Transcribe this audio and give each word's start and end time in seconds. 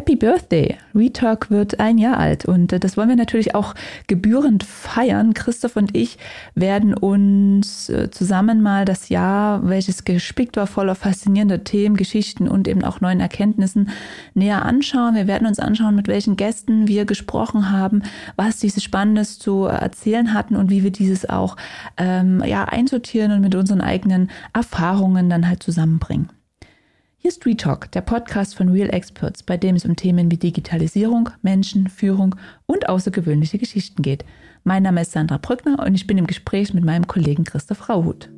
Happy 0.00 0.16
Birthday! 0.16 0.78
Retalk 0.94 1.50
wird 1.50 1.78
ein 1.78 1.98
Jahr 1.98 2.16
alt 2.16 2.46
und 2.46 2.72
äh, 2.72 2.80
das 2.80 2.96
wollen 2.96 3.10
wir 3.10 3.16
natürlich 3.16 3.54
auch 3.54 3.74
gebührend 4.06 4.64
feiern. 4.64 5.34
Christoph 5.34 5.76
und 5.76 5.94
ich 5.94 6.16
werden 6.54 6.94
uns 6.94 7.90
äh, 7.90 8.10
zusammen 8.10 8.62
mal 8.62 8.86
das 8.86 9.10
Jahr, 9.10 9.68
welches 9.68 10.06
gespickt 10.06 10.56
war, 10.56 10.66
voller 10.66 10.94
faszinierender 10.94 11.64
Themen, 11.64 11.98
Geschichten 11.98 12.48
und 12.48 12.66
eben 12.66 12.82
auch 12.82 13.02
neuen 13.02 13.20
Erkenntnissen 13.20 13.90
näher 14.32 14.64
anschauen. 14.64 15.16
Wir 15.16 15.26
werden 15.26 15.46
uns 15.46 15.58
anschauen, 15.58 15.96
mit 15.96 16.08
welchen 16.08 16.36
Gästen 16.36 16.88
wir 16.88 17.04
gesprochen 17.04 17.70
haben, 17.70 18.02
was 18.36 18.58
diese 18.58 18.80
Spannendes 18.80 19.38
zu 19.38 19.66
erzählen 19.66 20.32
hatten 20.32 20.56
und 20.56 20.70
wie 20.70 20.82
wir 20.82 20.92
dieses 20.92 21.28
auch 21.28 21.56
ähm, 21.98 22.42
ja, 22.46 22.64
einsortieren 22.64 23.32
und 23.32 23.42
mit 23.42 23.54
unseren 23.54 23.82
eigenen 23.82 24.30
Erfahrungen 24.54 25.28
dann 25.28 25.46
halt 25.46 25.62
zusammenbringen. 25.62 26.30
Hier 27.22 27.28
ist 27.28 27.44
Retalk, 27.44 27.92
der 27.92 28.00
Podcast 28.00 28.56
von 28.56 28.70
Real 28.70 28.88
Experts, 28.88 29.42
bei 29.42 29.58
dem 29.58 29.76
es 29.76 29.84
um 29.84 29.94
Themen 29.94 30.30
wie 30.30 30.38
Digitalisierung, 30.38 31.28
Menschen, 31.42 31.86
Führung 31.90 32.34
und 32.64 32.88
außergewöhnliche 32.88 33.58
Geschichten 33.58 34.00
geht. 34.00 34.24
Mein 34.64 34.84
Name 34.84 35.02
ist 35.02 35.12
Sandra 35.12 35.36
Brückner 35.36 35.84
und 35.84 35.94
ich 35.94 36.06
bin 36.06 36.16
im 36.16 36.26
Gespräch 36.26 36.72
mit 36.72 36.82
meinem 36.82 37.06
Kollegen 37.06 37.44
Christoph 37.44 37.90
Rauhut. 37.90 38.30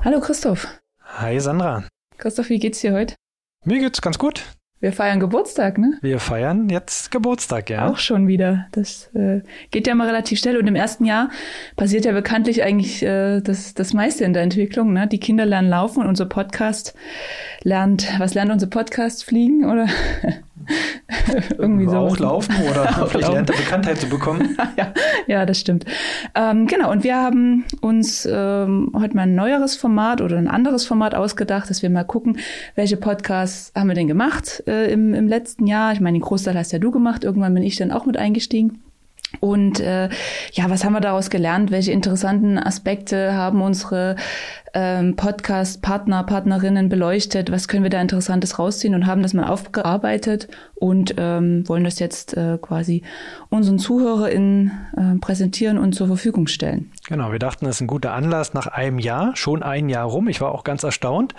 Hallo 0.00 0.18
Christoph. 0.18 0.66
Hi 1.00 1.38
Sandra. 1.38 1.84
Christoph, 2.18 2.48
wie 2.48 2.58
geht's 2.58 2.80
dir 2.80 2.92
heute? 2.92 3.14
Mir 3.64 3.78
geht's 3.78 4.02
ganz 4.02 4.18
gut. 4.18 4.42
Wir 4.84 4.92
feiern 4.92 5.18
Geburtstag, 5.18 5.78
ne? 5.78 5.96
Wir 6.02 6.18
feiern 6.18 6.68
jetzt 6.68 7.10
Geburtstag, 7.10 7.70
ja. 7.70 7.88
Auch 7.88 7.96
schon 7.96 8.28
wieder. 8.28 8.66
Das 8.72 9.08
äh, 9.14 9.40
geht 9.70 9.86
ja 9.86 9.94
mal 9.94 10.08
relativ 10.08 10.38
schnell. 10.38 10.58
Und 10.58 10.66
im 10.66 10.74
ersten 10.74 11.06
Jahr 11.06 11.30
passiert 11.74 12.04
ja 12.04 12.12
bekanntlich 12.12 12.62
eigentlich 12.62 13.02
äh, 13.02 13.40
das, 13.40 13.72
das 13.72 13.94
meiste 13.94 14.24
in 14.24 14.34
der 14.34 14.42
Entwicklung. 14.42 14.92
Ne? 14.92 15.06
Die 15.06 15.18
Kinder 15.18 15.46
lernen 15.46 15.70
laufen 15.70 16.02
und 16.02 16.06
unser 16.06 16.26
Podcast 16.26 16.94
lernt, 17.62 18.06
was 18.18 18.34
lernt 18.34 18.52
unser 18.52 18.66
Podcast 18.66 19.24
fliegen 19.24 19.64
oder 19.64 19.86
irgendwie 21.58 21.86
so. 21.86 21.96
Auch 21.96 22.18
laufen 22.18 22.54
oder 22.70 23.02
auch 23.02 23.08
vielleicht 23.10 23.32
lernt 23.32 23.50
er 23.50 23.56
Bekanntheit 23.56 23.98
zu 23.98 24.08
bekommen. 24.08 24.56
ja, 24.76 24.92
ja, 25.26 25.46
das 25.46 25.58
stimmt. 25.58 25.84
Ähm, 26.34 26.66
genau, 26.66 26.90
und 26.90 27.04
wir 27.04 27.16
haben 27.16 27.64
uns 27.80 28.28
ähm, 28.30 28.92
heute 28.94 29.16
mal 29.16 29.22
ein 29.22 29.34
neueres 29.34 29.76
Format 29.76 30.20
oder 30.20 30.36
ein 30.36 30.48
anderes 30.48 30.86
Format 30.86 31.14
ausgedacht, 31.14 31.70
dass 31.70 31.82
wir 31.82 31.90
mal 31.90 32.04
gucken, 32.04 32.38
welche 32.74 32.96
Podcasts 32.96 33.72
haben 33.74 33.88
wir 33.88 33.94
denn 33.94 34.08
gemacht 34.08 34.62
äh, 34.66 34.92
im, 34.92 35.14
im 35.14 35.28
letzten 35.28 35.66
Jahr. 35.66 35.92
Ich 35.92 36.00
meine, 36.00 36.18
den 36.18 36.22
Großteil 36.22 36.56
hast 36.56 36.72
ja 36.72 36.78
du 36.78 36.90
gemacht, 36.90 37.24
irgendwann 37.24 37.54
bin 37.54 37.62
ich 37.62 37.76
dann 37.76 37.90
auch 37.90 38.06
mit 38.06 38.16
eingestiegen. 38.16 38.83
Und 39.40 39.80
äh, 39.80 40.08
ja, 40.52 40.70
was 40.70 40.84
haben 40.84 40.92
wir 40.92 41.00
daraus 41.00 41.30
gelernt? 41.30 41.70
Welche 41.70 41.92
interessanten 41.92 42.58
Aspekte 42.58 43.34
haben 43.34 43.62
unsere 43.62 44.16
ähm, 44.74 45.16
Podcast-Partner, 45.16 46.24
Partnerinnen 46.24 46.88
beleuchtet? 46.88 47.50
Was 47.50 47.68
können 47.68 47.82
wir 47.82 47.90
da 47.90 48.00
Interessantes 48.00 48.58
rausziehen 48.58 48.94
und 48.94 49.06
haben 49.06 49.22
das 49.22 49.34
mal 49.34 49.48
aufgearbeitet 49.48 50.48
und 50.74 51.14
ähm, 51.16 51.66
wollen 51.68 51.84
das 51.84 51.98
jetzt 51.98 52.36
äh, 52.36 52.58
quasi 52.60 53.02
unseren 53.48 53.78
ZuhörerInnen 53.78 54.72
äh, 54.96 55.18
präsentieren 55.20 55.78
und 55.78 55.94
zur 55.94 56.08
Verfügung 56.08 56.46
stellen. 56.46 56.90
Genau, 57.08 57.32
wir 57.32 57.38
dachten, 57.38 57.64
das 57.64 57.76
ist 57.76 57.80
ein 57.82 57.86
guter 57.86 58.12
Anlass 58.12 58.54
nach 58.54 58.66
einem 58.66 58.98
Jahr, 58.98 59.36
schon 59.36 59.62
ein 59.62 59.88
Jahr 59.88 60.06
rum. 60.06 60.28
Ich 60.28 60.40
war 60.40 60.52
auch 60.52 60.64
ganz 60.64 60.82
erstaunt, 60.82 61.34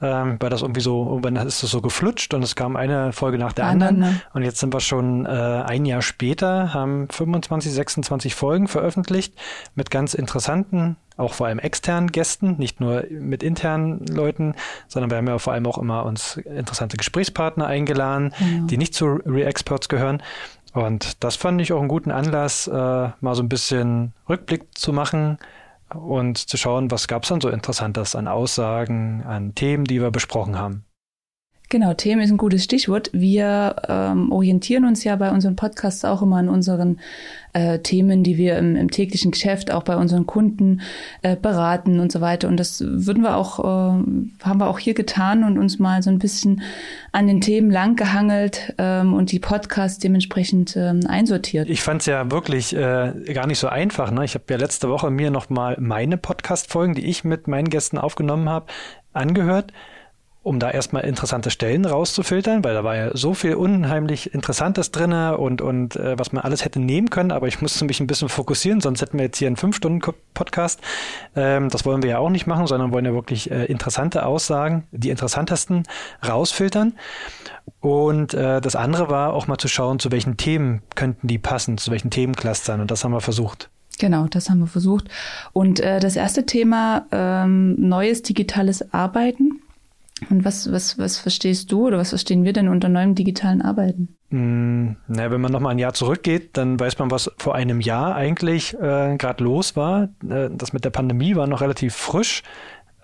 ähm, 0.00 0.36
weil 0.40 0.50
das 0.50 0.62
irgendwie 0.62 0.80
so, 0.80 1.06
irgendwann 1.06 1.36
ist 1.36 1.62
es 1.62 1.70
so 1.70 1.80
geflutscht 1.80 2.34
und 2.34 2.42
es 2.42 2.54
kam 2.54 2.76
eine 2.76 3.12
Folge 3.12 3.38
nach 3.38 3.52
der 3.52 3.66
anderen. 3.66 3.98
Ne? 3.98 4.20
Und 4.34 4.42
jetzt 4.42 4.60
sind 4.60 4.72
wir 4.72 4.80
schon 4.80 5.24
äh, 5.26 5.28
ein 5.28 5.84
Jahr 5.86 6.02
später, 6.02 6.74
haben 6.74 7.08
25, 7.08 7.72
26 7.72 8.34
Folgen 8.34 8.68
veröffentlicht 8.68 9.34
mit 9.74 9.90
ganz 9.90 10.14
interessanten, 10.14 10.96
auch 11.16 11.32
vor 11.32 11.46
allem 11.46 11.58
externen 11.58 12.12
Gästen, 12.12 12.56
nicht 12.58 12.80
nur 12.80 13.04
mit 13.10 13.42
internen 13.42 14.06
Leuten, 14.06 14.54
sondern 14.88 15.10
wir 15.10 15.18
haben 15.18 15.28
ja 15.28 15.38
vor 15.38 15.54
allem 15.54 15.66
auch 15.66 15.78
immer 15.78 16.04
uns 16.04 16.36
interessante 16.36 16.96
Gesprächspartner 16.96 17.66
eingeladen, 17.66 18.34
genau. 18.38 18.66
die 18.66 18.76
nicht 18.76 18.94
zu 18.94 19.20
Re-Experts 19.24 19.88
gehören. 19.88 20.22
Und 20.74 21.24
das 21.24 21.36
fand 21.36 21.60
ich 21.62 21.72
auch 21.72 21.80
einen 21.80 21.88
guten 21.88 22.10
Anlass, 22.10 22.66
äh, 22.66 22.72
mal 22.72 23.34
so 23.34 23.42
ein 23.42 23.48
bisschen 23.48 24.12
Rückblick 24.28 24.76
zu 24.76 24.92
machen, 24.92 25.38
und 25.94 26.38
zu 26.38 26.56
schauen, 26.56 26.90
was 26.90 27.08
gab 27.08 27.22
es 27.22 27.28
dann 27.28 27.40
so 27.40 27.48
Interessantes 27.48 28.14
an 28.14 28.28
Aussagen, 28.28 29.22
an 29.24 29.54
Themen, 29.54 29.84
die 29.84 30.00
wir 30.00 30.10
besprochen 30.10 30.58
haben. 30.58 30.84
Genau, 31.68 31.94
Themen 31.94 32.22
ist 32.22 32.30
ein 32.30 32.36
gutes 32.36 32.62
Stichwort. 32.62 33.10
Wir 33.12 33.74
ähm, 33.88 34.30
orientieren 34.30 34.84
uns 34.84 35.02
ja 35.02 35.16
bei 35.16 35.32
unseren 35.32 35.56
Podcasts 35.56 36.04
auch 36.04 36.22
immer 36.22 36.36
an 36.36 36.48
unseren 36.48 37.00
äh, 37.56 37.78
Themen, 37.78 38.22
die 38.22 38.36
wir 38.36 38.58
im, 38.58 38.76
im, 38.76 38.90
täglichen 38.90 39.30
Geschäft 39.30 39.70
auch 39.70 39.82
bei 39.82 39.96
unseren 39.96 40.26
Kunden 40.26 40.82
äh, 41.22 41.36
beraten 41.36 42.00
und 42.00 42.12
so 42.12 42.20
weiter. 42.20 42.48
Und 42.48 42.58
das 42.58 42.84
würden 42.84 43.22
wir 43.22 43.36
auch, 43.36 43.58
äh, 43.60 44.42
haben 44.42 44.58
wir 44.58 44.68
auch 44.68 44.78
hier 44.78 44.92
getan 44.92 45.42
und 45.42 45.56
uns 45.56 45.78
mal 45.78 46.02
so 46.02 46.10
ein 46.10 46.18
bisschen 46.18 46.60
an 47.12 47.26
den 47.26 47.40
Themen 47.40 47.70
langgehangelt 47.70 48.74
ähm, 48.76 49.14
und 49.14 49.32
die 49.32 49.38
Podcasts 49.38 49.98
dementsprechend 49.98 50.76
ähm, 50.76 51.00
einsortiert. 51.08 51.70
Ich 51.70 51.82
fand 51.82 52.02
es 52.02 52.06
ja 52.06 52.30
wirklich 52.30 52.76
äh, 52.76 53.12
gar 53.32 53.46
nicht 53.46 53.58
so 53.58 53.68
einfach. 53.68 54.10
Ne? 54.10 54.26
Ich 54.26 54.34
habe 54.34 54.44
ja 54.50 54.58
letzte 54.58 54.90
Woche 54.90 55.10
mir 55.10 55.30
noch 55.30 55.48
mal 55.48 55.76
meine 55.80 56.18
Podcast-Folgen, 56.18 56.94
die 56.94 57.06
ich 57.06 57.24
mit 57.24 57.48
meinen 57.48 57.70
Gästen 57.70 57.96
aufgenommen 57.96 58.50
habe, 58.50 58.66
angehört 59.14 59.72
um 60.46 60.60
da 60.60 60.70
erstmal 60.70 61.02
interessante 61.02 61.50
Stellen 61.50 61.84
rauszufiltern, 61.84 62.62
weil 62.62 62.72
da 62.72 62.84
war 62.84 62.94
ja 62.94 63.16
so 63.16 63.34
viel 63.34 63.56
unheimlich 63.56 64.32
Interessantes 64.32 64.92
drinne 64.92 65.38
und, 65.38 65.60
und 65.60 65.96
äh, 65.96 66.16
was 66.20 66.30
man 66.30 66.44
alles 66.44 66.64
hätte 66.64 66.78
nehmen 66.78 67.10
können, 67.10 67.32
aber 67.32 67.48
ich 67.48 67.60
musste 67.60 67.84
mich 67.84 67.98
ein 67.98 68.06
bisschen 68.06 68.28
fokussieren, 68.28 68.80
sonst 68.80 69.02
hätten 69.02 69.18
wir 69.18 69.24
jetzt 69.24 69.38
hier 69.38 69.48
einen 69.48 69.56
Fünf-Stunden-Podcast. 69.56 70.80
Ähm, 71.34 71.68
das 71.68 71.84
wollen 71.84 72.04
wir 72.04 72.10
ja 72.10 72.18
auch 72.18 72.30
nicht 72.30 72.46
machen, 72.46 72.68
sondern 72.68 72.92
wollen 72.92 73.04
ja 73.04 73.12
wirklich 73.12 73.50
äh, 73.50 73.64
interessante 73.64 74.24
Aussagen, 74.24 74.86
die 74.92 75.10
interessantesten 75.10 75.82
rausfiltern. 76.26 76.94
Und 77.80 78.32
äh, 78.32 78.60
das 78.60 78.76
andere 78.76 79.10
war 79.10 79.32
auch 79.32 79.48
mal 79.48 79.58
zu 79.58 79.66
schauen, 79.66 79.98
zu 79.98 80.12
welchen 80.12 80.36
Themen 80.36 80.82
könnten 80.94 81.26
die 81.26 81.38
passen, 81.38 81.76
zu 81.76 81.90
welchen 81.90 82.10
Themenclustern 82.10 82.80
und 82.80 82.92
das 82.92 83.02
haben 83.02 83.10
wir 83.10 83.20
versucht. 83.20 83.68
Genau, 83.98 84.26
das 84.28 84.48
haben 84.48 84.60
wir 84.60 84.68
versucht. 84.68 85.08
Und 85.52 85.80
äh, 85.80 85.98
das 85.98 86.14
erste 86.14 86.46
Thema, 86.46 87.06
ähm, 87.10 87.74
neues 87.80 88.22
digitales 88.22 88.92
Arbeiten. 88.94 89.62
Und 90.30 90.44
was, 90.44 90.72
was, 90.72 90.98
was 90.98 91.18
verstehst 91.18 91.70
du 91.70 91.88
oder 91.88 91.98
was 91.98 92.08
verstehen 92.08 92.44
wir 92.44 92.54
denn 92.54 92.68
unter 92.68 92.88
neuem 92.88 93.14
digitalen 93.14 93.60
Arbeiten? 93.60 94.16
Mm, 94.30 94.96
na, 95.08 95.30
wenn 95.30 95.40
man 95.40 95.52
nochmal 95.52 95.72
ein 95.72 95.78
Jahr 95.78 95.92
zurückgeht, 95.92 96.56
dann 96.56 96.80
weiß 96.80 96.98
man, 96.98 97.10
was 97.10 97.30
vor 97.36 97.54
einem 97.54 97.80
Jahr 97.80 98.14
eigentlich 98.14 98.74
äh, 98.74 99.16
gerade 99.18 99.44
los 99.44 99.76
war. 99.76 100.04
Äh, 100.26 100.48
das 100.50 100.72
mit 100.72 100.84
der 100.84 100.90
Pandemie 100.90 101.36
war 101.36 101.46
noch 101.46 101.60
relativ 101.60 101.94
frisch. 101.94 102.42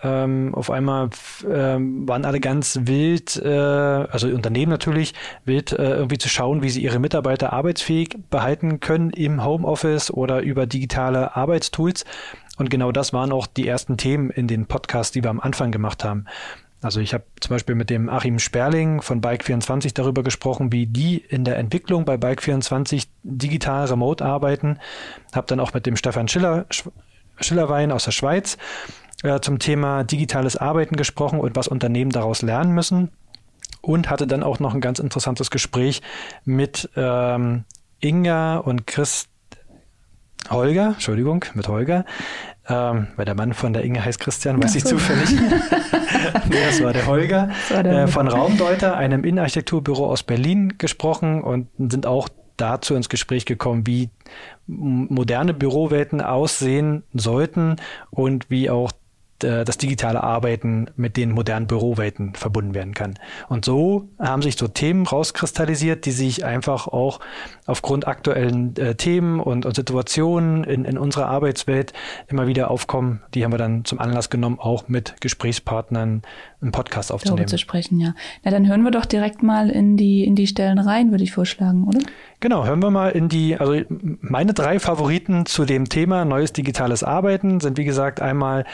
Ähm, 0.01 0.53
auf 0.53 0.69
einmal 0.69 1.11
ähm, 1.49 2.05
waren 2.07 2.25
alle 2.25 2.41
ganz 2.41 2.79
wild, 2.83 3.37
äh, 3.37 3.47
also 3.47 4.27
Unternehmen 4.27 4.69
natürlich, 4.69 5.13
wild 5.45 5.71
äh, 5.71 5.95
irgendwie 5.95 6.17
zu 6.17 6.27
schauen, 6.27 6.61
wie 6.61 6.69
sie 6.69 6.83
ihre 6.83 6.99
Mitarbeiter 6.99 7.53
arbeitsfähig 7.53 8.17
behalten 8.29 8.81
können 8.81 9.11
im 9.11 9.45
Homeoffice 9.45 10.11
oder 10.11 10.41
über 10.41 10.65
digitale 10.65 11.37
Arbeitstools. 11.37 12.03
Und 12.57 12.69
genau 12.69 12.91
das 12.91 13.13
waren 13.13 13.31
auch 13.31 13.47
die 13.47 13.67
ersten 13.67 13.95
Themen 13.95 14.29
in 14.29 14.47
den 14.47 14.65
Podcasts, 14.65 15.13
die 15.13 15.23
wir 15.23 15.29
am 15.29 15.39
Anfang 15.39 15.71
gemacht 15.71 16.03
haben. 16.03 16.25
Also 16.83 16.99
ich 16.99 17.13
habe 17.13 17.23
zum 17.39 17.49
Beispiel 17.55 17.75
mit 17.75 17.89
dem 17.89 18.09
Achim 18.09 18.39
Sperling 18.39 19.01
von 19.01 19.21
Bike24 19.21 19.93
darüber 19.93 20.21
gesprochen, 20.21 20.71
wie 20.71 20.85
die 20.85 21.17
in 21.17 21.45
der 21.45 21.57
Entwicklung 21.57 22.05
bei 22.05 22.15
Bike24 22.15 23.07
digital 23.23 23.85
remote 23.85 24.23
arbeiten. 24.23 24.79
Habe 25.33 25.47
dann 25.47 25.59
auch 25.59 25.73
mit 25.73 25.85
dem 25.85 25.95
Stefan 25.95 26.27
Schiller, 26.27 26.65
Schillerwein 27.39 27.91
aus 27.91 28.05
der 28.05 28.11
Schweiz 28.11 28.57
äh, 29.23 29.39
zum 29.39 29.59
Thema 29.59 30.03
digitales 30.03 30.57
Arbeiten 30.57 30.97
gesprochen 30.97 31.39
und 31.39 31.55
was 31.55 31.67
Unternehmen 31.67 32.11
daraus 32.11 32.41
lernen 32.41 32.73
müssen. 32.73 33.11
Und 33.81 34.09
hatte 34.09 34.27
dann 34.27 34.43
auch 34.43 34.59
noch 34.59 34.73
ein 34.73 34.81
ganz 34.81 34.99
interessantes 34.99 35.51
Gespräch 35.51 36.01
mit 36.45 36.89
ähm, 36.95 37.65
Inga 37.99 38.57
und 38.57 38.87
Chris 38.87 39.27
Holger, 40.49 40.87
Entschuldigung, 40.87 41.45
mit 41.53 41.67
Holger, 41.67 42.05
ähm, 42.69 43.07
weil 43.15 43.25
der 43.25 43.35
Mann 43.35 43.53
von 43.53 43.73
der 43.73 43.83
Inge 43.83 44.03
heißt 44.03 44.19
Christian, 44.19 44.61
weiß 44.61 44.73
so. 44.73 44.77
ich 44.77 44.85
zufällig. 44.85 45.29
nee, 46.49 46.55
das 46.65 46.81
war 46.81 46.93
der 46.93 47.05
Holger 47.05 47.49
war 47.69 47.83
der 47.83 48.03
äh, 48.03 48.07
von 48.07 48.27
Raumdeuter, 48.27 48.95
einem 48.95 49.23
Innenarchitekturbüro 49.23 50.07
aus 50.07 50.23
Berlin 50.23 50.75
gesprochen 50.77 51.41
und 51.41 51.67
sind 51.77 52.05
auch 52.05 52.29
dazu 52.57 52.95
ins 52.95 53.09
Gespräch 53.09 53.45
gekommen, 53.45 53.85
wie 53.87 54.09
moderne 54.67 55.53
Bürowelten 55.53 56.21
aussehen 56.21 57.03
sollten 57.13 57.77
und 58.11 58.49
wie 58.49 58.69
auch 58.69 58.91
das 59.43 59.77
digitale 59.77 60.23
Arbeiten 60.23 60.87
mit 60.95 61.17
den 61.17 61.31
modernen 61.31 61.67
Bürowelten 61.67 62.33
verbunden 62.35 62.73
werden 62.73 62.93
kann. 62.93 63.15
Und 63.49 63.65
so 63.65 64.09
haben 64.19 64.41
sich 64.41 64.57
so 64.57 64.67
Themen 64.67 65.05
rauskristallisiert, 65.05 66.05
die 66.05 66.11
sich 66.11 66.45
einfach 66.45 66.87
auch 66.87 67.19
aufgrund 67.65 68.07
aktuellen 68.07 68.75
äh, 68.77 68.95
Themen 68.95 69.39
und, 69.39 69.65
und 69.65 69.75
Situationen 69.75 70.63
in, 70.63 70.85
in 70.85 70.97
unserer 70.97 71.27
Arbeitswelt 71.27 71.93
immer 72.27 72.47
wieder 72.47 72.71
aufkommen. 72.71 73.21
Die 73.33 73.43
haben 73.43 73.51
wir 73.51 73.57
dann 73.57 73.85
zum 73.85 73.99
Anlass 73.99 74.29
genommen, 74.29 74.59
auch 74.59 74.87
mit 74.87 75.15
Gesprächspartnern 75.21 76.21
einen 76.63 76.71
Podcast 76.71 77.11
aufzunehmen. 77.11 77.37
Darüber 77.37 77.47
zu 77.47 77.57
sprechen, 77.57 77.99
ja. 77.99 78.15
Na, 78.43 78.51
dann 78.51 78.67
hören 78.67 78.83
wir 78.83 78.91
doch 78.91 79.05
direkt 79.05 79.43
mal 79.43 79.69
in 79.69 79.97
die, 79.97 80.23
in 80.23 80.35
die 80.35 80.47
Stellen 80.47 80.79
rein, 80.79 81.11
würde 81.11 81.23
ich 81.23 81.31
vorschlagen, 81.31 81.87
oder? 81.87 81.99
Genau, 82.39 82.65
hören 82.65 82.81
wir 82.81 82.89
mal 82.89 83.09
in 83.09 83.29
die, 83.29 83.57
also 83.57 83.79
meine 83.89 84.53
drei 84.53 84.79
Favoriten 84.79 85.45
zu 85.45 85.65
dem 85.65 85.89
Thema 85.89 86.25
neues 86.25 86.53
digitales 86.53 87.03
Arbeiten 87.03 87.59
sind, 87.59 87.77
wie 87.77 87.85
gesagt, 87.85 88.21
einmal 88.21 88.65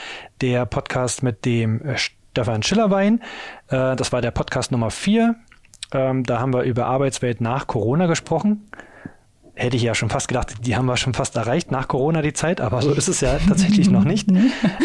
der 0.41 0.65
Podcast 0.65 1.24
mit 1.24 1.45
dem 1.45 1.81
äh, 1.81 1.97
Stefan 1.97 2.63
Schillerwein. 2.63 3.21
Äh, 3.68 3.95
das 3.95 4.12
war 4.12 4.21
der 4.21 4.31
Podcast 4.31 4.71
Nummer 4.71 4.91
vier. 4.91 5.36
Ähm, 5.91 6.24
da 6.24 6.39
haben 6.39 6.53
wir 6.53 6.63
über 6.63 6.86
Arbeitswelt 6.86 7.41
nach 7.41 7.68
Corona 7.68 8.06
gesprochen 8.06 8.69
hätte 9.59 9.75
ich 9.75 9.83
ja 9.83 9.94
schon 9.94 10.09
fast 10.09 10.27
gedacht, 10.27 10.65
die 10.65 10.75
haben 10.75 10.85
wir 10.85 10.97
schon 10.97 11.13
fast 11.13 11.35
erreicht 11.35 11.71
nach 11.71 11.88
Corona 11.88 12.21
die 12.21 12.33
Zeit, 12.33 12.61
aber 12.61 12.81
so 12.81 12.91
ist 12.91 13.07
es 13.07 13.21
ja 13.21 13.38
tatsächlich 13.47 13.89
noch 13.89 14.03
nicht. 14.03 14.29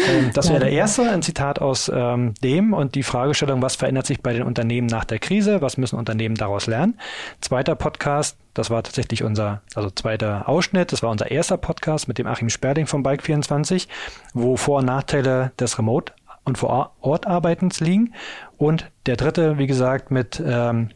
Ähm, 0.07 0.31
das 0.33 0.49
wäre 0.49 0.59
der 0.59 0.71
erste, 0.71 1.09
ein 1.09 1.21
Zitat 1.21 1.59
aus 1.59 1.91
ähm, 1.93 2.33
dem 2.43 2.73
und 2.73 2.95
die 2.95 3.03
Fragestellung, 3.03 3.61
was 3.61 3.75
verändert 3.75 4.05
sich 4.05 4.21
bei 4.21 4.33
den 4.33 4.43
Unternehmen 4.43 4.87
nach 4.87 5.03
der 5.03 5.19
Krise, 5.19 5.61
was 5.61 5.77
müssen 5.77 5.97
Unternehmen 5.97 6.35
daraus 6.35 6.67
lernen. 6.67 6.99
Zweiter 7.41 7.75
Podcast, 7.75 8.37
das 8.53 8.69
war 8.69 8.83
tatsächlich 8.83 9.23
unser, 9.23 9.61
also 9.73 9.89
zweiter 9.89 10.47
Ausschnitt, 10.47 10.91
das 10.91 11.01
war 11.01 11.09
unser 11.09 11.31
erster 11.31 11.57
Podcast 11.57 12.07
mit 12.07 12.17
dem 12.17 12.27
Achim 12.27 12.49
Sperling 12.49 12.87
von 12.87 13.03
Bike24, 13.03 13.87
wo 14.33 14.57
Vor- 14.57 14.79
und 14.79 14.85
Nachteile 14.85 15.51
des 15.59 15.79
Remote- 15.79 16.13
und 16.43 16.57
Vor-Ort-Arbeitens 16.57 17.79
liegen. 17.79 18.13
Und 18.57 18.89
der 19.05 19.15
dritte, 19.15 19.57
wie 19.57 19.67
gesagt, 19.67 20.11
mit 20.11 20.41
ähm, 20.45 20.89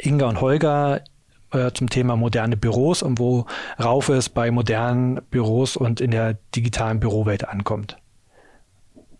Inga 0.00 0.26
und 0.26 0.40
Holger 0.40 1.02
äh, 1.52 1.72
zum 1.72 1.88
Thema 1.88 2.16
moderne 2.16 2.56
Büros 2.56 3.02
und 3.02 3.18
worauf 3.18 4.08
es 4.08 4.28
bei 4.28 4.50
modernen 4.50 5.20
Büros 5.30 5.76
und 5.76 6.00
in 6.00 6.10
der 6.10 6.38
digitalen 6.54 7.00
Bürowelt 7.00 7.48
ankommt. 7.48 7.96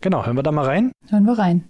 Genau, 0.00 0.26
hören 0.26 0.36
wir 0.36 0.42
da 0.42 0.52
mal 0.52 0.64
rein? 0.64 0.92
Hören 1.08 1.24
wir 1.24 1.38
rein. 1.38 1.68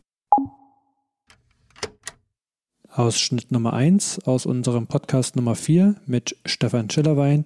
Ausschnitt 2.94 3.50
Nummer 3.50 3.72
1 3.72 4.26
aus 4.26 4.44
unserem 4.44 4.86
Podcast 4.86 5.34
Nummer 5.34 5.54
4 5.54 5.96
mit 6.06 6.36
Stefan 6.44 6.90
Schillerwein 6.90 7.44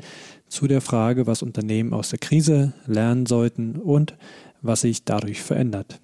zu 0.49 0.67
der 0.67 0.81
Frage, 0.81 1.27
was 1.27 1.43
Unternehmen 1.43 1.95
aus 1.95 2.11
der 2.11 2.19
Krise 2.19 2.73
lernen 2.87 3.27
sollten 3.27 3.77
und 3.77 4.17
was 4.61 4.81
sich 4.81 5.05
dadurch 5.05 5.43
verändert. 5.43 6.01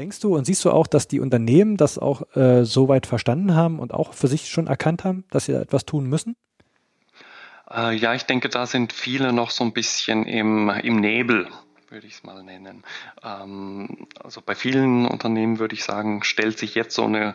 Denkst 0.00 0.20
du 0.20 0.34
und 0.34 0.46
siehst 0.46 0.64
du 0.64 0.70
auch, 0.70 0.86
dass 0.86 1.08
die 1.08 1.20
Unternehmen 1.20 1.76
das 1.76 1.98
auch 1.98 2.34
äh, 2.34 2.64
so 2.64 2.88
weit 2.88 3.04
verstanden 3.04 3.54
haben 3.54 3.78
und 3.78 3.92
auch 3.92 4.14
für 4.14 4.28
sich 4.28 4.48
schon 4.48 4.66
erkannt 4.66 5.04
haben, 5.04 5.24
dass 5.30 5.44
sie 5.44 5.52
etwas 5.52 5.84
tun 5.84 6.06
müssen? 6.06 6.36
Äh, 7.70 7.96
ja, 7.96 8.14
ich 8.14 8.22
denke, 8.22 8.48
da 8.48 8.64
sind 8.64 8.94
viele 8.94 9.34
noch 9.34 9.50
so 9.50 9.62
ein 9.62 9.74
bisschen 9.74 10.24
im, 10.24 10.70
im 10.70 11.00
Nebel 11.00 11.48
würde 11.90 12.06
ich 12.06 12.14
es 12.14 12.22
mal 12.22 12.42
nennen. 12.42 12.82
Ähm, 13.22 14.06
also 14.22 14.40
bei 14.40 14.54
vielen 14.54 15.04
Unternehmen 15.06 15.58
würde 15.58 15.74
ich 15.74 15.84
sagen, 15.84 16.22
stellt 16.22 16.58
sich 16.58 16.74
jetzt 16.74 16.94
so 16.94 17.04
eine 17.04 17.34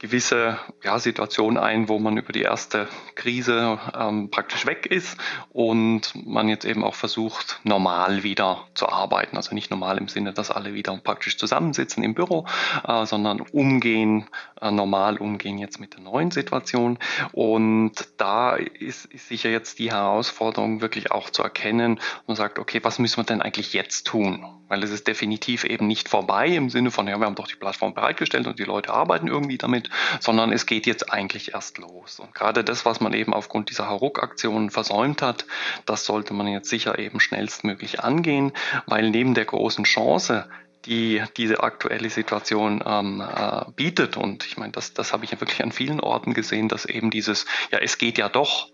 gewisse 0.00 0.58
ja, 0.82 0.98
Situation 0.98 1.58
ein, 1.58 1.88
wo 1.88 1.98
man 1.98 2.16
über 2.16 2.32
die 2.32 2.40
erste 2.40 2.88
Krise 3.14 3.78
ähm, 3.94 4.30
praktisch 4.30 4.64
weg 4.64 4.86
ist 4.86 5.18
und 5.50 6.14
man 6.26 6.48
jetzt 6.48 6.64
eben 6.64 6.82
auch 6.82 6.94
versucht, 6.94 7.60
normal 7.64 8.22
wieder 8.22 8.66
zu 8.74 8.88
arbeiten. 8.88 9.36
Also 9.36 9.54
nicht 9.54 9.70
normal 9.70 9.98
im 9.98 10.08
Sinne, 10.08 10.32
dass 10.32 10.50
alle 10.50 10.72
wieder 10.72 10.96
praktisch 10.96 11.36
zusammensitzen 11.36 12.02
im 12.02 12.14
Büro, 12.14 12.46
äh, 12.88 13.04
sondern 13.04 13.42
umgehen, 13.42 14.26
äh, 14.60 14.70
normal 14.70 15.18
umgehen 15.18 15.58
jetzt 15.58 15.80
mit 15.80 15.94
der 15.94 16.00
neuen 16.00 16.30
Situation. 16.30 16.98
Und 17.32 18.08
da 18.16 18.54
ist, 18.56 19.04
ist 19.04 19.28
sicher 19.28 19.50
jetzt 19.50 19.78
die 19.78 19.92
Herausforderung, 19.92 20.80
wirklich 20.80 21.12
auch 21.12 21.28
zu 21.28 21.42
erkennen 21.42 22.00
und 22.24 22.36
sagt, 22.36 22.58
okay, 22.58 22.80
was 22.82 22.98
müssen 22.98 23.18
wir 23.18 23.24
denn 23.24 23.42
eigentlich 23.42 23.74
jetzt 23.74 24.06
tun? 24.06 24.46
Weil 24.68 24.82
es 24.82 24.92
ist 24.92 25.08
definitiv 25.08 25.64
eben 25.64 25.86
nicht 25.86 26.08
vorbei 26.08 26.46
im 26.46 26.70
Sinne 26.70 26.90
von, 26.90 27.06
ja, 27.06 27.18
wir 27.18 27.26
haben 27.26 27.34
doch 27.34 27.48
die 27.48 27.56
Plattform 27.56 27.92
bereitgestellt 27.92 28.46
und 28.46 28.58
die 28.58 28.64
Leute 28.64 28.94
arbeiten 28.94 29.26
irgendwie 29.26 29.58
damit, 29.58 29.89
sondern 30.20 30.52
es 30.52 30.66
geht 30.66 30.86
jetzt 30.86 31.12
eigentlich 31.12 31.54
erst 31.54 31.78
los. 31.78 32.18
Und 32.18 32.34
gerade 32.34 32.64
das, 32.64 32.84
was 32.84 33.00
man 33.00 33.12
eben 33.12 33.34
aufgrund 33.34 33.70
dieser 33.70 33.88
Hauruck-Aktionen 33.88 34.70
versäumt 34.70 35.22
hat, 35.22 35.46
das 35.86 36.04
sollte 36.04 36.34
man 36.34 36.46
jetzt 36.46 36.68
sicher 36.68 36.98
eben 36.98 37.20
schnellstmöglich 37.20 38.00
angehen, 38.00 38.52
weil 38.86 39.10
neben 39.10 39.34
der 39.34 39.44
großen 39.44 39.84
Chance, 39.84 40.48
die 40.86 41.22
diese 41.36 41.62
aktuelle 41.62 42.10
Situation 42.10 42.82
ähm, 42.86 43.20
äh, 43.20 43.64
bietet. 43.76 44.16
Und 44.16 44.46
ich 44.46 44.56
meine, 44.56 44.72
das, 44.72 44.94
das 44.94 45.12
habe 45.12 45.24
ich 45.24 45.32
ja 45.32 45.40
wirklich 45.40 45.62
an 45.62 45.72
vielen 45.72 46.00
Orten 46.00 46.34
gesehen, 46.34 46.68
dass 46.68 46.86
eben 46.86 47.10
dieses, 47.10 47.46
ja, 47.70 47.78
es 47.78 47.98
geht 47.98 48.18
ja 48.18 48.28
doch, 48.28 48.70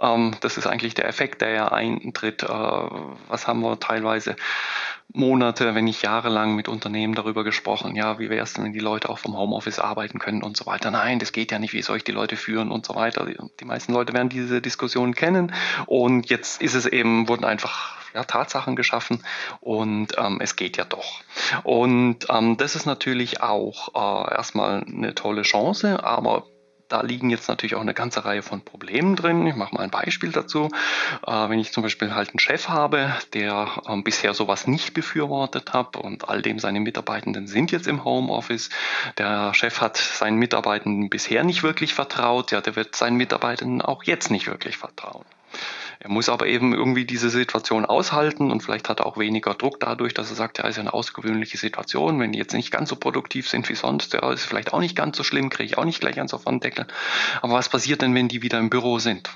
ähm, 0.00 0.34
das 0.40 0.56
ist 0.56 0.66
eigentlich 0.66 0.94
der 0.94 1.08
Effekt, 1.08 1.40
der 1.42 1.50
ja 1.50 1.68
eintritt. 1.68 2.42
Äh, 2.42 2.48
was 2.48 3.46
haben 3.46 3.60
wir 3.60 3.78
teilweise 3.80 4.36
Monate, 5.12 5.74
wenn 5.74 5.84
nicht 5.84 6.02
jahrelang 6.02 6.54
mit 6.54 6.68
Unternehmen 6.68 7.14
darüber 7.14 7.42
gesprochen, 7.42 7.96
ja, 7.96 8.18
wie 8.18 8.28
wäre 8.28 8.42
es 8.42 8.52
denn, 8.52 8.64
wenn 8.64 8.74
die 8.74 8.78
Leute 8.78 9.08
auch 9.08 9.18
vom 9.18 9.36
Homeoffice 9.36 9.78
arbeiten 9.78 10.18
können 10.18 10.42
und 10.42 10.56
so 10.56 10.66
weiter. 10.66 10.90
Nein, 10.90 11.18
das 11.18 11.32
geht 11.32 11.50
ja 11.50 11.58
nicht, 11.58 11.72
wie 11.72 11.80
soll 11.80 11.96
ich 11.96 12.04
die 12.04 12.12
Leute 12.12 12.36
führen 12.36 12.70
und 12.70 12.84
so 12.84 12.94
weiter. 12.94 13.26
Die 13.58 13.64
meisten 13.64 13.92
Leute 13.94 14.12
werden 14.12 14.28
diese 14.28 14.60
Diskussion 14.60 15.14
kennen 15.14 15.54
und 15.86 16.28
jetzt 16.28 16.60
ist 16.60 16.74
es 16.74 16.84
eben, 16.84 17.26
wurden 17.26 17.46
einfach 17.46 17.96
ja, 18.14 18.24
Tatsachen 18.24 18.76
geschaffen 18.76 19.24
und 19.60 20.12
ähm, 20.18 20.40
es 20.42 20.56
geht 20.56 20.76
ja 20.76 20.84
doch. 20.84 21.22
Und 21.62 22.26
ähm, 22.28 22.58
das 22.58 22.76
ist 22.76 22.84
natürlich 22.84 23.40
auch 23.40 23.94
äh, 23.94 24.34
erstmal 24.34 24.84
eine 24.84 25.14
tolle 25.14 25.42
Chance, 25.42 26.04
aber 26.04 26.44
da 26.88 27.02
liegen 27.02 27.30
jetzt 27.30 27.48
natürlich 27.48 27.74
auch 27.74 27.80
eine 27.80 27.94
ganze 27.94 28.24
Reihe 28.24 28.42
von 28.42 28.62
Problemen 28.62 29.14
drin. 29.16 29.46
Ich 29.46 29.54
mache 29.54 29.74
mal 29.74 29.82
ein 29.82 29.90
Beispiel 29.90 30.32
dazu. 30.32 30.70
Äh, 31.26 31.48
wenn 31.48 31.58
ich 31.58 31.72
zum 31.72 31.82
Beispiel 31.82 32.14
halt 32.14 32.30
einen 32.30 32.38
Chef 32.38 32.68
habe, 32.68 33.14
der 33.34 33.68
ähm, 33.86 34.04
bisher 34.04 34.34
sowas 34.34 34.66
nicht 34.66 34.94
befürwortet 34.94 35.72
hat 35.72 35.96
und 35.96 36.28
all 36.28 36.42
dem 36.42 36.58
seine 36.58 36.80
Mitarbeitenden 36.80 37.46
sind 37.46 37.70
jetzt 37.72 37.86
im 37.86 38.04
Homeoffice. 38.04 38.70
Der 39.18 39.54
Chef 39.54 39.80
hat 39.80 39.96
seinen 39.96 40.38
Mitarbeitenden 40.38 41.10
bisher 41.10 41.44
nicht 41.44 41.62
wirklich 41.62 41.94
vertraut. 41.94 42.50
Ja, 42.52 42.60
der 42.60 42.76
wird 42.76 42.96
seinen 42.96 43.16
Mitarbeitenden 43.16 43.82
auch 43.82 44.04
jetzt 44.04 44.30
nicht 44.30 44.46
wirklich 44.46 44.76
vertrauen. 44.76 45.24
Er 46.00 46.10
muss 46.10 46.28
aber 46.28 46.46
eben 46.46 46.74
irgendwie 46.74 47.04
diese 47.04 47.28
Situation 47.28 47.84
aushalten 47.84 48.52
und 48.52 48.62
vielleicht 48.62 48.88
hat 48.88 49.00
er 49.00 49.06
auch 49.06 49.18
weniger 49.18 49.54
Druck 49.54 49.80
dadurch, 49.80 50.14
dass 50.14 50.30
er 50.30 50.36
sagt, 50.36 50.58
ja, 50.58 50.68
ist 50.68 50.78
eine 50.78 50.94
außergewöhnliche 50.94 51.58
Situation. 51.58 52.20
Wenn 52.20 52.32
die 52.32 52.38
jetzt 52.38 52.54
nicht 52.54 52.70
ganz 52.70 52.88
so 52.88 52.96
produktiv 52.96 53.48
sind 53.48 53.68
wie 53.68 53.74
sonst, 53.74 54.12
ja, 54.12 54.32
ist 54.32 54.44
vielleicht 54.44 54.72
auch 54.72 54.78
nicht 54.78 54.94
ganz 54.94 55.16
so 55.16 55.24
schlimm, 55.24 55.50
kriege 55.50 55.66
ich 55.66 55.78
auch 55.78 55.84
nicht 55.84 56.00
gleich 56.00 56.20
einen 56.20 56.28
Sofort-Deckel. 56.28 56.86
Aber 57.42 57.54
was 57.54 57.68
passiert 57.68 58.02
denn, 58.02 58.14
wenn 58.14 58.28
die 58.28 58.42
wieder 58.42 58.60
im 58.60 58.70
Büro 58.70 59.00
sind? 59.00 59.28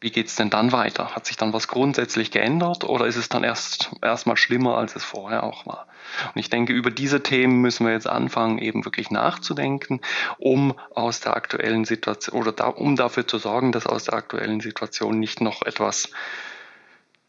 Wie 0.00 0.10
geht 0.10 0.26
es 0.26 0.36
denn 0.36 0.50
dann 0.50 0.72
weiter? 0.72 1.16
Hat 1.16 1.24
sich 1.24 1.38
dann 1.38 1.54
was 1.54 1.68
grundsätzlich 1.68 2.30
geändert 2.30 2.84
oder 2.84 3.06
ist 3.06 3.16
es 3.16 3.30
dann 3.30 3.44
erst 3.44 3.92
erstmal 4.02 4.36
schlimmer, 4.36 4.76
als 4.76 4.94
es 4.94 5.04
vorher 5.04 5.42
auch 5.42 5.64
war? 5.64 5.86
Und 6.34 6.38
ich 6.38 6.50
denke, 6.50 6.74
über 6.74 6.90
diese 6.90 7.22
Themen 7.22 7.62
müssen 7.62 7.86
wir 7.86 7.94
jetzt 7.94 8.06
anfangen, 8.06 8.58
eben 8.58 8.84
wirklich 8.84 9.10
nachzudenken, 9.10 10.00
um 10.38 10.74
aus 10.94 11.20
der 11.20 11.34
aktuellen 11.34 11.86
Situation 11.86 12.38
oder 12.38 12.52
da, 12.52 12.66
um 12.66 12.96
dafür 12.96 13.26
zu 13.26 13.38
sorgen, 13.38 13.72
dass 13.72 13.86
aus 13.86 14.04
der 14.04 14.14
aktuellen 14.14 14.60
Situation 14.60 15.18
nicht 15.18 15.40
noch 15.40 15.62
etwas 15.62 16.10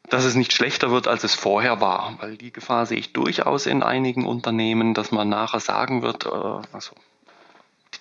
dass 0.09 0.23
es 0.23 0.35
nicht 0.35 0.53
schlechter 0.53 0.89
wird, 0.89 1.07
als 1.07 1.25
es 1.25 1.35
vorher 1.35 1.81
war, 1.81 2.15
weil 2.19 2.37
die 2.37 2.53
Gefahr 2.53 2.85
sehe 2.85 2.97
ich 2.97 3.11
durchaus 3.11 3.65
in 3.65 3.83
einigen 3.83 4.25
Unternehmen, 4.25 4.93
dass 4.93 5.11
man 5.11 5.27
nachher 5.27 5.59
sagen 5.59 6.01
wird, 6.01 6.25
äh, 6.25 6.29
also 6.71 6.95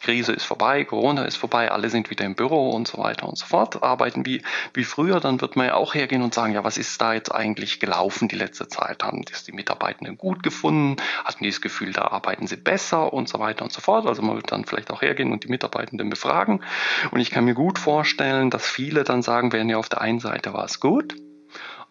Krise 0.00 0.32
ist 0.32 0.44
vorbei, 0.44 0.84
Corona 0.84 1.24
ist 1.24 1.36
vorbei, 1.36 1.70
alle 1.70 1.90
sind 1.90 2.10
wieder 2.10 2.24
im 2.24 2.34
Büro 2.34 2.70
und 2.70 2.88
so 2.88 2.98
weiter 2.98 3.28
und 3.28 3.38
so 3.38 3.46
fort, 3.46 3.82
arbeiten 3.82 4.24
wie, 4.26 4.42
wie 4.74 4.84
früher, 4.84 5.20
dann 5.20 5.40
wird 5.40 5.56
man 5.56 5.66
ja 5.66 5.74
auch 5.74 5.94
hergehen 5.94 6.22
und 6.22 6.34
sagen, 6.34 6.52
ja, 6.52 6.64
was 6.64 6.78
ist 6.78 7.00
da 7.00 7.14
jetzt 7.14 7.34
eigentlich 7.34 7.80
gelaufen 7.80 8.28
die 8.28 8.36
letzte 8.36 8.68
Zeit? 8.68 9.02
Haben 9.02 9.24
das 9.24 9.44
die 9.44 9.52
Mitarbeitenden 9.52 10.16
gut 10.16 10.42
gefunden? 10.42 10.96
Hatten 11.24 11.44
die 11.44 11.50
das 11.50 11.60
Gefühl, 11.60 11.92
da 11.92 12.08
arbeiten 12.08 12.46
sie 12.46 12.56
besser 12.56 13.12
und 13.12 13.28
so 13.28 13.38
weiter 13.38 13.64
und 13.64 13.72
so 13.72 13.80
fort? 13.80 14.06
Also 14.06 14.22
man 14.22 14.36
wird 14.36 14.52
dann 14.52 14.64
vielleicht 14.64 14.90
auch 14.90 15.02
hergehen 15.02 15.32
und 15.32 15.44
die 15.44 15.48
Mitarbeitenden 15.48 16.10
befragen. 16.10 16.62
Und 17.10 17.20
ich 17.20 17.30
kann 17.30 17.44
mir 17.44 17.54
gut 17.54 17.78
vorstellen, 17.78 18.50
dass 18.50 18.66
viele 18.66 19.04
dann 19.04 19.22
sagen 19.22 19.52
werden, 19.52 19.68
ja, 19.68 19.78
auf 19.78 19.88
der 19.88 20.00
einen 20.00 20.20
Seite 20.20 20.52
war 20.52 20.64
es 20.64 20.80
gut, 20.80 21.16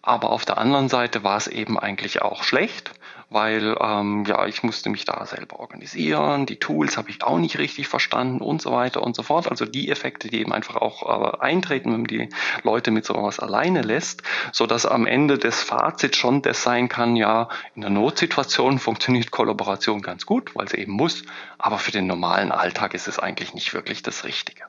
aber 0.01 0.29
auf 0.29 0.45
der 0.45 0.57
anderen 0.57 0.89
Seite 0.89 1.23
war 1.23 1.37
es 1.37 1.47
eben 1.47 1.79
eigentlich 1.79 2.21
auch 2.21 2.43
schlecht 2.43 2.91
weil 3.35 3.75
ähm, 3.81 4.23
ja, 4.25 4.47
ich 4.47 4.63
musste 4.63 4.89
mich 4.89 5.03
da 5.03 5.25
selber 5.25 5.59
organisieren, 5.59 6.45
die 6.45 6.55
Tools 6.55 6.95
habe 6.95 7.09
ich 7.09 7.21
auch 7.21 7.37
nicht 7.37 7.59
richtig 7.59 7.89
verstanden 7.89 8.39
und 8.39 8.61
so 8.61 8.71
weiter 8.71 9.03
und 9.03 9.13
so 9.13 9.23
fort. 9.23 9.51
Also 9.51 9.65
die 9.65 9.91
Effekte, 9.91 10.29
die 10.29 10.39
eben 10.39 10.53
einfach 10.53 10.77
auch 10.77 11.03
äh, 11.03 11.37
eintreten, 11.41 11.91
wenn 11.91 12.01
man 12.01 12.07
die 12.07 12.29
Leute 12.63 12.91
mit 12.91 13.05
sowas 13.05 13.41
alleine 13.41 13.81
lässt, 13.81 14.23
so 14.53 14.65
dass 14.65 14.85
am 14.85 15.05
Ende 15.05 15.37
das 15.37 15.61
Fazit 15.61 16.15
schon 16.15 16.41
das 16.41 16.63
sein 16.63 16.87
kann, 16.87 17.17
ja, 17.17 17.49
in 17.75 17.81
der 17.81 17.91
Notsituation 17.91 18.79
funktioniert 18.79 19.31
Kollaboration 19.31 20.01
ganz 20.01 20.25
gut, 20.25 20.55
weil 20.55 20.69
sie 20.69 20.77
eben 20.77 20.93
muss, 20.93 21.23
aber 21.57 21.77
für 21.77 21.91
den 21.91 22.07
normalen 22.07 22.53
Alltag 22.53 22.93
ist 22.93 23.09
es 23.09 23.19
eigentlich 23.19 23.53
nicht 23.53 23.73
wirklich 23.73 24.01
das 24.01 24.23
Richtige. 24.23 24.63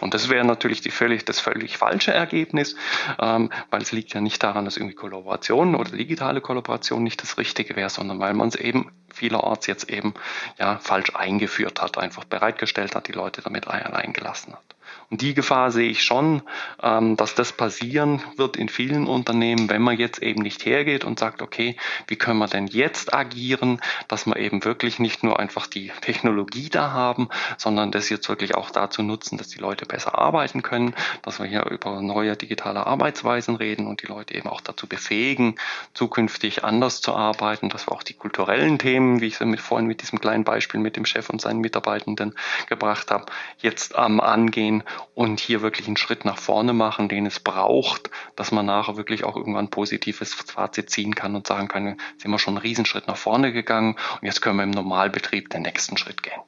Und 0.00 0.14
das 0.14 0.28
wäre 0.28 0.44
natürlich 0.44 0.80
die 0.80 0.90
völlig, 0.90 1.24
das 1.24 1.40
völlig 1.40 1.78
falsche 1.78 2.12
Ergebnis, 2.12 2.76
ähm, 3.20 3.50
weil 3.70 3.82
es 3.82 3.92
liegt 3.92 4.12
ja 4.14 4.20
nicht 4.20 4.42
daran, 4.42 4.64
dass 4.64 4.76
irgendwie 4.76 4.96
Kollaboration 4.96 5.74
oder 5.74 5.92
digitale 5.92 6.40
Kollaboration 6.40 7.02
nicht 7.02 7.22
das 7.22 7.38
Richtige 7.38 7.76
wäre, 7.76 7.90
sondern 7.90 8.18
weil 8.18 8.34
man 8.34 8.48
es 8.48 8.56
eben 8.56 8.90
vielerorts 9.12 9.66
jetzt 9.66 9.88
eben 9.90 10.14
ja 10.58 10.78
falsch 10.78 11.14
eingeführt 11.14 11.80
hat, 11.80 11.98
einfach 11.98 12.24
bereitgestellt 12.24 12.94
hat, 12.94 13.08
die 13.08 13.12
Leute 13.12 13.42
damit 13.42 13.68
allein 13.68 14.12
gelassen 14.12 14.52
hat. 14.52 14.73
Und 15.10 15.20
die 15.20 15.34
Gefahr 15.34 15.70
sehe 15.70 15.90
ich 15.90 16.02
schon, 16.02 16.42
ähm, 16.82 17.16
dass 17.16 17.34
das 17.34 17.52
passieren 17.52 18.22
wird 18.36 18.56
in 18.56 18.68
vielen 18.68 19.06
Unternehmen, 19.06 19.68
wenn 19.68 19.82
man 19.82 19.98
jetzt 19.98 20.22
eben 20.22 20.42
nicht 20.42 20.64
hergeht 20.64 21.04
und 21.04 21.18
sagt, 21.18 21.42
okay, 21.42 21.76
wie 22.06 22.16
können 22.16 22.38
wir 22.38 22.46
denn 22.46 22.66
jetzt 22.66 23.14
agieren, 23.14 23.80
dass 24.08 24.26
wir 24.26 24.36
eben 24.36 24.64
wirklich 24.64 24.98
nicht 24.98 25.22
nur 25.22 25.38
einfach 25.38 25.66
die 25.66 25.92
Technologie 26.00 26.68
da 26.68 26.92
haben, 26.92 27.28
sondern 27.58 27.90
das 27.90 28.08
jetzt 28.08 28.28
wirklich 28.28 28.54
auch 28.54 28.70
dazu 28.70 29.02
nutzen, 29.02 29.38
dass 29.38 29.48
die 29.48 29.58
Leute 29.58 29.86
besser 29.86 30.18
arbeiten 30.18 30.62
können, 30.62 30.94
dass 31.22 31.38
wir 31.38 31.46
hier 31.46 31.66
über 31.66 32.00
neue 32.00 32.36
digitale 32.36 32.86
Arbeitsweisen 32.86 33.56
reden 33.56 33.86
und 33.86 34.02
die 34.02 34.06
Leute 34.06 34.34
eben 34.34 34.48
auch 34.48 34.60
dazu 34.60 34.86
befähigen, 34.86 35.56
zukünftig 35.92 36.64
anders 36.64 37.00
zu 37.00 37.14
arbeiten, 37.14 37.68
dass 37.68 37.86
wir 37.86 37.92
auch 37.92 38.02
die 38.02 38.14
kulturellen 38.14 38.78
Themen, 38.78 39.20
wie 39.20 39.26
ich 39.26 39.34
es 39.34 39.40
mit 39.40 39.60
vorhin 39.60 39.86
mit 39.86 40.02
diesem 40.02 40.20
kleinen 40.20 40.44
Beispiel 40.44 40.80
mit 40.80 40.96
dem 40.96 41.04
Chef 41.04 41.30
und 41.30 41.40
seinen 41.40 41.60
Mitarbeitenden 41.60 42.34
gebracht 42.68 43.10
habe, 43.10 43.26
jetzt 43.58 43.94
am 43.94 44.14
ähm, 44.14 44.20
angehen 44.20 44.82
und 45.14 45.40
hier 45.40 45.62
wirklich 45.62 45.86
einen 45.86 45.96
Schritt 45.96 46.24
nach 46.24 46.38
vorne 46.38 46.72
machen, 46.72 47.08
den 47.08 47.26
es 47.26 47.40
braucht, 47.40 48.10
dass 48.36 48.52
man 48.52 48.66
nachher 48.66 48.96
wirklich 48.96 49.24
auch 49.24 49.36
irgendwann 49.36 49.66
ein 49.66 49.70
positives 49.70 50.34
Fazit 50.34 50.90
ziehen 50.90 51.14
kann 51.14 51.36
und 51.36 51.46
sagen 51.46 51.68
kann, 51.68 51.96
sind 52.18 52.30
wir 52.30 52.38
schon 52.38 52.54
einen 52.54 52.62
Riesenschritt 52.62 53.06
nach 53.06 53.16
vorne 53.16 53.52
gegangen 53.52 53.96
und 54.20 54.26
jetzt 54.26 54.40
können 54.40 54.56
wir 54.56 54.64
im 54.64 54.70
Normalbetrieb 54.70 55.50
den 55.50 55.62
nächsten 55.62 55.96
Schritt 55.96 56.22
gehen. 56.22 56.40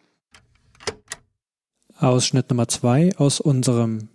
Ausschnitt 1.99 2.51
Nummer 2.51 2.69
zwei 2.69 3.11
aus 3.17 3.41
unserem 3.41 4.09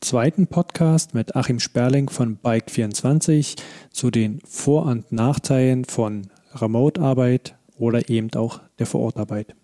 zweiten 0.00 0.46
Podcast 0.46 1.12
mit 1.12 1.36
Achim 1.36 1.60
Sperling 1.60 2.08
von 2.08 2.38
Bike24 2.38 3.60
zu 3.90 4.10
den 4.10 4.40
Vor- 4.46 4.86
und 4.86 5.12
Nachteilen 5.12 5.84
von 5.84 6.30
Remote-Arbeit 6.54 7.56
oder 7.76 8.08
eben 8.08 8.32
auch 8.34 8.60
der 8.78 8.86
Vorortarbeit. 8.86 9.54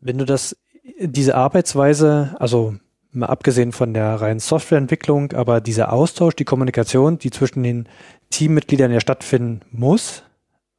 Wenn 0.00 0.18
du 0.18 0.24
das 0.24 0.56
diese 0.82 1.34
Arbeitsweise, 1.34 2.34
also 2.38 2.74
mal 3.12 3.26
abgesehen 3.26 3.72
von 3.72 3.94
der 3.94 4.20
reinen 4.20 4.40
Softwareentwicklung, 4.40 5.32
aber 5.32 5.60
dieser 5.60 5.92
Austausch, 5.92 6.34
die 6.34 6.44
Kommunikation, 6.44 7.18
die 7.18 7.30
zwischen 7.30 7.62
den 7.62 7.88
Teammitgliedern 8.30 8.90
ja 8.90 9.00
stattfinden 9.00 9.60
muss, 9.70 10.24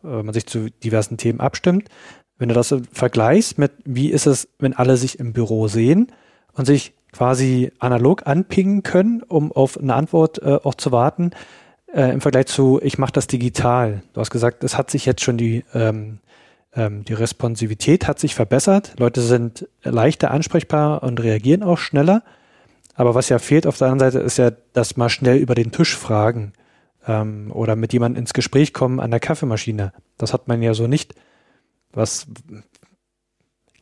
wenn 0.01 0.25
man 0.25 0.33
sich 0.33 0.45
zu 0.45 0.69
diversen 0.69 1.17
Themen 1.17 1.39
abstimmt, 1.39 1.89
wenn 2.37 2.49
du 2.49 2.55
das 2.55 2.75
vergleichst 2.91 3.57
mit, 3.57 3.71
wie 3.85 4.09
ist 4.09 4.25
es, 4.25 4.49
wenn 4.59 4.73
alle 4.73 4.97
sich 4.97 5.19
im 5.19 5.33
Büro 5.33 5.67
sehen 5.67 6.11
und 6.53 6.65
sich 6.65 6.93
quasi 7.11 7.71
analog 7.79 8.25
anpingen 8.25 8.81
können, 8.83 9.21
um 9.21 9.51
auf 9.51 9.79
eine 9.79 9.93
Antwort 9.93 10.41
äh, 10.41 10.59
auch 10.63 10.75
zu 10.75 10.91
warten, 10.91 11.31
äh, 11.93 12.11
im 12.11 12.21
Vergleich 12.21 12.47
zu, 12.47 12.79
ich 12.81 12.97
mache 12.97 13.13
das 13.13 13.27
digital. 13.27 14.01
Du 14.13 14.19
hast 14.19 14.31
gesagt, 14.31 14.63
es 14.63 14.77
hat 14.77 14.89
sich 14.89 15.05
jetzt 15.05 15.21
schon 15.21 15.37
die 15.37 15.63
ähm, 15.73 16.19
ähm, 16.75 17.05
die 17.05 17.13
Responsivität 17.13 18.07
hat 18.07 18.19
sich 18.19 18.35
verbessert. 18.35 18.95
Leute 18.99 19.21
sind 19.21 19.67
leichter 19.83 20.31
ansprechbar 20.31 21.03
und 21.03 21.21
reagieren 21.21 21.63
auch 21.63 21.77
schneller. 21.77 22.23
Aber 22.95 23.15
was 23.15 23.29
ja 23.29 23.39
fehlt 23.39 23.65
auf 23.65 23.77
der 23.77 23.87
anderen 23.87 24.11
Seite 24.11 24.23
ist 24.23 24.37
ja, 24.37 24.51
dass 24.73 24.97
mal 24.97 25.09
schnell 25.09 25.37
über 25.37 25.55
den 25.55 25.71
Tisch 25.71 25.95
fragen 25.95 26.53
ähm, 27.07 27.51
oder 27.51 27.75
mit 27.75 27.93
jemandem 27.93 28.21
ins 28.21 28.33
Gespräch 28.33 28.73
kommen 28.73 28.99
an 28.99 29.11
der 29.11 29.19
Kaffeemaschine. 29.19 29.93
Das 30.17 30.33
hat 30.33 30.47
man 30.47 30.61
ja 30.61 30.73
so 30.73 30.87
nicht. 30.87 31.15
Was 31.91 32.27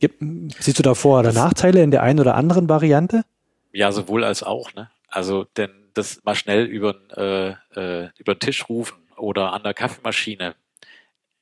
gibt, 0.00 0.22
siehst 0.58 0.78
du 0.78 0.82
da 0.82 0.94
Vor- 0.94 1.20
oder 1.20 1.32
Nachteile 1.32 1.82
in 1.82 1.90
der 1.90 2.02
einen 2.02 2.20
oder 2.20 2.34
anderen 2.34 2.68
Variante? 2.68 3.24
Ja, 3.72 3.92
sowohl 3.92 4.24
als 4.24 4.42
auch. 4.42 4.74
Ne? 4.74 4.90
Also 5.08 5.44
denn 5.56 5.70
das 5.94 6.24
mal 6.24 6.34
schnell 6.34 6.64
über, 6.64 6.94
äh, 7.16 7.50
äh, 7.78 8.08
über 8.18 8.34
den 8.34 8.40
Tisch 8.40 8.68
rufen 8.68 8.96
oder 9.16 9.52
an 9.52 9.62
der 9.62 9.74
Kaffeemaschine 9.74 10.54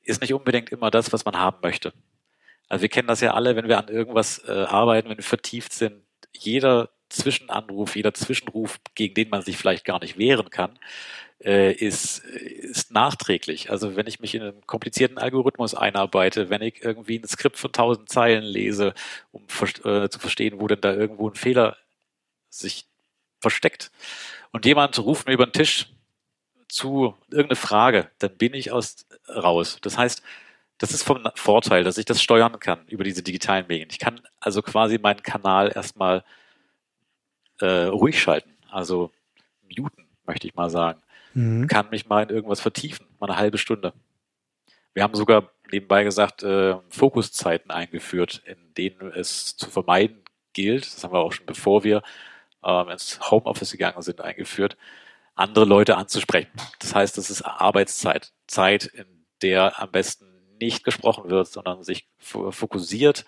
ist 0.03 0.21
nicht 0.21 0.33
unbedingt 0.33 0.71
immer 0.71 0.91
das, 0.91 1.13
was 1.13 1.25
man 1.25 1.37
haben 1.37 1.57
möchte. 1.61 1.93
Also 2.69 2.83
wir 2.83 2.89
kennen 2.89 3.07
das 3.07 3.21
ja 3.21 3.33
alle, 3.33 3.55
wenn 3.55 3.67
wir 3.67 3.77
an 3.77 3.89
irgendwas 3.89 4.39
äh, 4.47 4.51
arbeiten, 4.51 5.09
wenn 5.09 5.17
wir 5.17 5.23
vertieft 5.23 5.73
sind, 5.73 6.03
jeder 6.31 6.89
Zwischenanruf, 7.09 7.95
jeder 7.95 8.13
Zwischenruf, 8.13 8.79
gegen 8.95 9.13
den 9.13 9.29
man 9.29 9.41
sich 9.41 9.57
vielleicht 9.57 9.83
gar 9.83 9.99
nicht 9.99 10.17
wehren 10.17 10.49
kann, 10.49 10.79
äh, 11.43 11.73
ist, 11.73 12.19
ist 12.19 12.91
nachträglich. 12.91 13.69
Also 13.69 13.95
wenn 13.95 14.07
ich 14.07 14.19
mich 14.19 14.35
in 14.35 14.41
einen 14.41 14.65
komplizierten 14.65 15.17
Algorithmus 15.17 15.75
einarbeite, 15.75 16.49
wenn 16.49 16.61
ich 16.61 16.83
irgendwie 16.83 17.19
ein 17.19 17.27
Skript 17.27 17.57
von 17.57 17.71
tausend 17.71 18.09
Zeilen 18.09 18.43
lese, 18.43 18.93
um 19.31 19.43
äh, 19.43 20.09
zu 20.09 20.19
verstehen, 20.19 20.59
wo 20.59 20.67
denn 20.67 20.81
da 20.81 20.93
irgendwo 20.93 21.29
ein 21.29 21.35
Fehler 21.35 21.77
sich 22.49 22.85
versteckt. 23.39 23.91
Und 24.51 24.65
jemand 24.65 24.97
ruft 24.99 25.27
mir 25.27 25.33
über 25.33 25.45
den 25.45 25.53
Tisch 25.53 25.87
zu 26.71 27.15
irgendeine 27.29 27.55
Frage, 27.55 28.09
dann 28.19 28.35
bin 28.37 28.53
ich 28.53 28.71
aus 28.71 29.05
raus. 29.27 29.77
Das 29.81 29.97
heißt, 29.97 30.23
das 30.77 30.91
ist 30.91 31.03
vom 31.03 31.27
Vorteil, 31.35 31.83
dass 31.83 31.97
ich 31.97 32.05
das 32.05 32.21
steuern 32.21 32.59
kann 32.59 32.87
über 32.87 33.03
diese 33.03 33.21
digitalen 33.21 33.67
Medien. 33.67 33.89
Ich 33.91 33.99
kann 33.99 34.21
also 34.39 34.61
quasi 34.61 34.97
meinen 34.97 35.21
Kanal 35.21 35.71
erstmal 35.75 36.23
äh, 37.59 37.83
ruhig 37.83 38.19
schalten, 38.19 38.57
also 38.71 39.11
muten, 39.77 40.07
möchte 40.25 40.47
ich 40.47 40.55
mal 40.55 40.69
sagen. 40.69 41.01
Mhm. 41.33 41.67
Kann 41.67 41.89
mich 41.91 42.07
mal 42.07 42.23
in 42.23 42.29
irgendwas 42.29 42.61
vertiefen, 42.61 43.05
mal 43.19 43.29
eine 43.29 43.37
halbe 43.37 43.57
Stunde. 43.57 43.93
Wir 44.93 45.03
haben 45.03 45.13
sogar 45.15 45.51
nebenbei 45.71 46.03
gesagt, 46.03 46.43
äh, 46.43 46.75
Fokuszeiten 46.89 47.71
eingeführt, 47.71 48.41
in 48.45 48.73
denen 48.73 49.11
es 49.11 49.55
zu 49.55 49.69
vermeiden 49.69 50.23
gilt, 50.53 50.85
das 50.85 51.03
haben 51.03 51.13
wir 51.13 51.19
auch 51.19 51.31
schon 51.31 51.45
bevor 51.45 51.83
wir 51.83 52.01
ähm, 52.63 52.89
ins 52.89 53.19
Homeoffice 53.31 53.71
gegangen 53.71 54.01
sind, 54.01 54.21
eingeführt, 54.21 54.77
andere 55.41 55.65
Leute 55.65 55.97
anzusprechen. 55.97 56.51
Das 56.79 56.95
heißt, 56.95 57.17
es 57.17 57.29
ist 57.29 57.41
Arbeitszeit, 57.41 58.31
Zeit, 58.47 58.85
in 58.85 59.25
der 59.41 59.79
am 59.79 59.91
besten 59.91 60.25
nicht 60.59 60.83
gesprochen 60.83 61.29
wird, 61.29 61.47
sondern 61.47 61.83
sich 61.83 62.07
fokussiert 62.19 63.25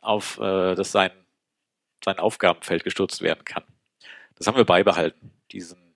auf 0.00 0.38
äh, 0.38 0.74
dass 0.74 0.92
sein, 0.92 1.10
sein 2.04 2.18
Aufgabenfeld 2.18 2.84
gestürzt 2.84 3.20
werden 3.20 3.44
kann. 3.44 3.64
Das 4.36 4.46
haben 4.46 4.56
wir 4.56 4.64
beibehalten. 4.64 5.32
Diesen, 5.52 5.94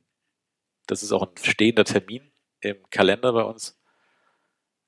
das 0.87 1.02
ist 1.02 1.12
auch 1.12 1.23
ein 1.23 1.33
stehender 1.42 1.85
Termin 1.85 2.30
im 2.61 2.76
Kalender 2.90 3.33
bei 3.33 3.42
uns. 3.42 3.80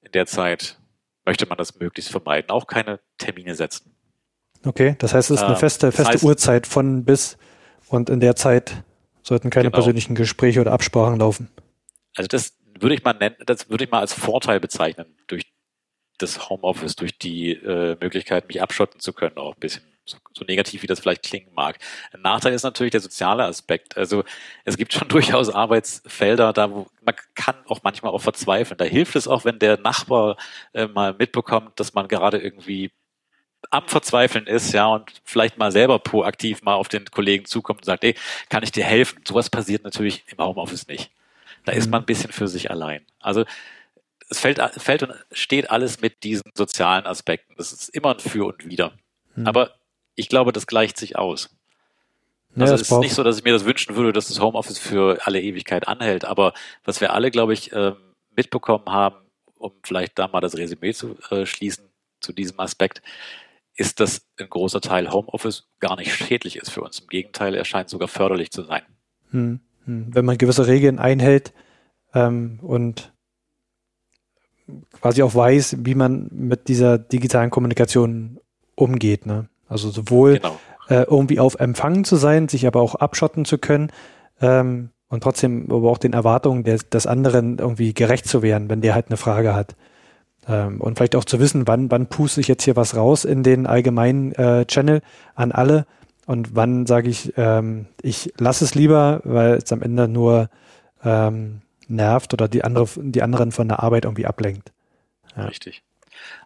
In 0.02 0.12
der 0.12 0.26
Zeit 0.26 0.78
möchte 1.25 1.47
man 1.47 1.56
das 1.56 1.78
möglichst 1.78 2.11
vermeiden, 2.11 2.50
auch 2.50 2.66
keine 2.66 3.00
Termine 3.18 3.54
setzen. 3.54 3.97
Okay, 4.64 4.97
das 4.99 5.14
heißt, 5.14 5.30
es 5.30 5.38
ist 5.38 5.42
eine 5.42 5.54
ähm, 5.54 5.61
feste, 5.61 5.92
feste 5.92 6.02
das 6.02 6.14
heißt, 6.14 6.25
Uhrzeit 6.25 6.66
von 6.66 7.04
bis 7.04 7.38
und 7.88 8.11
in 8.11 8.21
der 8.21 8.37
Zeit 8.37 8.85
Sollten 9.26 9.50
keine 9.50 9.64
genau. 9.64 9.75
persönlichen 9.75 10.14
Gespräche 10.14 10.61
oder 10.61 10.73
Absprachen 10.73 11.18
laufen. 11.18 11.50
Also 12.14 12.28
das 12.28 12.56
würde 12.78 12.95
ich 12.95 13.02
mal 13.02 13.12
nennen, 13.12 13.35
das 13.45 13.68
würde 13.68 13.85
ich 13.85 13.90
mal 13.90 13.99
als 13.99 14.12
Vorteil 14.12 14.61
bezeichnen 14.61 15.16
durch 15.26 15.42
das 16.18 16.49
Homeoffice, 16.49 16.95
durch 16.95 17.18
die 17.18 17.52
äh, 17.52 17.97
Möglichkeit, 18.00 18.47
mich 18.47 18.62
abschotten 18.62 19.00
zu 19.00 19.12
können, 19.12 19.37
auch 19.37 19.54
ein 19.54 19.61
bisschen. 19.61 19.83
So, 20.09 20.18
so 20.33 20.45
negativ, 20.45 20.83
wie 20.83 20.87
das 20.87 21.00
vielleicht 21.00 21.25
klingen 21.25 21.52
mag. 21.56 21.80
Ein 22.12 22.21
Nachteil 22.21 22.52
ist 22.52 22.62
natürlich 22.62 22.92
der 22.92 23.00
soziale 23.00 23.45
Aspekt. 23.45 23.97
Also 23.97 24.23
es 24.64 24.76
gibt 24.76 24.92
schon 24.92 25.09
durchaus 25.09 25.50
Arbeitsfelder, 25.50 26.52
da 26.52 26.71
wo 26.71 26.87
man 27.02 27.16
kann 27.35 27.56
auch 27.66 27.80
manchmal 27.83 28.12
auch 28.12 28.23
verzweifeln. 28.23 28.78
Da 28.78 28.85
hilft 28.85 29.16
es 29.16 29.26
auch, 29.26 29.45
wenn 29.45 29.59
der 29.59 29.78
Nachbar 29.78 30.37
äh, 30.73 30.87
mal 30.87 31.12
mitbekommt, 31.18 31.80
dass 31.80 31.95
man 31.95 32.06
gerade 32.06 32.38
irgendwie 32.38 32.92
am 33.70 33.88
Verzweifeln 33.88 34.46
ist, 34.46 34.73
ja, 34.73 34.87
und 34.87 35.12
vielleicht 35.25 35.58
mal 35.58 35.73
selber 35.73 35.99
proaktiv 35.99 36.62
mal 36.62 36.75
auf 36.75 36.88
den 36.88 37.04
Kollegen 37.06 37.44
zukommt 37.44 37.80
und 37.80 37.85
sagt, 37.85 38.04
ey, 38.04 38.14
kann 38.49 38.62
ich 38.62 38.73
dir 38.73 38.85
helfen? 38.85 39.23
Sowas 39.26 39.50
passiert 39.50 39.85
natürlich 39.85 40.25
im 40.28 40.38
Homeoffice 40.38 40.87
nicht. 40.88 41.11
Da 41.64 41.73
ist 41.73 41.90
man 41.90 42.02
ein 42.02 42.06
bisschen 42.06 42.32
für 42.32 42.49
sich 42.49 42.70
allein. 42.70 43.04
Also 43.20 43.44
es 44.28 44.38
fällt, 44.38 44.61
fällt 44.76 45.02
und 45.02 45.14
steht 45.32 45.70
alles 45.70 46.00
mit 46.00 46.23
diesen 46.23 46.50
sozialen 46.54 47.06
Aspekten. 47.06 47.54
Das 47.56 47.73
ist 47.73 47.88
immer 47.88 48.14
ein 48.14 48.20
Für 48.20 48.46
und 48.46 48.68
Wider. 48.68 48.92
Mhm. 49.35 49.46
Aber 49.46 49.73
ich 50.14 50.28
glaube, 50.28 50.52
das 50.52 50.66
gleicht 50.66 50.96
sich 50.96 51.16
aus. 51.16 51.50
Also 52.58 52.73
ja, 52.73 52.80
es 52.80 52.90
ist 52.90 52.99
nicht 52.99 53.14
so, 53.14 53.23
dass 53.23 53.37
ich 53.37 53.44
mir 53.44 53.52
das 53.52 53.66
wünschen 53.66 53.96
würde, 53.96 54.12
dass 54.12 54.28
das 54.28 54.40
Homeoffice 54.40 54.78
für 54.78 55.18
alle 55.26 55.42
Ewigkeit 55.42 55.87
anhält. 55.88 56.25
Aber 56.25 56.54
was 56.85 57.00
wir 57.00 57.12
alle, 57.12 57.30
glaube 57.30 57.52
ich, 57.52 57.73
ähm, 57.73 57.96
mitbekommen 58.35 58.87
haben, 58.87 59.16
um 59.58 59.73
vielleicht 59.82 60.18
da 60.18 60.28
mal 60.28 60.40
das 60.40 60.56
Resümee 60.56 60.92
zu 60.92 61.16
äh, 61.30 61.44
schließen 61.44 61.85
zu 62.20 62.32
diesem 62.32 62.58
Aspekt, 62.61 63.02
ist, 63.76 64.00
dass 64.00 64.23
ein 64.38 64.49
großer 64.49 64.80
Teil 64.80 65.11
Homeoffice 65.11 65.68
gar 65.80 65.97
nicht 65.97 66.12
schädlich 66.12 66.56
ist 66.56 66.71
für 66.71 66.80
uns. 66.83 66.99
Im 66.99 67.09
Gegenteil, 67.09 67.54
er 67.54 67.64
scheint 67.64 67.88
sogar 67.88 68.09
förderlich 68.09 68.50
zu 68.50 68.62
sein. 68.62 68.83
Hm, 69.30 69.61
hm. 69.85 70.06
Wenn 70.14 70.25
man 70.25 70.38
gewisse 70.38 70.66
Regeln 70.66 70.99
einhält 70.99 71.52
ähm, 72.14 72.59
und 72.62 73.12
quasi 74.92 75.23
auch 75.23 75.35
weiß, 75.35 75.78
wie 75.80 75.95
man 75.95 76.28
mit 76.33 76.68
dieser 76.68 76.99
digitalen 76.99 77.50
Kommunikation 77.50 78.40
umgeht. 78.75 79.26
Ne? 79.26 79.49
Also 79.68 79.90
sowohl 79.90 80.38
genau. 80.38 80.59
äh, 80.88 81.02
irgendwie 81.02 81.38
auf 81.38 81.56
Empfangen 81.56 82.04
zu 82.04 82.16
sein, 82.16 82.49
sich 82.49 82.66
aber 82.66 82.80
auch 82.80 82.95
abschotten 82.95 83.45
zu 83.45 83.59
können 83.59 83.92
ähm, 84.40 84.90
und 85.09 85.23
trotzdem 85.23 85.71
aber 85.71 85.90
auch 85.90 85.99
den 85.99 86.14
Erwartungen 86.14 86.64
des, 86.64 86.88
des 86.88 87.06
anderen 87.06 87.59
irgendwie 87.59 87.95
gerecht 87.95 88.26
zu 88.26 88.42
werden, 88.42 88.68
wenn 88.71 88.80
der 88.80 88.95
halt 88.95 89.09
eine 89.09 89.16
Frage 89.16 89.54
hat. 89.54 89.76
Ähm, 90.48 90.80
und 90.80 90.96
vielleicht 90.96 91.16
auch 91.16 91.24
zu 91.24 91.40
wissen, 91.40 91.66
wann, 91.66 91.90
wann 91.90 92.08
puste 92.08 92.40
ich 92.40 92.48
jetzt 92.48 92.64
hier 92.64 92.76
was 92.76 92.94
raus 92.94 93.24
in 93.24 93.42
den 93.42 93.66
allgemeinen 93.66 94.32
äh, 94.32 94.64
Channel 94.66 95.02
an 95.34 95.52
alle 95.52 95.86
und 96.26 96.54
wann 96.54 96.86
sage 96.86 97.08
ich, 97.08 97.32
ähm, 97.36 97.86
ich 98.02 98.32
lasse 98.38 98.64
es 98.64 98.74
lieber, 98.74 99.20
weil 99.24 99.54
es 99.54 99.72
am 99.72 99.82
Ende 99.82 100.08
nur 100.08 100.50
ähm, 101.04 101.62
nervt 101.88 102.32
oder 102.32 102.48
die, 102.48 102.64
andere, 102.64 102.88
die 102.96 103.22
anderen 103.22 103.52
von 103.52 103.68
der 103.68 103.82
Arbeit 103.82 104.04
irgendwie 104.04 104.26
ablenkt. 104.26 104.72
Ja. 105.36 105.44
Richtig. 105.44 105.82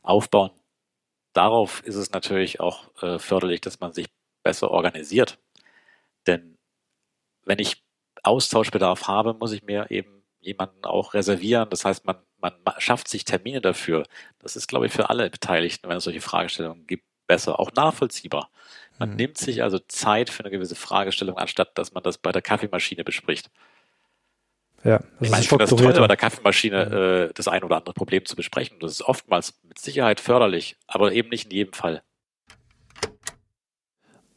Aufbauen. 0.03 0.51
Darauf 1.33 1.83
ist 1.85 1.95
es 1.95 2.13
natürlich 2.13 2.61
auch 2.61 2.91
äh, 3.03 3.19
förderlich, 3.19 3.61
dass 3.61 3.81
man 3.81 3.93
sich 3.93 4.09
besser 4.43 4.71
organisiert. 4.71 5.39
Denn 6.27 6.59
wenn 7.45 7.59
ich 7.59 7.83
Austauschbedarf 8.23 9.09
habe, 9.09 9.35
muss 9.35 9.53
ich 9.53 9.63
mir 9.63 9.91
eben 9.91 10.23
jemanden 10.41 10.85
auch 10.85 11.15
reservieren. 11.15 11.71
Das 11.71 11.85
heißt, 11.85 12.05
man, 12.05 12.17
man 12.41 12.53
schafft 12.79 13.09
sich 13.09 13.25
Termine 13.25 13.61
dafür. 13.61 14.05
Das 14.39 14.57
ist, 14.57 14.69
glaube 14.69 14.87
ich, 14.87 14.93
für 14.93 15.11
alle 15.11 15.29
Beteiligten, 15.31 15.89
wenn 15.89 15.97
es 15.97 16.05
solche 16.05 16.21
Fragestellungen 16.21 16.87
gibt, 16.87 17.05
besser, 17.27 17.61
auch 17.61 17.73
nachvollziehbar. 17.73 18.51
Man 18.99 19.11
mhm. 19.11 19.17
nimmt 19.17 19.39
sich 19.39 19.63
also 19.63 19.79
Zeit 19.79 20.31
für 20.31 20.43
eine 20.43 20.51
gewisse 20.51 20.75
Fragestellung, 20.75 21.39
anstatt 21.39 21.77
dass 21.79 21.93
man 21.93 22.03
das 22.03 22.19
bei 22.19 22.33
der 22.33 22.43
Kaffeemaschine 22.43 23.05
bespricht. 23.05 23.51
Ja, 24.83 24.99
das 24.99 25.07
ich 25.21 25.31
meine, 25.31 25.43
ich 25.43 25.49
finde 25.49 25.65
das 25.65 25.71
toll, 25.71 25.93
bei 25.93 26.07
der 26.07 26.17
Kaffeemaschine 26.17 26.87
mhm. 26.87 27.31
äh, 27.31 27.33
das 27.35 27.49
ein 27.49 27.63
oder 27.63 27.77
andere 27.77 27.95
Problem 27.95 28.25
zu 28.25 28.35
besprechen. 28.35 28.79
Das 28.81 28.93
ist 28.93 29.03
oftmals 29.03 29.61
mit 29.63 29.79
Sicherheit 29.79 30.21
förderlich, 30.21 30.77
aber 30.87 31.13
eben 31.13 31.29
nicht 31.29 31.47
in 31.47 31.51
jedem 31.51 31.73
Fall. 31.73 32.03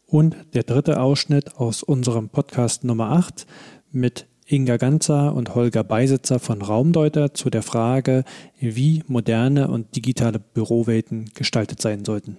Und 0.06 0.36
der 0.54 0.64
dritte 0.64 1.00
Ausschnitt 1.00 1.56
aus 1.56 1.82
unserem 1.82 2.30
Podcast 2.30 2.84
Nummer 2.84 3.12
8 3.12 3.48
mit 3.92 4.28
Inga 4.46 4.78
Ganzer 4.78 5.34
und 5.34 5.56
Holger 5.56 5.84
Beisitzer 5.84 6.40
von 6.40 6.62
Raumdeuter 6.62 7.34
zu 7.34 7.50
der 7.50 7.64
Frage, 7.64 8.24
wie 8.60 9.04
moderne 9.08 9.68
und 9.70 9.96
digitale 9.96 10.40
Bürowelten 10.40 11.32
gestaltet 11.34 11.82
sein 11.82 12.04
sollten. 12.06 12.38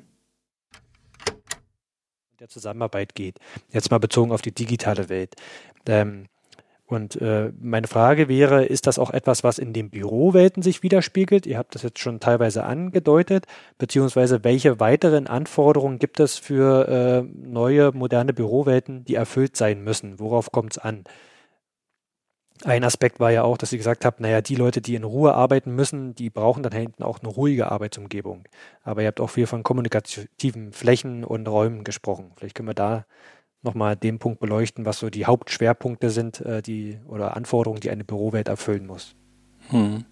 Der 2.40 2.48
Zusammenarbeit 2.48 3.14
geht. 3.14 3.38
Jetzt 3.72 3.90
mal 3.90 3.98
bezogen 3.98 4.32
auf 4.32 4.42
die 4.42 4.52
digitale 4.52 5.08
Welt. 5.08 5.34
Ähm, 5.86 6.26
und 6.86 7.20
äh, 7.22 7.50
meine 7.58 7.86
Frage 7.86 8.28
wäre, 8.28 8.66
ist 8.66 8.86
das 8.86 8.98
auch 8.98 9.10
etwas, 9.10 9.42
was 9.42 9.58
in 9.58 9.72
den 9.72 9.88
Bürowelten 9.88 10.62
sich 10.62 10.82
widerspiegelt? 10.82 11.46
Ihr 11.46 11.56
habt 11.56 11.74
das 11.74 11.82
jetzt 11.82 11.98
schon 11.98 12.20
teilweise 12.20 12.64
angedeutet, 12.64 13.46
beziehungsweise 13.78 14.44
welche 14.44 14.80
weiteren 14.80 15.26
Anforderungen 15.26 15.98
gibt 15.98 16.20
es 16.20 16.36
für 16.36 16.86
äh, 16.86 17.22
neue, 17.22 17.92
moderne 17.92 18.34
Bürowelten, 18.34 19.06
die 19.06 19.14
erfüllt 19.14 19.56
sein 19.56 19.82
müssen? 19.82 20.20
Worauf 20.20 20.52
kommt 20.52 20.72
es 20.72 20.78
an? 20.78 21.04
Ein 22.62 22.84
Aspekt 22.84 23.18
war 23.18 23.32
ja 23.32 23.42
auch, 23.42 23.58
dass 23.58 23.70
Sie 23.70 23.78
gesagt 23.78 24.04
haben, 24.04 24.22
naja, 24.22 24.40
die 24.40 24.54
Leute, 24.54 24.80
die 24.80 24.94
in 24.94 25.02
Ruhe 25.02 25.34
arbeiten 25.34 25.74
müssen, 25.74 26.14
die 26.14 26.30
brauchen 26.30 26.62
dann 26.62 26.72
hinten 26.72 27.02
auch 27.02 27.18
eine 27.18 27.28
ruhige 27.28 27.70
Arbeitsumgebung. 27.70 28.44
Aber 28.82 29.02
ihr 29.02 29.08
habt 29.08 29.20
auch 29.20 29.30
viel 29.30 29.46
von 29.46 29.64
kommunikativen 29.64 30.72
Flächen 30.72 31.24
und 31.24 31.48
Räumen 31.48 31.82
gesprochen. 31.82 32.32
Vielleicht 32.36 32.54
können 32.54 32.68
wir 32.68 32.74
da 32.74 33.06
nochmal 33.62 33.96
den 33.96 34.18
Punkt 34.18 34.40
beleuchten, 34.40 34.84
was 34.84 34.98
so 34.98 35.10
die 35.10 35.26
Hauptschwerpunkte 35.26 36.10
sind, 36.10 36.40
äh, 36.42 36.62
die 36.62 37.00
oder 37.06 37.36
Anforderungen, 37.36 37.80
die 37.80 37.90
eine 37.90 38.04
Bürowelt 38.04 38.48
erfüllen 38.48 38.86
muss. 38.86 39.16
Hm. 39.74 40.04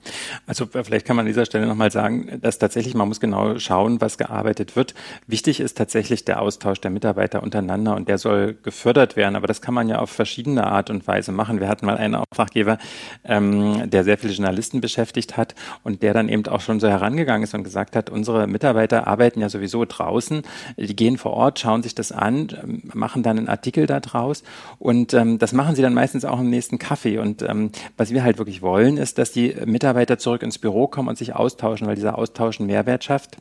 Also 0.45 0.67
vielleicht 0.67 1.07
kann 1.07 1.15
man 1.15 1.25
an 1.25 1.29
dieser 1.29 1.47
Stelle 1.47 1.69
nochmal 1.69 1.93
sagen, 1.93 2.41
dass 2.43 2.59
tatsächlich 2.59 2.95
man 2.95 3.07
muss 3.07 3.21
genau 3.21 3.61
schauen, 3.61 4.01
was 4.01 4.19
gearbeitet 4.19 4.75
wird. 4.75 4.93
Wichtig 5.29 5.61
ist 5.61 5.79
tatsächlich 5.79 6.25
der 6.25 6.43
Austausch 6.43 6.81
der 6.81 6.91
Mitarbeiter 6.91 7.45
untereinander 7.45 7.95
und 7.95 8.09
der 8.09 8.19
soll 8.19 8.59
gefördert 8.61 9.15
werden. 9.15 9.37
Aber 9.37 9.47
das 9.47 9.63
kann 9.63 9.73
man 9.73 9.89
ja 9.89 10.01
auf 10.01 10.11
verschiedene 10.11 10.67
Art 10.67 10.91
und 10.91 11.07
Weise 11.07 11.31
machen. 11.31 11.61
Wir 11.61 11.69
hatten 11.69 11.87
mal 11.87 11.97
einen 11.97 12.17
Auftraggeber, 12.17 12.79
ähm, 13.25 13.89
der 13.89 14.03
sehr 14.03 14.19
viele 14.19 14.33
Journalisten 14.33 14.81
beschäftigt 14.81 15.37
hat 15.37 15.55
und 15.85 16.03
der 16.03 16.13
dann 16.13 16.29
eben 16.29 16.45
auch 16.49 16.61
schon 16.61 16.81
so 16.81 16.89
herangegangen 16.89 17.45
ist 17.45 17.55
und 17.55 17.63
gesagt 17.63 17.95
hat, 17.95 18.11
unsere 18.11 18.49
Mitarbeiter 18.49 19.07
arbeiten 19.07 19.41
ja 19.41 19.49
sowieso 19.49 19.85
draußen, 19.85 20.43
die 20.77 20.97
gehen 20.97 21.19
vor 21.19 21.35
Ort, 21.35 21.61
schauen 21.61 21.85
sich 21.85 21.95
das 21.95 22.11
an, 22.11 22.49
ähm, 22.61 22.83
machen 22.93 23.23
dann 23.23 23.39
einen 23.39 23.49
Artikel 23.49 23.87
da 23.87 24.01
draus 24.01 24.43
und 24.81 25.15
ähm, 25.15 25.39
das 25.39 25.53
machen 25.53 25.77
sie 25.77 25.83
dann 25.83 25.95
meistens 25.95 26.25
auch 26.25 26.41
im 26.41 26.51
nächsten 26.51 26.81
Kaffee. 26.81 27.19
Und 27.19 27.43
ähm, 27.43 27.71
was 27.97 28.11
wir 28.11 28.25
halt 28.25 28.39
wirklich 28.39 28.61
wollen, 28.61 28.97
ist, 28.97 29.19
dass 29.19 29.31
die 29.31 29.52
Mitarbeiter 29.65 30.19
zurück 30.19 30.43
ins 30.43 30.59
Büro 30.59 30.87
kommen 30.87 31.09
und 31.09 31.19
sich 31.19 31.35
austauschen, 31.35 31.87
weil 31.87 31.95
dieser 31.95 32.19
Austausch 32.19 32.59
einen 32.61 32.67
Mehrwert 32.67 33.05
schafft 33.05 33.39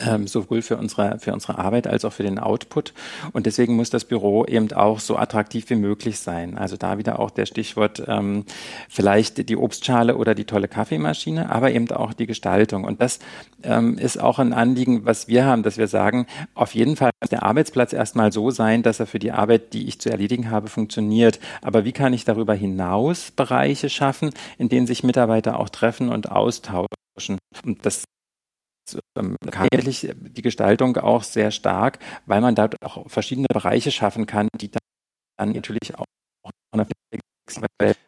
ähm, 0.00 0.26
sowohl 0.26 0.62
für 0.62 0.76
unsere, 0.76 1.18
für 1.18 1.32
unsere 1.32 1.58
Arbeit 1.58 1.86
als 1.86 2.04
auch 2.04 2.12
für 2.12 2.22
den 2.22 2.38
Output. 2.38 2.92
Und 3.32 3.46
deswegen 3.46 3.76
muss 3.76 3.90
das 3.90 4.04
Büro 4.04 4.44
eben 4.44 4.72
auch 4.72 5.00
so 5.00 5.16
attraktiv 5.16 5.68
wie 5.70 5.76
möglich 5.76 6.18
sein. 6.18 6.58
Also 6.58 6.76
da 6.76 6.98
wieder 6.98 7.18
auch 7.18 7.30
der 7.30 7.46
Stichwort 7.46 8.02
ähm, 8.06 8.44
vielleicht 8.88 9.48
die 9.48 9.56
Obstschale 9.56 10.16
oder 10.16 10.34
die 10.34 10.44
tolle 10.44 10.68
Kaffeemaschine, 10.68 11.50
aber 11.50 11.72
eben 11.72 11.90
auch 11.90 12.12
die 12.12 12.26
Gestaltung. 12.26 12.84
Und 12.84 13.00
das 13.00 13.18
ähm, 13.62 13.98
ist 13.98 14.20
auch 14.20 14.38
ein 14.38 14.52
Anliegen, 14.52 15.04
was 15.04 15.28
wir 15.28 15.44
haben, 15.44 15.62
dass 15.62 15.78
wir 15.78 15.88
sagen, 15.88 16.26
auf 16.54 16.74
jeden 16.74 16.96
Fall 16.96 17.10
muss 17.20 17.30
der 17.30 17.42
Arbeitsplatz 17.42 17.92
erstmal 17.92 18.32
so 18.32 18.50
sein, 18.50 18.82
dass 18.82 19.00
er 19.00 19.06
für 19.06 19.18
die 19.18 19.32
Arbeit, 19.32 19.72
die 19.72 19.86
ich 19.86 20.00
zu 20.00 20.10
erledigen 20.10 20.50
habe, 20.50 20.68
funktioniert. 20.68 21.38
Aber 21.62 21.84
wie 21.84 21.92
kann 21.92 22.12
ich 22.12 22.24
darüber 22.24 22.54
hinaus 22.54 23.30
Bereiche 23.30 23.88
schaffen, 23.88 24.30
in 24.58 24.68
denen 24.68 24.86
sich 24.86 25.04
Mitarbeiter 25.04 25.58
auch 25.58 25.68
treffen 25.68 26.08
und 26.08 26.30
austauschen? 26.30 27.38
Und 27.64 27.86
das 27.86 28.04
ähm, 29.16 29.36
eigentlich 29.52 30.08
die 30.14 30.42
Gestaltung 30.42 30.96
auch 30.96 31.22
sehr 31.22 31.50
stark, 31.50 31.98
weil 32.26 32.40
man 32.40 32.54
da 32.54 32.68
auch 32.82 33.08
verschiedene 33.08 33.46
Bereiche 33.52 33.90
schaffen 33.90 34.26
kann, 34.26 34.48
die 34.60 34.70
dann 34.70 35.52
natürlich 35.52 35.96
auch 35.96 36.04
eine 36.72 36.86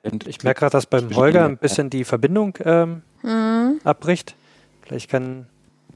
und 0.02 0.26
ich 0.26 0.42
merke 0.42 0.60
gerade, 0.60 0.72
dass 0.72 0.86
beim 0.86 1.14
Holger 1.14 1.44
ein 1.44 1.58
bisschen 1.58 1.90
die 1.90 2.04
Verbindung 2.04 2.56
ähm, 2.64 3.02
mhm. 3.22 3.80
abbricht. 3.84 4.34
Vielleicht 4.80 5.10
kann, 5.10 5.46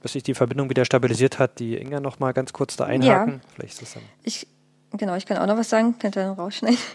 bis 0.02 0.12
sich 0.12 0.22
die 0.22 0.34
Verbindung 0.34 0.68
wieder 0.68 0.84
stabilisiert 0.84 1.38
hat, 1.38 1.58
die 1.58 1.76
Inga 1.76 2.00
noch 2.00 2.18
mal 2.18 2.32
ganz 2.32 2.52
kurz 2.52 2.76
da 2.76 2.84
einhaken. 2.84 3.34
Ja. 3.34 3.50
Vielleicht 3.54 3.72
ist 3.74 3.82
das 3.82 3.94
dann. 3.94 4.02
Ich 4.24 4.46
Genau, 4.92 5.14
ich 5.14 5.24
kann 5.24 5.38
auch 5.38 5.46
noch 5.46 5.56
was 5.56 5.70
sagen, 5.70 5.96
könnt 6.00 6.16
ihr 6.16 6.24
dann 6.24 6.34
rausschneiden. 6.34 6.78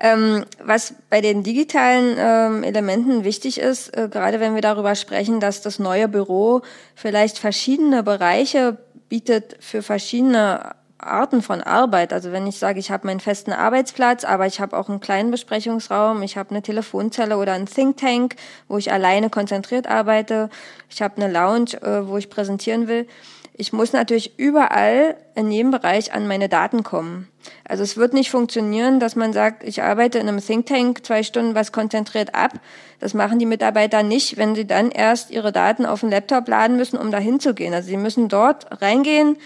Ähm, 0.00 0.46
was 0.64 0.94
bei 1.10 1.20
den 1.20 1.42
digitalen 1.44 2.16
ähm, 2.18 2.64
Elementen 2.64 3.24
wichtig 3.24 3.60
ist, 3.60 3.96
äh, 3.96 4.08
gerade 4.10 4.40
wenn 4.40 4.54
wir 4.54 4.62
darüber 4.62 4.96
sprechen, 4.96 5.38
dass 5.38 5.60
das 5.60 5.78
neue 5.78 6.08
Büro 6.08 6.62
vielleicht 6.96 7.38
verschiedene 7.38 8.02
Bereiche 8.02 8.78
bietet 9.08 9.56
für 9.60 9.82
verschiedene 9.82 10.74
Arten 10.98 11.42
von 11.42 11.60
Arbeit. 11.60 12.12
Also 12.12 12.32
wenn 12.32 12.46
ich 12.46 12.58
sage, 12.58 12.80
ich 12.80 12.90
habe 12.90 13.06
meinen 13.06 13.20
festen 13.20 13.52
Arbeitsplatz, 13.52 14.24
aber 14.24 14.46
ich 14.46 14.60
habe 14.60 14.76
auch 14.76 14.88
einen 14.88 15.00
kleinen 15.00 15.30
Besprechungsraum, 15.30 16.22
ich 16.22 16.36
habe 16.36 16.50
eine 16.50 16.62
Telefonzelle 16.62 17.36
oder 17.36 17.52
einen 17.52 17.66
Think 17.66 17.98
Tank, 17.98 18.36
wo 18.68 18.78
ich 18.78 18.92
alleine 18.92 19.30
konzentriert 19.30 19.86
arbeite, 19.86 20.48
ich 20.88 21.02
habe 21.02 21.22
eine 21.22 21.32
Lounge, 21.32 21.74
äh, 21.82 22.08
wo 22.08 22.16
ich 22.16 22.30
präsentieren 22.30 22.88
will 22.88 23.06
ich 23.54 23.72
muss 23.72 23.92
natürlich 23.92 24.38
überall 24.38 25.16
in 25.34 25.50
jedem 25.50 25.70
Bereich 25.70 26.14
an 26.14 26.26
meine 26.26 26.48
Daten 26.48 26.82
kommen. 26.82 27.28
Also 27.64 27.82
es 27.82 27.96
wird 27.96 28.14
nicht 28.14 28.30
funktionieren, 28.30 28.98
dass 28.98 29.14
man 29.14 29.32
sagt, 29.32 29.62
ich 29.64 29.82
arbeite 29.82 30.18
in 30.18 30.28
einem 30.28 30.40
Think 30.40 30.66
Tank 30.66 31.04
zwei 31.04 31.22
Stunden 31.22 31.54
was 31.54 31.70
konzentriert 31.70 32.34
ab. 32.34 32.52
Das 32.98 33.14
machen 33.14 33.38
die 33.38 33.46
Mitarbeiter 33.46 34.02
nicht, 34.02 34.38
wenn 34.38 34.54
sie 34.54 34.66
dann 34.66 34.90
erst 34.90 35.30
ihre 35.30 35.52
Daten 35.52 35.84
auf 35.84 36.00
den 36.00 36.10
Laptop 36.10 36.48
laden 36.48 36.76
müssen, 36.76 36.96
um 36.96 37.10
dahin 37.10 37.40
zu 37.40 37.52
gehen. 37.52 37.74
Also 37.74 37.88
sie 37.88 37.96
müssen 37.98 38.28
dort 38.28 38.80
reingehen, 38.80 39.36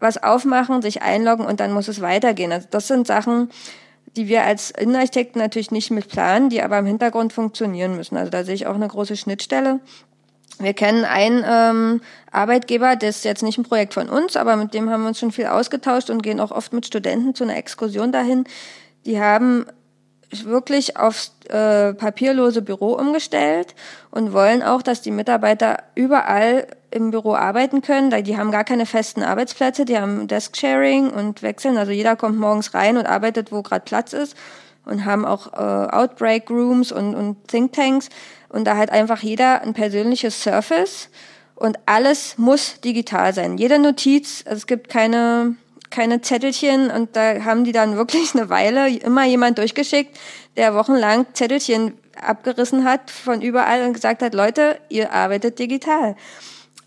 was 0.00 0.22
aufmachen, 0.22 0.82
sich 0.82 1.00
einloggen 1.00 1.46
und 1.46 1.60
dann 1.60 1.72
muss 1.72 1.88
es 1.88 2.02
weitergehen. 2.02 2.52
Also 2.52 2.68
das 2.70 2.88
sind 2.88 3.06
Sachen, 3.06 3.50
die 4.16 4.28
wir 4.28 4.44
als 4.44 4.70
Innenarchitekten 4.70 5.40
natürlich 5.40 5.70
nicht 5.70 5.90
mit 5.90 6.08
planen, 6.08 6.50
die 6.50 6.62
aber 6.62 6.78
im 6.78 6.86
Hintergrund 6.86 7.32
funktionieren 7.32 7.96
müssen. 7.96 8.16
Also 8.16 8.30
da 8.30 8.44
sehe 8.44 8.54
ich 8.54 8.66
auch 8.66 8.74
eine 8.74 8.88
große 8.88 9.16
Schnittstelle. 9.16 9.80
Wir 10.58 10.74
kennen 10.74 11.04
einen 11.04 11.44
ähm, 11.46 12.00
Arbeitgeber, 12.30 12.96
das 12.96 13.16
ist 13.16 13.24
jetzt 13.24 13.42
nicht 13.42 13.58
ein 13.58 13.64
Projekt 13.64 13.94
von 13.94 14.08
uns, 14.08 14.36
aber 14.36 14.56
mit 14.56 14.72
dem 14.72 14.88
haben 14.88 15.02
wir 15.02 15.08
uns 15.08 15.18
schon 15.18 15.32
viel 15.32 15.46
ausgetauscht 15.46 16.10
und 16.10 16.22
gehen 16.22 16.40
auch 16.40 16.50
oft 16.50 16.72
mit 16.72 16.86
Studenten 16.86 17.34
zu 17.34 17.44
einer 17.44 17.56
Exkursion 17.56 18.12
dahin. 18.12 18.44
Die 19.04 19.20
haben 19.20 19.66
wirklich 20.30 20.96
aufs 20.96 21.32
äh, 21.48 21.94
papierlose 21.94 22.62
Büro 22.62 22.94
umgestellt 22.94 23.74
und 24.10 24.32
wollen 24.32 24.62
auch, 24.62 24.82
dass 24.82 25.02
die 25.02 25.10
Mitarbeiter 25.10 25.82
überall 25.94 26.66
im 26.90 27.10
Büro 27.10 27.34
arbeiten 27.34 27.82
können. 27.82 28.10
Die 28.24 28.36
haben 28.36 28.50
gar 28.50 28.64
keine 28.64 28.86
festen 28.86 29.22
Arbeitsplätze, 29.22 29.84
die 29.84 29.98
haben 29.98 30.26
Desk-Sharing 30.26 31.10
und 31.10 31.42
wechseln. 31.42 31.76
Also 31.76 31.92
jeder 31.92 32.16
kommt 32.16 32.38
morgens 32.38 32.74
rein 32.74 32.96
und 32.96 33.06
arbeitet, 33.06 33.52
wo 33.52 33.62
gerade 33.62 33.84
Platz 33.84 34.12
ist 34.12 34.36
und 34.84 35.04
haben 35.04 35.24
auch 35.24 35.52
äh, 35.52 35.56
Outbreak 35.56 36.50
Rooms 36.50 36.92
und, 36.92 37.14
und 37.14 37.48
Thinktanks 37.48 38.08
und 38.48 38.64
da 38.64 38.76
hat 38.76 38.90
einfach 38.90 39.22
jeder 39.22 39.62
ein 39.62 39.74
persönliches 39.74 40.42
Surface 40.42 41.08
und 41.54 41.78
alles 41.86 42.38
muss 42.38 42.80
digital 42.80 43.32
sein. 43.32 43.58
Jede 43.58 43.78
Notiz, 43.78 44.44
also 44.46 44.58
es 44.58 44.66
gibt 44.66 44.88
keine, 44.88 45.56
keine 45.90 46.20
Zettelchen 46.20 46.90
und 46.90 47.16
da 47.16 47.44
haben 47.44 47.64
die 47.64 47.72
dann 47.72 47.96
wirklich 47.96 48.34
eine 48.34 48.48
Weile 48.50 48.88
immer 48.96 49.24
jemand 49.24 49.58
durchgeschickt, 49.58 50.18
der 50.56 50.74
wochenlang 50.74 51.26
Zettelchen 51.32 51.94
abgerissen 52.20 52.84
hat 52.84 53.10
von 53.10 53.42
überall 53.42 53.84
und 53.84 53.92
gesagt 53.92 54.22
hat, 54.22 54.34
Leute, 54.34 54.78
ihr 54.88 55.12
arbeitet 55.12 55.58
digital. 55.58 56.16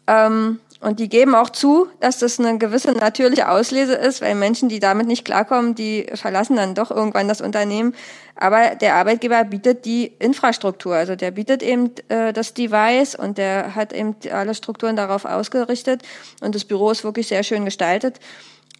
Ähm, 0.07 0.59
und 0.79 0.99
die 0.99 1.09
geben 1.09 1.33
auch 1.33 1.49
zu, 1.49 1.87
dass 1.99 2.19
das 2.19 2.39
eine 2.39 2.57
gewisse 2.57 2.91
natürliche 2.91 3.49
Auslese 3.49 3.93
ist, 3.93 4.21
weil 4.21 4.35
Menschen, 4.35 4.69
die 4.69 4.79
damit 4.79 5.07
nicht 5.07 5.25
klarkommen, 5.25 5.73
die 5.73 6.05
verlassen 6.13 6.55
dann 6.55 6.75
doch 6.75 6.91
irgendwann 6.91 7.27
das 7.27 7.41
Unternehmen. 7.41 7.95
Aber 8.35 8.75
der 8.75 8.95
Arbeitgeber 8.95 9.43
bietet 9.43 9.85
die 9.85 10.13
Infrastruktur, 10.19 10.95
also 10.95 11.15
der 11.15 11.31
bietet 11.31 11.63
eben 11.63 11.91
äh, 12.09 12.31
das 12.31 12.53
Device 12.53 13.15
und 13.15 13.39
der 13.39 13.73
hat 13.73 13.91
eben 13.91 14.15
alle 14.31 14.53
Strukturen 14.53 14.95
darauf 14.95 15.25
ausgerichtet 15.25 16.03
und 16.41 16.53
das 16.53 16.65
Büro 16.65 16.91
ist 16.91 17.03
wirklich 17.03 17.27
sehr 17.27 17.41
schön 17.41 17.65
gestaltet. 17.65 18.19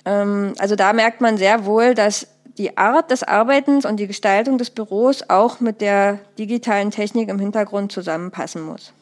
Ähm, 0.06 0.54
also 0.60 0.76
da 0.76 0.94
merkt 0.94 1.22
man 1.22 1.38
sehr 1.38 1.66
wohl, 1.66 1.96
dass 1.96 2.28
die 2.58 2.78
Art 2.78 3.12
des 3.12 3.24
Arbeitens 3.24 3.86
und 3.86 3.98
die 3.98 4.08
Gestaltung 4.08 4.58
des 4.58 4.70
Büros 4.70 5.28
auch 5.30 5.60
mit 5.60 5.82
der 5.82 6.20
digitalen 6.38 6.92
Technik 6.92 7.30
im 7.30 7.40
Hintergrund 7.40 7.92
zusammenpassen 7.92 8.64
muss. 8.64 8.94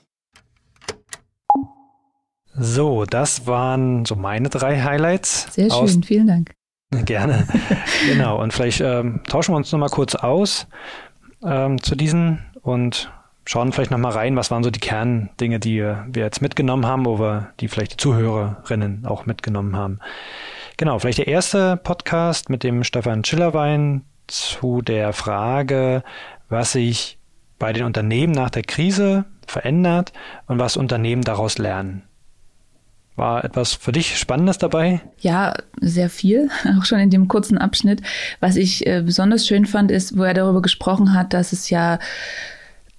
So, 2.58 3.06
das 3.06 3.48
waren 3.48 4.06
so 4.06 4.16
meine 4.16 4.50
drei 4.50 4.82
Highlights. 4.82 5.54
Sehr 5.54 5.70
schön, 5.70 6.04
vielen 6.04 6.28
Dank. 6.28 6.52
Gerne. 6.92 7.48
genau. 8.08 8.42
Und 8.42 8.54
vielleicht 8.54 8.82
ähm, 8.82 9.22
tauschen 9.28 9.54
wir 9.54 9.58
uns 9.58 9.72
nochmal 9.72 9.90
kurz 9.90 10.16
aus 10.16 10.68
ähm, 11.44 11.82
zu 11.82 11.96
diesen 11.96 12.40
und 12.62 13.12
schauen 13.46 13.72
vielleicht 13.72 13.92
nochmal 13.92 14.14
rein, 14.14 14.36
was 14.36 14.52
waren 14.52 14.64
so 14.64 14.72
die 14.72 14.80
Kerndinge, 14.80 15.60
die 15.60 15.80
wir 15.82 16.24
jetzt 16.24 16.42
mitgenommen 16.42 16.86
haben, 16.86 17.06
wo 17.06 17.20
wir 17.20 17.52
die 17.60 17.68
vielleicht 17.68 17.94
die 17.94 17.98
Zuhörerinnen 17.98 19.06
auch 19.06 19.26
mitgenommen 19.26 19.76
haben. 19.76 20.00
Genau, 20.78 21.00
vielleicht 21.00 21.20
der 21.20 21.28
erste 21.28 21.78
Podcast 21.78 22.50
mit 22.50 22.64
dem 22.64 22.84
Stefan 22.84 23.24
Schillerwein 23.24 24.04
zu 24.28 24.82
der 24.82 25.14
Frage, 25.14 26.04
was 26.50 26.72
sich 26.72 27.20
bei 27.60 27.72
den 27.72 27.84
Unternehmen 27.84 28.34
nach 28.34 28.50
der 28.50 28.64
Krise 28.64 29.26
verändert 29.48 30.12
und 30.48 30.60
was 30.60 30.78
Unternehmen 30.78 31.22
daraus 31.22 31.58
lernen. 31.58 32.04
War 33.16 33.46
etwas 33.46 33.74
für 33.74 33.94
dich 33.94 34.18
Spannendes 34.18 34.58
dabei? 34.58 35.02
Ja, 35.20 35.54
sehr 35.80 36.10
viel, 36.10 36.50
auch 36.80 36.86
schon 36.86 37.00
in 37.00 37.10
dem 37.10 37.28
kurzen 37.28 37.58
Abschnitt. 37.58 38.02
Was 38.40 38.56
ich 38.56 38.86
äh, 38.86 39.02
besonders 39.06 39.48
schön 39.48 39.66
fand, 39.66 39.92
ist, 39.92 40.18
wo 40.18 40.24
er 40.24 40.34
darüber 40.34 40.62
gesprochen 40.62 41.14
hat, 41.14 41.34
dass 41.34 41.54
es 41.54 41.70
ja 41.70 42.00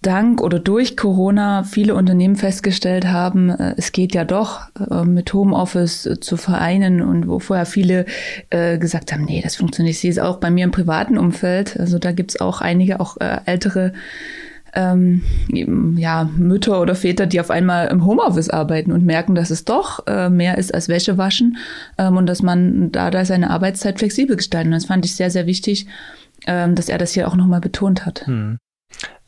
dank 0.06 0.40
oder 0.40 0.60
durch 0.60 0.96
Corona 0.96 1.64
viele 1.64 1.94
Unternehmen 1.94 2.36
festgestellt 2.36 3.06
haben, 3.06 3.50
äh, 3.50 3.74
es 3.76 3.92
geht 3.92 4.14
ja 4.14 4.24
doch 4.24 4.60
äh, 4.90 5.04
mit 5.04 5.32
Homeoffice 5.32 6.06
äh, 6.06 6.20
zu 6.20 6.36
vereinen 6.36 7.02
und 7.02 7.28
wo 7.28 7.38
vorher 7.38 7.66
viele 7.66 8.06
gesagt 8.50 9.12
haben, 9.12 9.24
nee, 9.24 9.40
das 9.42 9.56
funktioniert. 9.56 9.94
Ich 9.94 10.00
sehe 10.00 10.10
es 10.10 10.18
auch 10.18 10.36
bei 10.38 10.50
mir 10.50 10.64
im 10.64 10.70
privaten 10.70 11.18
Umfeld. 11.18 11.78
Also 11.78 11.98
da 11.98 12.12
gibt's 12.12 12.40
auch 12.40 12.60
einige, 12.60 13.00
auch 13.00 13.16
ältere 13.44 13.92
ähm, 14.76 15.22
ja, 15.98 16.30
Mütter 16.36 16.80
oder 16.80 16.94
Väter, 16.94 17.26
die 17.26 17.40
auf 17.40 17.50
einmal 17.50 17.88
im 17.88 18.04
Homeoffice 18.04 18.50
arbeiten 18.50 18.92
und 18.92 19.04
merken, 19.04 19.34
dass 19.34 19.50
es 19.50 19.64
doch 19.64 20.06
äh, 20.06 20.28
mehr 20.28 20.58
ist 20.58 20.72
als 20.72 20.88
Wäsche 20.88 21.18
waschen 21.18 21.56
ähm, 21.98 22.16
und 22.16 22.26
dass 22.26 22.42
man 22.42 22.92
da, 22.92 23.10
da 23.10 23.24
seine 23.24 23.50
Arbeitszeit 23.50 23.98
flexibel 23.98 24.36
gestalten. 24.36 24.70
Das 24.70 24.84
fand 24.84 25.04
ich 25.04 25.16
sehr, 25.16 25.30
sehr 25.30 25.46
wichtig, 25.46 25.86
ähm, 26.46 26.74
dass 26.74 26.88
er 26.88 26.98
das 26.98 27.12
hier 27.12 27.26
auch 27.26 27.34
nochmal 27.34 27.60
betont 27.60 28.04
hat. 28.04 28.26
Hm. 28.26 28.58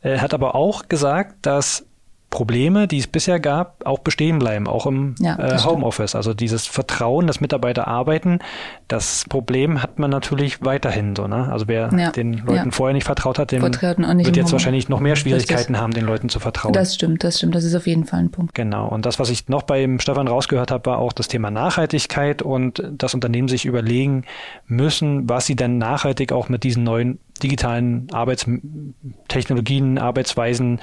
Er 0.01 0.21
hat 0.21 0.33
aber 0.33 0.55
auch 0.55 0.87
gesagt, 0.87 1.45
dass 1.45 1.85
Probleme, 2.29 2.87
die 2.87 2.99
es 2.99 3.07
bisher 3.07 3.39
gab, 3.39 3.85
auch 3.85 3.99
bestehen 3.99 4.37
bleiben, 4.37 4.67
auch 4.67 4.85
im 4.85 5.15
ja, 5.19 5.37
äh, 5.39 5.57
Homeoffice. 5.59 6.13
Also 6.13 6.35
dieses 6.35 6.67
Vertrauen, 6.67 7.25
dass 7.25 7.41
Mitarbeiter 7.41 7.87
arbeiten, 7.87 8.39
das 8.87 9.25
Problem 9.27 9.81
hat 9.81 9.97
man 9.97 10.11
natürlich 10.11 10.63
weiterhin 10.63 11.15
so. 11.15 11.27
Ne? 11.27 11.51
Also 11.51 11.67
wer 11.67 11.89
ja, 11.97 12.11
den 12.11 12.33
Leuten 12.33 12.69
ja. 12.69 12.71
vorher 12.71 12.93
nicht 12.93 13.05
vertraut 13.05 13.39
hat, 13.39 13.51
dem 13.51 13.63
wird 13.63 14.37
jetzt 14.37 14.51
wahrscheinlich 14.51 14.89
noch 14.89 14.99
mehr 14.99 15.15
Schwierigkeiten 15.15 15.79
haben, 15.79 15.91
den 15.91 16.05
Leuten 16.05 16.29
zu 16.29 16.39
vertrauen. 16.39 16.73
Das 16.73 16.93
stimmt, 16.93 17.23
das 17.23 17.37
stimmt. 17.37 17.55
Das 17.55 17.63
ist 17.63 17.73
auf 17.73 17.87
jeden 17.87 18.05
Fall 18.05 18.19
ein 18.19 18.29
Punkt. 18.31 18.53
Genau. 18.53 18.87
Und 18.87 19.07
das, 19.07 19.17
was 19.17 19.31
ich 19.31 19.47
noch 19.49 19.63
beim 19.63 19.99
Stefan 19.99 20.27
rausgehört 20.27 20.69
habe, 20.69 20.85
war 20.85 20.99
auch 20.99 21.13
das 21.13 21.29
Thema 21.29 21.49
Nachhaltigkeit 21.49 22.43
und 22.43 22.83
dass 22.91 23.15
Unternehmen 23.15 23.47
sich 23.47 23.65
überlegen 23.65 24.25
müssen, 24.67 25.27
was 25.27 25.47
sie 25.47 25.55
denn 25.55 25.79
nachhaltig 25.79 26.31
auch 26.31 26.47
mit 26.47 26.63
diesen 26.63 26.83
neuen 26.83 27.17
digitalen 27.41 28.07
Arbeitstechnologien, 28.11 29.97
Arbeitsweisen 29.97 30.79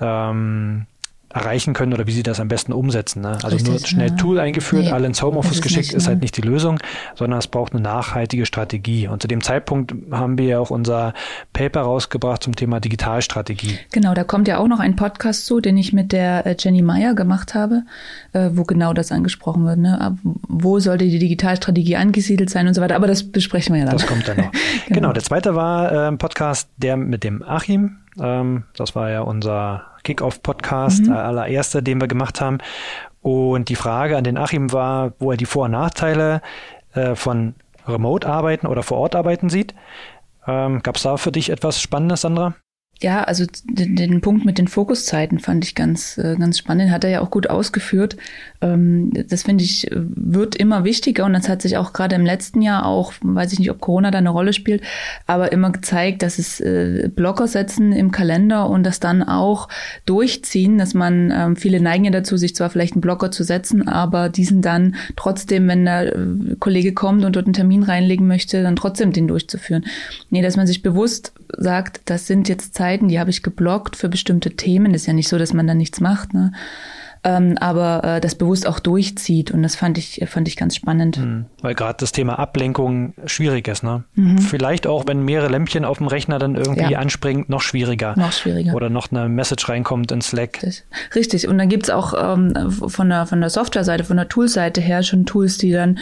ähm, 0.00 0.86
erreichen 1.32 1.74
können 1.74 1.92
oder 1.92 2.06
wie 2.06 2.12
sie 2.12 2.22
das 2.22 2.40
am 2.40 2.48
besten 2.48 2.72
umsetzen. 2.72 3.22
Ne? 3.22 3.38
Also 3.42 3.48
Richtig, 3.48 3.68
nur 3.68 3.78
schnell 3.86 4.08
ja. 4.10 4.16
Tool 4.16 4.40
eingeführt, 4.40 4.86
nee, 4.86 4.90
alle 4.90 5.06
ins 5.06 5.22
Homeoffice 5.22 5.62
geschickt, 5.62 5.86
nicht, 5.86 5.94
ist 5.94 6.08
halt 6.08 6.20
nicht 6.20 6.36
die 6.36 6.42
Lösung, 6.42 6.78
sondern 7.14 7.38
es 7.38 7.46
braucht 7.46 7.72
eine 7.72 7.80
nachhaltige 7.82 8.46
Strategie. 8.46 9.06
Und 9.06 9.22
zu 9.22 9.28
dem 9.28 9.40
Zeitpunkt 9.40 9.94
haben 10.10 10.38
wir 10.38 10.46
ja 10.46 10.58
auch 10.58 10.70
unser 10.70 11.14
Paper 11.52 11.82
rausgebracht 11.82 12.42
zum 12.42 12.56
Thema 12.56 12.80
Digitalstrategie. 12.80 13.78
Genau, 13.92 14.12
da 14.14 14.24
kommt 14.24 14.48
ja 14.48 14.58
auch 14.58 14.66
noch 14.66 14.80
ein 14.80 14.96
Podcast 14.96 15.46
zu, 15.46 15.60
den 15.60 15.76
ich 15.76 15.92
mit 15.92 16.10
der 16.12 16.46
äh, 16.46 16.56
Jenny 16.58 16.82
Meyer 16.82 17.14
gemacht 17.14 17.54
habe, 17.54 17.84
äh, 18.32 18.50
wo 18.52 18.64
genau 18.64 18.92
das 18.92 19.12
angesprochen 19.12 19.64
wird. 19.64 19.78
Ne? 19.78 20.18
Wo 20.48 20.80
sollte 20.80 21.04
die 21.04 21.18
Digitalstrategie 21.18 21.96
angesiedelt 21.96 22.50
sein 22.50 22.66
und 22.66 22.74
so 22.74 22.80
weiter. 22.80 22.96
Aber 22.96 23.06
das 23.06 23.22
besprechen 23.22 23.74
wir 23.74 23.80
ja 23.80 23.86
dann. 23.86 23.96
Das 23.96 24.06
kommt 24.06 24.26
dann 24.26 24.36
noch. 24.36 24.50
genau. 24.86 25.00
genau. 25.00 25.12
der 25.12 25.22
zweite 25.22 25.54
war 25.54 25.92
äh, 25.92 26.08
ein 26.08 26.18
Podcast, 26.18 26.68
der 26.76 26.96
mit 26.96 27.22
dem 27.22 27.42
Achim 27.42 27.98
ähm, 28.18 28.64
das 28.76 28.94
war 28.94 29.10
ja 29.10 29.20
unser 29.20 29.86
Kickoff-Podcast, 30.02 31.02
mhm. 31.02 31.12
der 31.12 31.24
allererste, 31.24 31.82
den 31.82 32.00
wir 32.00 32.08
gemacht 32.08 32.40
haben. 32.40 32.58
Und 33.22 33.68
die 33.68 33.76
Frage 33.76 34.16
an 34.16 34.24
den 34.24 34.38
Achim 34.38 34.72
war, 34.72 35.12
wo 35.18 35.30
er 35.30 35.36
die 35.36 35.46
Vor- 35.46 35.66
und 35.66 35.72
Nachteile 35.72 36.40
äh, 36.94 37.14
von 37.14 37.54
Remote-Arbeiten 37.86 38.66
oder 38.66 38.82
Vor-Ort-Arbeiten 38.82 39.50
sieht. 39.50 39.74
Ähm, 40.46 40.82
Gab 40.82 40.96
es 40.96 41.02
da 41.02 41.16
für 41.16 41.32
dich 41.32 41.50
etwas 41.50 41.80
Spannendes, 41.80 42.22
Sandra? 42.22 42.54
Ja, 43.02 43.24
also 43.24 43.46
den, 43.64 43.96
den, 43.96 44.20
Punkt 44.20 44.44
mit 44.44 44.58
den 44.58 44.68
Fokuszeiten 44.68 45.38
fand 45.38 45.64
ich 45.64 45.74
ganz, 45.74 46.18
äh, 46.18 46.36
ganz 46.36 46.58
spannend. 46.58 46.90
Hat 46.90 47.02
er 47.02 47.08
ja 47.08 47.20
auch 47.22 47.30
gut 47.30 47.48
ausgeführt. 47.48 48.18
Ähm, 48.60 49.10
das 49.28 49.44
finde 49.44 49.64
ich, 49.64 49.88
wird 49.90 50.54
immer 50.54 50.84
wichtiger 50.84 51.24
und 51.24 51.32
das 51.32 51.48
hat 51.48 51.62
sich 51.62 51.78
auch 51.78 51.94
gerade 51.94 52.16
im 52.16 52.26
letzten 52.26 52.60
Jahr 52.60 52.84
auch, 52.84 53.14
weiß 53.22 53.54
ich 53.54 53.58
nicht, 53.58 53.70
ob 53.70 53.80
Corona 53.80 54.10
da 54.10 54.18
eine 54.18 54.28
Rolle 54.28 54.52
spielt, 54.52 54.82
aber 55.26 55.50
immer 55.50 55.70
gezeigt, 55.70 56.20
dass 56.22 56.38
es 56.38 56.60
äh, 56.60 57.08
Blocker 57.08 57.46
setzen 57.46 57.92
im 57.92 58.10
Kalender 58.10 58.68
und 58.68 58.82
das 58.82 59.00
dann 59.00 59.22
auch 59.22 59.68
durchziehen, 60.04 60.76
dass 60.76 60.92
man, 60.92 61.32
ähm, 61.34 61.56
viele 61.56 61.80
neigen 61.80 62.04
ja 62.04 62.10
dazu, 62.10 62.36
sich 62.36 62.54
zwar 62.54 62.68
vielleicht 62.68 62.92
einen 62.92 63.00
Blocker 63.00 63.30
zu 63.30 63.44
setzen, 63.44 63.88
aber 63.88 64.28
diesen 64.28 64.60
dann 64.60 64.94
trotzdem, 65.16 65.66
wenn 65.68 65.86
der 65.86 66.14
äh, 66.14 66.56
Kollege 66.58 66.92
kommt 66.92 67.24
und 67.24 67.34
dort 67.34 67.46
einen 67.46 67.54
Termin 67.54 67.82
reinlegen 67.82 68.26
möchte, 68.26 68.62
dann 68.62 68.76
trotzdem 68.76 69.14
den 69.14 69.26
durchzuführen. 69.26 69.86
Nee, 70.28 70.42
dass 70.42 70.58
man 70.58 70.66
sich 70.66 70.82
bewusst 70.82 71.32
sagt, 71.56 72.02
das 72.04 72.26
sind 72.26 72.48
jetzt 72.48 72.74
Zeiten, 72.74 72.89
die 72.98 73.18
habe 73.20 73.30
ich 73.30 73.42
geblockt 73.42 73.96
für 73.96 74.08
bestimmte 74.08 74.50
Themen. 74.50 74.94
Ist 74.94 75.06
ja 75.06 75.12
nicht 75.12 75.28
so, 75.28 75.38
dass 75.38 75.52
man 75.52 75.66
da 75.66 75.74
nichts 75.74 76.00
macht, 76.00 76.34
ne? 76.34 76.52
Ähm, 77.22 77.58
aber 77.60 78.02
äh, 78.02 78.20
das 78.20 78.34
bewusst 78.34 78.66
auch 78.66 78.80
durchzieht 78.80 79.50
und 79.50 79.62
das 79.62 79.76
fand 79.76 79.98
ich 79.98 80.24
fand 80.26 80.48
ich 80.48 80.56
ganz 80.56 80.74
spannend. 80.74 81.18
Mhm. 81.18 81.44
Weil 81.60 81.74
gerade 81.74 81.96
das 81.98 82.12
Thema 82.12 82.38
Ablenkung 82.38 83.12
schwierig 83.26 83.68
ist, 83.68 83.82
ne? 83.82 84.04
Mhm. 84.14 84.38
Vielleicht 84.38 84.86
auch, 84.86 85.06
wenn 85.06 85.22
mehrere 85.22 85.50
Lämpchen 85.50 85.84
auf 85.84 85.98
dem 85.98 86.06
Rechner 86.06 86.38
dann 86.38 86.54
irgendwie 86.54 86.92
ja. 86.92 86.98
anspringen, 86.98 87.44
noch 87.48 87.60
schwieriger. 87.60 88.14
Noch 88.16 88.32
schwieriger. 88.32 88.72
Oder 88.72 88.88
noch 88.88 89.10
eine 89.10 89.28
Message 89.28 89.68
reinkommt 89.68 90.12
in 90.12 90.22
Slack. 90.22 90.62
Richtig. 90.62 90.84
Richtig. 91.14 91.48
Und 91.48 91.58
dann 91.58 91.68
gibt's 91.68 91.90
auch 91.90 92.14
ähm, 92.16 92.70
von 92.70 93.10
der 93.10 93.26
von 93.26 93.40
der 93.40 93.50
Software-Seite, 93.50 94.04
von 94.04 94.16
der 94.16 94.30
Tool-Seite 94.30 94.80
her 94.80 95.02
schon 95.02 95.26
Tools, 95.26 95.58
die 95.58 95.72
dann 95.72 95.98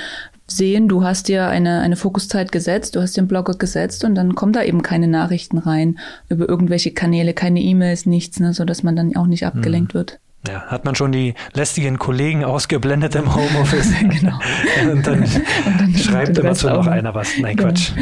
sehen, 0.51 0.89
du 0.89 1.05
hast 1.05 1.29
dir 1.29 1.47
eine, 1.49 1.81
eine 1.81 1.97
Fokuszeit 1.97 2.53
gesetzt, 2.53 2.97
du 2.97 3.01
hast 3.01 3.17
den 3.17 3.29
Blogger 3.29 3.55
gesetzt 3.55 4.05
und 4.05 4.15
dann 4.15 4.35
kommen 4.35 4.53
da 4.53 4.63
eben 4.63 4.83
keine 4.83 5.07
Nachrichten 5.07 5.59
rein 5.59 5.99
über 6.29 6.49
irgendwelche 6.49 6.93
Kanäle, 6.93 7.35
keine 7.35 7.61
E-Mails, 7.61 8.07
nichts, 8.07 8.41
ne, 8.41 8.53
so 8.53 8.65
dass 8.65 8.83
man 8.83 8.97
dann 8.97 9.15
auch 9.17 9.27
nicht 9.27 9.47
abgelenkt 9.47 9.93
hm. 9.93 9.99
wird. 9.99 10.21
Ja, 10.47 10.63
hat 10.67 10.85
man 10.85 10.95
schon 10.95 11.11
die 11.11 11.35
lästigen 11.53 11.99
Kollegen 11.99 12.45
ausgeblendet 12.45 13.15
im 13.17 13.35
Homeoffice. 13.35 13.93
genau. 14.01 14.39
und 14.93 15.07
dann, 15.07 15.23
und 15.67 15.81
dann 15.81 15.95
schreibt 15.95 16.39
immer 16.39 16.55
zu 16.55 16.69
noch 16.69 16.87
einer 16.87 17.15
was. 17.15 17.37
Nein, 17.39 17.57
genau. 17.57 17.69
Quatsch. 17.71 17.93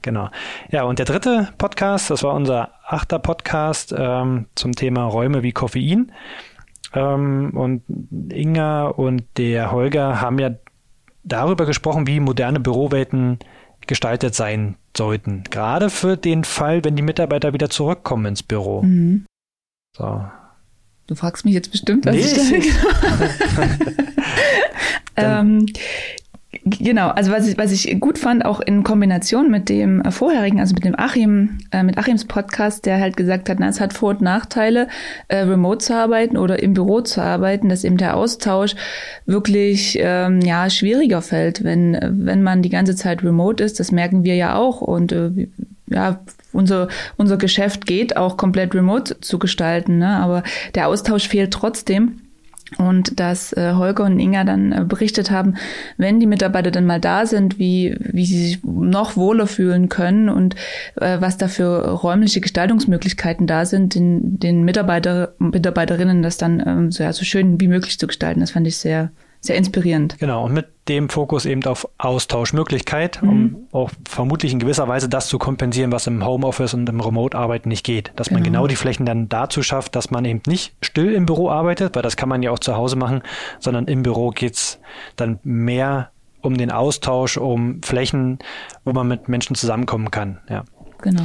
Genau. 0.00 0.28
Ja, 0.70 0.84
und 0.84 0.98
der 0.98 1.06
dritte 1.06 1.48
Podcast, 1.58 2.10
das 2.10 2.22
war 2.22 2.34
unser 2.34 2.70
achter 2.86 3.18
Podcast 3.18 3.94
ähm, 3.96 4.46
zum 4.54 4.72
Thema 4.72 5.04
Räume 5.04 5.42
wie 5.42 5.52
Koffein. 5.52 6.12
Ähm, 6.94 7.50
und 7.54 7.82
Inga 8.32 8.86
und 8.86 9.24
der 9.36 9.70
Holger 9.70 10.20
haben 10.20 10.38
ja 10.38 10.50
darüber 11.24 11.66
gesprochen, 11.66 12.06
wie 12.06 12.20
moderne 12.20 12.60
Bürowelten 12.60 13.38
gestaltet 13.86 14.34
sein 14.34 14.76
sollten. 14.96 15.44
Gerade 15.50 15.90
für 15.90 16.16
den 16.16 16.44
Fall, 16.44 16.84
wenn 16.84 16.96
die 16.96 17.02
Mitarbeiter 17.02 17.52
wieder 17.52 17.68
zurückkommen 17.70 18.26
ins 18.26 18.42
Büro. 18.42 18.82
Mhm. 18.82 19.26
So. 19.96 20.24
Du 21.06 21.14
fragst 21.14 21.44
mich 21.44 21.54
jetzt 21.54 21.70
bestimmt, 21.70 22.06
was 22.06 22.14
nee, 22.14 22.58
ich 22.58 22.74
da 25.14 25.40
ähm, 25.40 25.66
Genau, 26.64 27.08
also 27.08 27.32
was 27.32 27.48
ich, 27.48 27.56
was 27.56 27.72
ich 27.72 27.98
gut 27.98 28.18
fand, 28.18 28.44
auch 28.44 28.60
in 28.60 28.82
Kombination 28.82 29.50
mit 29.50 29.70
dem 29.70 30.02
äh, 30.02 30.10
vorherigen, 30.10 30.60
also 30.60 30.74
mit 30.74 30.84
dem 30.84 30.98
Achim, 30.98 31.58
äh, 31.70 31.82
mit 31.82 31.96
Achims 31.96 32.26
Podcast, 32.26 32.84
der 32.84 33.00
halt 33.00 33.16
gesagt 33.16 33.48
hat, 33.48 33.58
na, 33.58 33.68
es 33.68 33.80
hat 33.80 33.94
Vor- 33.94 34.10
und 34.10 34.20
Nachteile, 34.20 34.88
äh, 35.28 35.38
remote 35.38 35.78
zu 35.78 35.94
arbeiten 35.96 36.36
oder 36.36 36.62
im 36.62 36.74
Büro 36.74 37.00
zu 37.00 37.22
arbeiten, 37.22 37.70
dass 37.70 37.84
eben 37.84 37.96
der 37.96 38.16
Austausch 38.16 38.74
wirklich 39.24 39.96
ähm, 39.98 40.42
ja 40.42 40.68
schwieriger 40.68 41.22
fällt, 41.22 41.64
wenn 41.64 41.98
wenn 42.02 42.42
man 42.42 42.60
die 42.60 42.68
ganze 42.68 42.96
Zeit 42.96 43.24
remote 43.24 43.64
ist. 43.64 43.80
Das 43.80 43.90
merken 43.90 44.24
wir 44.24 44.36
ja 44.36 44.54
auch 44.56 44.82
und 44.82 45.10
äh, 45.12 45.48
ja, 45.88 46.20
unser, 46.52 46.88
unser 47.16 47.38
Geschäft 47.38 47.86
geht 47.86 48.16
auch 48.16 48.36
komplett 48.36 48.74
remote 48.74 49.20
zu 49.20 49.38
gestalten, 49.38 49.98
ne? 49.98 50.18
aber 50.18 50.42
der 50.74 50.88
Austausch 50.88 51.28
fehlt 51.28 51.52
trotzdem. 51.52 52.20
Und 52.78 53.18
dass 53.20 53.52
äh, 53.52 53.72
Holger 53.74 54.04
und 54.04 54.18
Inga 54.18 54.44
dann 54.44 54.72
äh, 54.72 54.84
berichtet 54.86 55.30
haben, 55.30 55.54
wenn 55.96 56.20
die 56.20 56.26
Mitarbeiter 56.26 56.70
dann 56.70 56.86
mal 56.86 57.00
da 57.00 57.26
sind, 57.26 57.58
wie, 57.58 57.96
wie 57.98 58.26
sie 58.26 58.46
sich 58.46 58.64
noch 58.64 59.16
wohler 59.16 59.46
fühlen 59.46 59.88
können 59.88 60.28
und 60.28 60.54
äh, 60.96 61.20
was 61.20 61.36
da 61.36 61.48
für 61.48 61.88
räumliche 61.90 62.40
Gestaltungsmöglichkeiten 62.40 63.46
da 63.46 63.64
sind, 63.64 63.94
den, 63.94 64.38
den 64.38 64.64
Mitarbeiter, 64.64 65.34
Mitarbeiterinnen 65.38 66.22
das 66.22 66.38
dann 66.38 66.62
ähm, 66.66 66.92
so, 66.92 67.02
ja, 67.02 67.12
so 67.12 67.24
schön 67.24 67.60
wie 67.60 67.68
möglich 67.68 67.98
zu 67.98 68.06
gestalten. 68.06 68.40
Das 68.40 68.52
fand 68.52 68.66
ich 68.66 68.76
sehr, 68.76 69.10
sehr 69.42 69.56
inspirierend. 69.56 70.18
Genau, 70.18 70.44
und 70.44 70.54
mit 70.54 70.68
dem 70.88 71.08
Fokus 71.08 71.46
eben 71.46 71.64
auf 71.64 71.88
Austauschmöglichkeit, 71.98 73.20
mhm. 73.22 73.28
um 73.28 73.68
auch 73.72 73.90
vermutlich 74.08 74.52
in 74.52 74.60
gewisser 74.60 74.86
Weise 74.86 75.08
das 75.08 75.26
zu 75.26 75.38
kompensieren, 75.38 75.90
was 75.90 76.06
im 76.06 76.24
Homeoffice 76.24 76.74
und 76.74 76.88
im 76.88 77.00
Remote-Arbeiten 77.00 77.68
nicht 77.68 77.84
geht. 77.84 78.12
Dass 78.14 78.28
genau. 78.28 78.38
man 78.38 78.44
genau 78.44 78.66
die 78.68 78.76
Flächen 78.76 79.04
dann 79.04 79.28
dazu 79.28 79.64
schafft, 79.64 79.96
dass 79.96 80.12
man 80.12 80.24
eben 80.24 80.42
nicht 80.46 80.74
still 80.80 81.12
im 81.12 81.26
Büro 81.26 81.50
arbeitet, 81.50 81.96
weil 81.96 82.02
das 82.02 82.16
kann 82.16 82.28
man 82.28 82.42
ja 82.44 82.52
auch 82.52 82.60
zu 82.60 82.76
Hause 82.76 82.94
machen, 82.94 83.22
sondern 83.58 83.86
im 83.86 84.04
Büro 84.04 84.30
geht's 84.30 84.78
dann 85.16 85.40
mehr 85.42 86.12
um 86.40 86.56
den 86.56 86.70
Austausch, 86.70 87.36
um 87.36 87.82
Flächen, 87.82 88.38
wo 88.84 88.92
man 88.92 89.08
mit 89.08 89.28
Menschen 89.28 89.56
zusammenkommen 89.56 90.12
kann. 90.12 90.38
Ja. 90.48 90.64
Genau. 91.00 91.24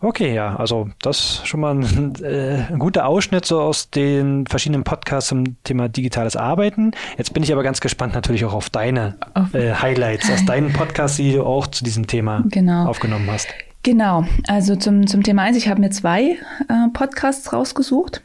Okay, 0.00 0.34
ja, 0.34 0.56
also 0.56 0.90
das 1.00 1.40
schon 1.44 1.60
mal 1.60 1.74
ein, 1.74 2.14
äh, 2.22 2.66
ein, 2.70 2.78
guter 2.78 3.06
Ausschnitt 3.06 3.46
so 3.46 3.60
aus 3.60 3.90
den 3.90 4.46
verschiedenen 4.46 4.84
Podcasts 4.84 5.30
zum 5.30 5.62
Thema 5.64 5.88
digitales 5.88 6.36
Arbeiten. 6.36 6.92
Jetzt 7.16 7.32
bin 7.32 7.42
ich 7.42 7.52
aber 7.52 7.62
ganz 7.62 7.80
gespannt 7.80 8.14
natürlich 8.14 8.44
auch 8.44 8.52
auf 8.52 8.68
deine 8.68 9.16
äh, 9.52 9.72
Highlights 9.72 10.30
aus 10.30 10.44
deinen 10.44 10.72
Podcasts, 10.72 11.16
die 11.16 11.32
du 11.32 11.44
auch 11.44 11.66
zu 11.66 11.82
diesem 11.82 12.06
Thema 12.06 12.44
genau. 12.48 12.86
aufgenommen 12.86 13.28
hast. 13.30 13.48
Genau, 13.82 14.26
also 14.48 14.76
zum, 14.76 15.06
zum 15.06 15.22
Thema 15.22 15.42
eins, 15.42 15.56
ich 15.56 15.68
habe 15.68 15.80
mir 15.80 15.90
zwei 15.90 16.22
äh, 16.68 16.88
Podcasts 16.92 17.52
rausgesucht. 17.52 18.22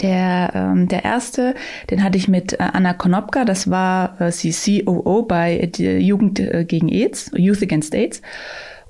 Der, 0.00 0.52
ähm, 0.54 0.88
der 0.88 1.04
erste, 1.04 1.54
den 1.90 2.04
hatte 2.04 2.18
ich 2.18 2.28
mit 2.28 2.54
äh, 2.54 2.56
Anna 2.72 2.92
Konopka, 2.94 3.44
das 3.44 3.70
war 3.70 4.20
äh, 4.20 4.30
sie 4.30 4.52
COO 4.84 5.22
bei 5.22 5.56
äh, 5.56 5.98
Jugend 5.98 6.38
äh, 6.38 6.64
gegen 6.64 6.88
AIDS, 6.88 7.30
Youth 7.34 7.62
Against 7.62 7.94
AIDS 7.94 8.22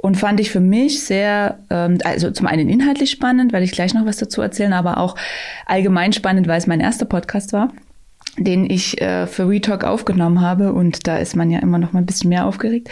und 0.02 0.16
fand 0.16 0.40
ich 0.40 0.50
für 0.50 0.60
mich 0.60 1.02
sehr, 1.02 1.58
ähm, 1.70 1.98
also 2.04 2.30
zum 2.30 2.46
einen 2.46 2.68
inhaltlich 2.68 3.10
spannend, 3.10 3.52
weil 3.52 3.62
ich 3.62 3.72
gleich 3.72 3.94
noch 3.94 4.06
was 4.06 4.16
dazu 4.16 4.40
erzählen, 4.40 4.72
aber 4.72 4.98
auch 4.98 5.14
allgemein 5.66 6.12
spannend, 6.12 6.48
weil 6.48 6.58
es 6.58 6.66
mein 6.66 6.80
erster 6.80 7.04
Podcast 7.04 7.52
war, 7.52 7.72
den 8.38 8.68
ich 8.68 9.00
äh, 9.00 9.26
für 9.26 9.48
Retalk 9.48 9.84
aufgenommen 9.84 10.40
habe. 10.40 10.72
Und 10.72 11.06
da 11.06 11.18
ist 11.18 11.36
man 11.36 11.50
ja 11.50 11.58
immer 11.58 11.78
noch 11.78 11.92
mal 11.92 12.00
ein 12.00 12.06
bisschen 12.06 12.30
mehr 12.30 12.46
aufgeregt. 12.46 12.88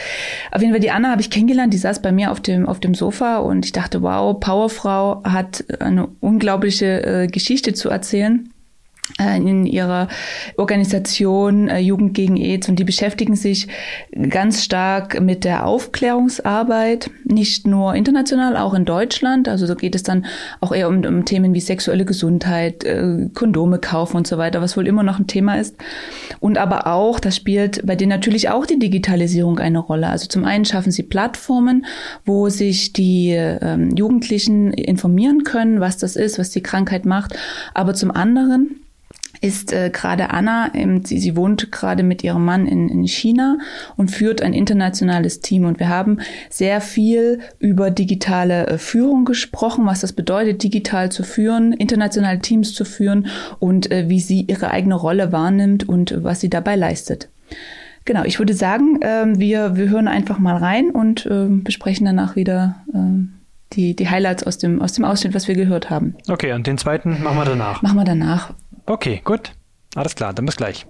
Auf 0.53 0.61
jeden 0.61 0.73
Fall 0.73 0.81
die 0.81 0.91
Anna 0.91 1.11
habe 1.11 1.23
ich 1.23 1.31
kennengelernt, 1.31 1.73
die 1.73 1.79
saß 1.79 2.03
bei 2.03 2.13
mir 2.13 2.31
auf 2.31 2.41
dem 2.41 2.67
auf 2.67 2.81
dem 2.81 2.95
Sofa 2.95 3.39
und 3.39 3.65
ich 3.65 3.73
dachte, 3.73 4.03
wow, 4.03 4.39
Powerfrau 4.39 5.23
hat 5.25 5.65
eine 5.81 6.09
unglaubliche 6.21 7.03
äh, 7.05 7.27
Geschichte 7.27 7.73
zu 7.73 7.89
erzählen. 7.89 8.51
äh, 8.51 8.58
in 9.19 9.67
ihrer 9.67 10.09
Organisation 10.57 11.69
äh, 11.69 11.79
Jugend 11.79 12.15
gegen 12.15 12.37
AIDS 12.37 12.69
und 12.69 12.79
die 12.79 12.85
beschäftigen 12.85 13.37
sich 13.37 13.69
ganz 14.29 14.65
stark 14.65 15.21
mit 15.21 15.45
der 15.45 15.67
Aufklärungsarbeit, 15.67 17.11
nicht 17.25 17.67
nur 17.67 17.95
international, 17.95 18.57
auch 18.57 18.75
in 18.75 18.85
Deutschland. 18.85 19.49
Also 19.49 19.67
da 19.67 19.75
geht 19.75 19.95
es 19.95 20.03
dann 20.03 20.27
auch 20.61 20.73
eher 20.73 20.89
um, 20.89 21.05
um 21.05 21.25
Themen 21.25 21.55
wie 21.55 21.61
sexuelle 21.61 22.05
Gesundheit, 22.05 22.85
äh, 22.85 23.29
Kondome 23.35 23.79
kaufen 23.79 24.17
und 24.19 24.27
so 24.27 24.39
weiter, 24.39 24.61
was 24.61 24.77
wohl 24.77 24.87
immer 24.87 25.03
noch 25.03 25.19
ein 25.19 25.27
Thema 25.27 25.59
ist. 25.59 25.77
Und 26.41 26.59
aber 26.59 26.87
auch, 26.87 27.19
das 27.19 27.37
spielt 27.37 27.85
bei 27.87 27.97
denen 27.97 28.11
natürlich 28.11 28.51
auch 28.51 28.67
die 28.67 28.79
Digitalisierung 28.79 29.59
eine 29.59 29.79
Rolle. 29.79 30.09
Also 30.09 30.27
zum 30.27 30.45
einen 30.45 30.65
schaffen 30.65 30.93
sie 30.93 31.03
Plattformen, 31.03 31.87
wo 32.25 32.49
sich 32.49 32.93
die 32.93 33.31
ähm, 33.31 33.97
Jugendlichen 33.97 34.73
informieren 34.73 35.45
können, 35.45 35.81
was 35.81 35.97
das 35.97 36.17
ist, 36.17 36.39
was 36.39 36.51
die 36.51 36.63
Krankheit 36.63 37.07
macht, 37.07 37.35
aber 37.75 37.95
zum 37.95 38.11
anderen 38.11 38.81
ist 39.41 39.73
äh, 39.73 39.91
gerade 39.93 40.31
Anna, 40.31 40.71
ähm, 40.75 41.05
sie, 41.05 41.19
sie 41.19 41.37
wohnt 41.37 41.71
gerade 41.73 42.03
mit 42.03 42.25
ihrem 42.25 42.45
Mann 42.45 42.67
in, 42.67 42.89
in 42.89 43.07
China 43.07 43.59
und 43.97 44.11
führt 44.11 44.43
ein 44.43 44.55
internationales 44.55 45.41
Team. 45.41 45.65
Und 45.65 45.79
wir 45.79 45.89
haben 45.89 46.19
sehr 46.51 46.81
viel 46.81 47.41
über 47.59 47.91
digitale 47.91 48.67
äh, 48.67 48.79
Führung 48.79 49.25
gesprochen, 49.25 49.87
was 49.87 50.01
das 50.01 50.13
bedeutet, 50.13 50.63
digital 50.63 51.11
zu 51.11 51.23
führen, 51.23 51.73
internationale 51.73 52.41
Teams 52.41 52.75
zu 52.75 52.85
führen 52.85 53.27
und 53.59 53.91
äh, 53.91 54.09
wie 54.09 54.21
sie 54.21 54.43
ihre 54.43 54.71
eigene 54.71 54.95
Rolle 54.95 55.33
wahrnimmt 55.33 55.89
und 55.89 56.23
was 56.23 56.41
sie 56.41 56.51
dabei 56.51 56.77
leistet. 56.77 57.29
Genau, 58.05 58.25
ich 58.25 58.39
würde 58.39 58.55
sagen, 58.55 59.03
äh, 59.03 59.27
wir, 59.39 59.77
wir 59.77 59.91
hören 59.91 60.09
einfach 60.09 60.39
mal 60.39 60.57
rein 60.57 60.91
und 60.91 61.27
äh, 61.27 61.47
besprechen 61.49 62.07
danach 62.07 62.37
wieder 62.37 62.77
äh, 62.95 63.27
die, 63.75 63.95
die 63.95 64.09
Highlights 64.09 64.45
aus 64.45 64.57
dem, 64.57 64.81
aus 64.81 64.95
dem 64.95 65.05
Ausschnitt, 65.05 65.35
was 65.35 65.47
wir 65.47 65.55
gehört 65.55 65.91
haben. 65.91 66.15
Okay, 66.27 66.53
und 66.53 66.67
den 66.67 66.79
zweiten 66.79 67.23
machen 67.23 67.37
wir 67.37 67.45
danach. 67.45 67.83
Machen 67.83 67.97
wir 67.99 68.05
danach. 68.05 68.55
Okay, 68.89 69.21
gut. 69.23 69.53
Alles 69.95 70.15
klar, 70.15 70.33
dann 70.33 70.47
bis 70.47 70.57
gleich. 70.57 70.87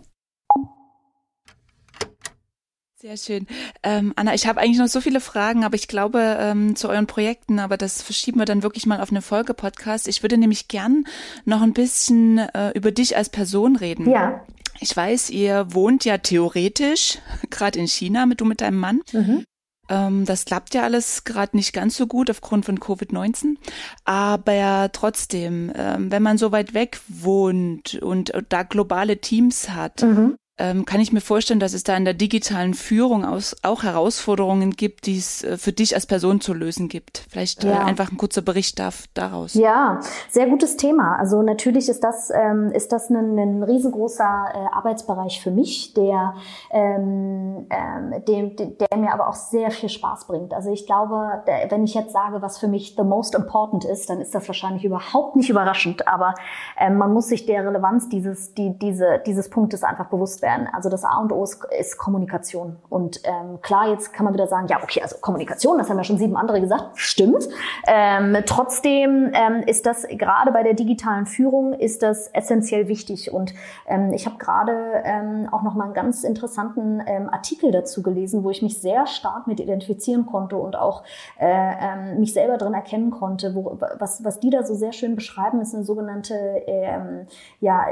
Sehr 2.94 3.16
schön. 3.16 3.46
Ähm, 3.82 4.12
Anna, 4.16 4.34
ich 4.34 4.46
habe 4.46 4.60
eigentlich 4.60 4.78
noch 4.78 4.86
so 4.86 5.00
viele 5.00 5.20
Fragen, 5.20 5.64
aber 5.64 5.74
ich 5.74 5.88
glaube 5.88 6.36
ähm, 6.40 6.76
zu 6.76 6.88
euren 6.88 7.06
Projekten, 7.06 7.58
aber 7.58 7.76
das 7.76 8.02
verschieben 8.02 8.38
wir 8.38 8.44
dann 8.44 8.62
wirklich 8.62 8.86
mal 8.86 9.00
auf 9.00 9.10
eine 9.10 9.22
Folge-Podcast. 9.22 10.06
Ich 10.06 10.22
würde 10.22 10.38
nämlich 10.38 10.68
gern 10.68 11.04
noch 11.44 11.62
ein 11.62 11.72
bisschen 11.72 12.38
äh, 12.38 12.70
über 12.70 12.92
dich 12.92 13.16
als 13.16 13.30
Person 13.30 13.76
reden. 13.76 14.10
Ja. 14.10 14.44
Ich 14.80 14.96
weiß, 14.96 15.30
ihr 15.30 15.72
wohnt 15.74 16.04
ja 16.04 16.18
theoretisch 16.18 17.18
gerade 17.50 17.80
in 17.80 17.88
China, 17.88 18.26
mit 18.26 18.40
du 18.40 18.44
mit 18.44 18.60
deinem 18.60 18.78
Mann. 18.78 19.02
Mhm. 19.12 19.44
Ähm, 19.88 20.24
das 20.24 20.44
klappt 20.44 20.74
ja 20.74 20.82
alles 20.82 21.24
gerade 21.24 21.56
nicht 21.56 21.72
ganz 21.72 21.96
so 21.96 22.06
gut 22.06 22.30
aufgrund 22.30 22.64
von 22.64 22.78
Covid-19. 22.78 23.56
Aber 24.04 24.90
trotzdem, 24.92 25.72
ähm, 25.74 26.10
wenn 26.10 26.22
man 26.22 26.38
so 26.38 26.52
weit 26.52 26.74
weg 26.74 27.00
wohnt 27.08 27.94
und, 27.94 28.30
und 28.30 28.46
da 28.52 28.62
globale 28.62 29.20
Teams 29.20 29.70
hat, 29.70 30.02
mhm 30.02 30.36
ähm, 30.58 30.84
kann 30.84 31.00
ich 31.00 31.12
mir 31.12 31.20
vorstellen, 31.20 31.60
dass 31.60 31.72
es 31.72 31.84
da 31.84 31.96
in 31.96 32.04
der 32.04 32.14
digitalen 32.14 32.74
Führung 32.74 33.24
aus, 33.24 33.56
auch 33.62 33.84
Herausforderungen 33.84 34.72
gibt, 34.72 35.06
die 35.06 35.16
es 35.16 35.44
äh, 35.44 35.56
für 35.56 35.72
dich 35.72 35.94
als 35.94 36.06
Person 36.06 36.40
zu 36.40 36.52
lösen 36.52 36.88
gibt. 36.88 37.24
Vielleicht 37.30 37.64
äh, 37.64 37.68
ja. 37.68 37.82
äh, 37.82 37.84
einfach 37.84 38.10
ein 38.10 38.18
kurzer 38.18 38.42
Bericht 38.42 38.78
darf, 38.78 39.04
daraus. 39.14 39.54
Ja, 39.54 40.00
sehr 40.28 40.48
gutes 40.48 40.76
Thema. 40.76 41.16
Also 41.16 41.42
natürlich 41.42 41.88
ist 41.88 42.02
das, 42.02 42.30
ähm, 42.34 42.72
ist 42.72 42.90
das 42.90 43.08
ein, 43.08 43.38
ein 43.38 43.62
riesengroßer 43.62 44.24
äh, 44.24 44.76
Arbeitsbereich 44.76 45.40
für 45.40 45.52
mich, 45.52 45.94
der, 45.94 46.34
ähm, 46.72 47.66
ähm, 47.70 48.24
dem, 48.26 48.56
der 48.56 48.98
mir 48.98 49.12
aber 49.12 49.28
auch 49.28 49.34
sehr 49.34 49.70
viel 49.70 49.88
Spaß 49.88 50.26
bringt. 50.26 50.52
Also 50.52 50.72
ich 50.72 50.86
glaube, 50.86 51.44
der, 51.46 51.70
wenn 51.70 51.84
ich 51.84 51.94
jetzt 51.94 52.12
sage, 52.12 52.42
was 52.42 52.58
für 52.58 52.68
mich 52.68 52.96
the 52.96 53.04
most 53.04 53.36
important 53.36 53.84
ist, 53.84 54.10
dann 54.10 54.20
ist 54.20 54.34
das 54.34 54.48
wahrscheinlich 54.48 54.84
überhaupt 54.84 55.36
nicht 55.36 55.50
überraschend. 55.50 56.08
Aber 56.08 56.34
ähm, 56.76 56.96
man 56.96 57.12
muss 57.12 57.28
sich 57.28 57.46
der 57.46 57.64
Relevanz 57.64 58.08
dieses, 58.08 58.54
die, 58.54 58.76
diese, 58.76 59.22
dieses 59.24 59.50
Punktes 59.50 59.84
einfach 59.84 60.06
bewusst 60.06 60.42
werden 60.42 60.47
werden. 60.48 60.68
Also 60.72 60.88
das 60.88 61.04
A 61.04 61.18
und 61.18 61.32
O 61.32 61.44
ist, 61.44 61.60
ist 61.78 61.98
Kommunikation. 61.98 62.76
Und 62.88 63.20
ähm, 63.24 63.60
klar, 63.60 63.88
jetzt 63.88 64.12
kann 64.12 64.24
man 64.24 64.32
wieder 64.32 64.46
sagen, 64.46 64.66
ja, 64.68 64.82
okay, 64.82 65.02
also 65.02 65.16
Kommunikation, 65.20 65.76
das 65.78 65.90
haben 65.90 65.98
ja 65.98 66.04
schon 66.04 66.18
sieben 66.18 66.36
andere 66.36 66.60
gesagt, 66.60 66.90
stimmt. 66.94 67.46
Ähm, 67.86 68.38
trotzdem 68.46 69.30
ähm, 69.34 69.62
ist 69.66 69.84
das 69.84 70.06
gerade 70.08 70.50
bei 70.52 70.62
der 70.62 70.74
digitalen 70.74 71.26
Führung 71.26 71.74
ist 71.74 72.02
das 72.02 72.28
essentiell 72.28 72.88
wichtig. 72.88 73.32
Und 73.32 73.54
ähm, 73.86 74.12
ich 74.12 74.26
habe 74.26 74.38
gerade 74.38 75.02
ähm, 75.04 75.48
auch 75.52 75.62
noch 75.62 75.74
mal 75.74 75.84
einen 75.84 75.94
ganz 75.94 76.24
interessanten 76.24 77.02
ähm, 77.06 77.28
Artikel 77.28 77.70
dazu 77.70 78.02
gelesen, 78.02 78.44
wo 78.44 78.50
ich 78.50 78.62
mich 78.62 78.80
sehr 78.80 79.06
stark 79.06 79.46
mit 79.46 79.60
identifizieren 79.60 80.26
konnte 80.26 80.56
und 80.56 80.76
auch 80.76 81.02
äh, 81.38 81.46
ähm, 81.46 82.20
mich 82.20 82.32
selber 82.32 82.56
drin 82.56 82.74
erkennen 82.74 83.10
konnte. 83.10 83.54
Wo, 83.54 83.78
was, 83.98 84.24
was 84.24 84.40
die 84.40 84.50
da 84.50 84.62
so 84.62 84.74
sehr 84.74 84.92
schön 84.92 85.14
beschreiben, 85.14 85.60
ist 85.60 85.74
eine 85.74 85.84
sogenannte, 85.84 86.34
ähm, 86.66 87.26
ja, 87.60 87.86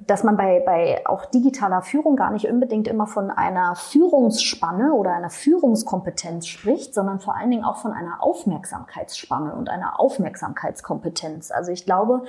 dass 0.00 0.24
man 0.24 0.36
bei, 0.36 0.62
bei 0.64 1.02
auch 1.04 1.26
digitaler 1.26 1.82
Führung 1.82 1.99
Führung 2.00 2.16
gar 2.16 2.30
nicht 2.30 2.48
unbedingt 2.48 2.88
immer 2.88 3.06
von 3.06 3.30
einer 3.30 3.76
Führungsspanne 3.76 4.94
oder 4.94 5.12
einer 5.12 5.28
Führungskompetenz 5.28 6.46
spricht, 6.46 6.94
sondern 6.94 7.20
vor 7.20 7.36
allen 7.36 7.50
Dingen 7.50 7.64
auch 7.64 7.76
von 7.76 7.92
einer 7.92 8.22
Aufmerksamkeitsspanne 8.22 9.54
und 9.54 9.68
einer 9.68 10.00
Aufmerksamkeitskompetenz. 10.00 11.50
Also 11.50 11.72
ich 11.72 11.84
glaube, 11.84 12.22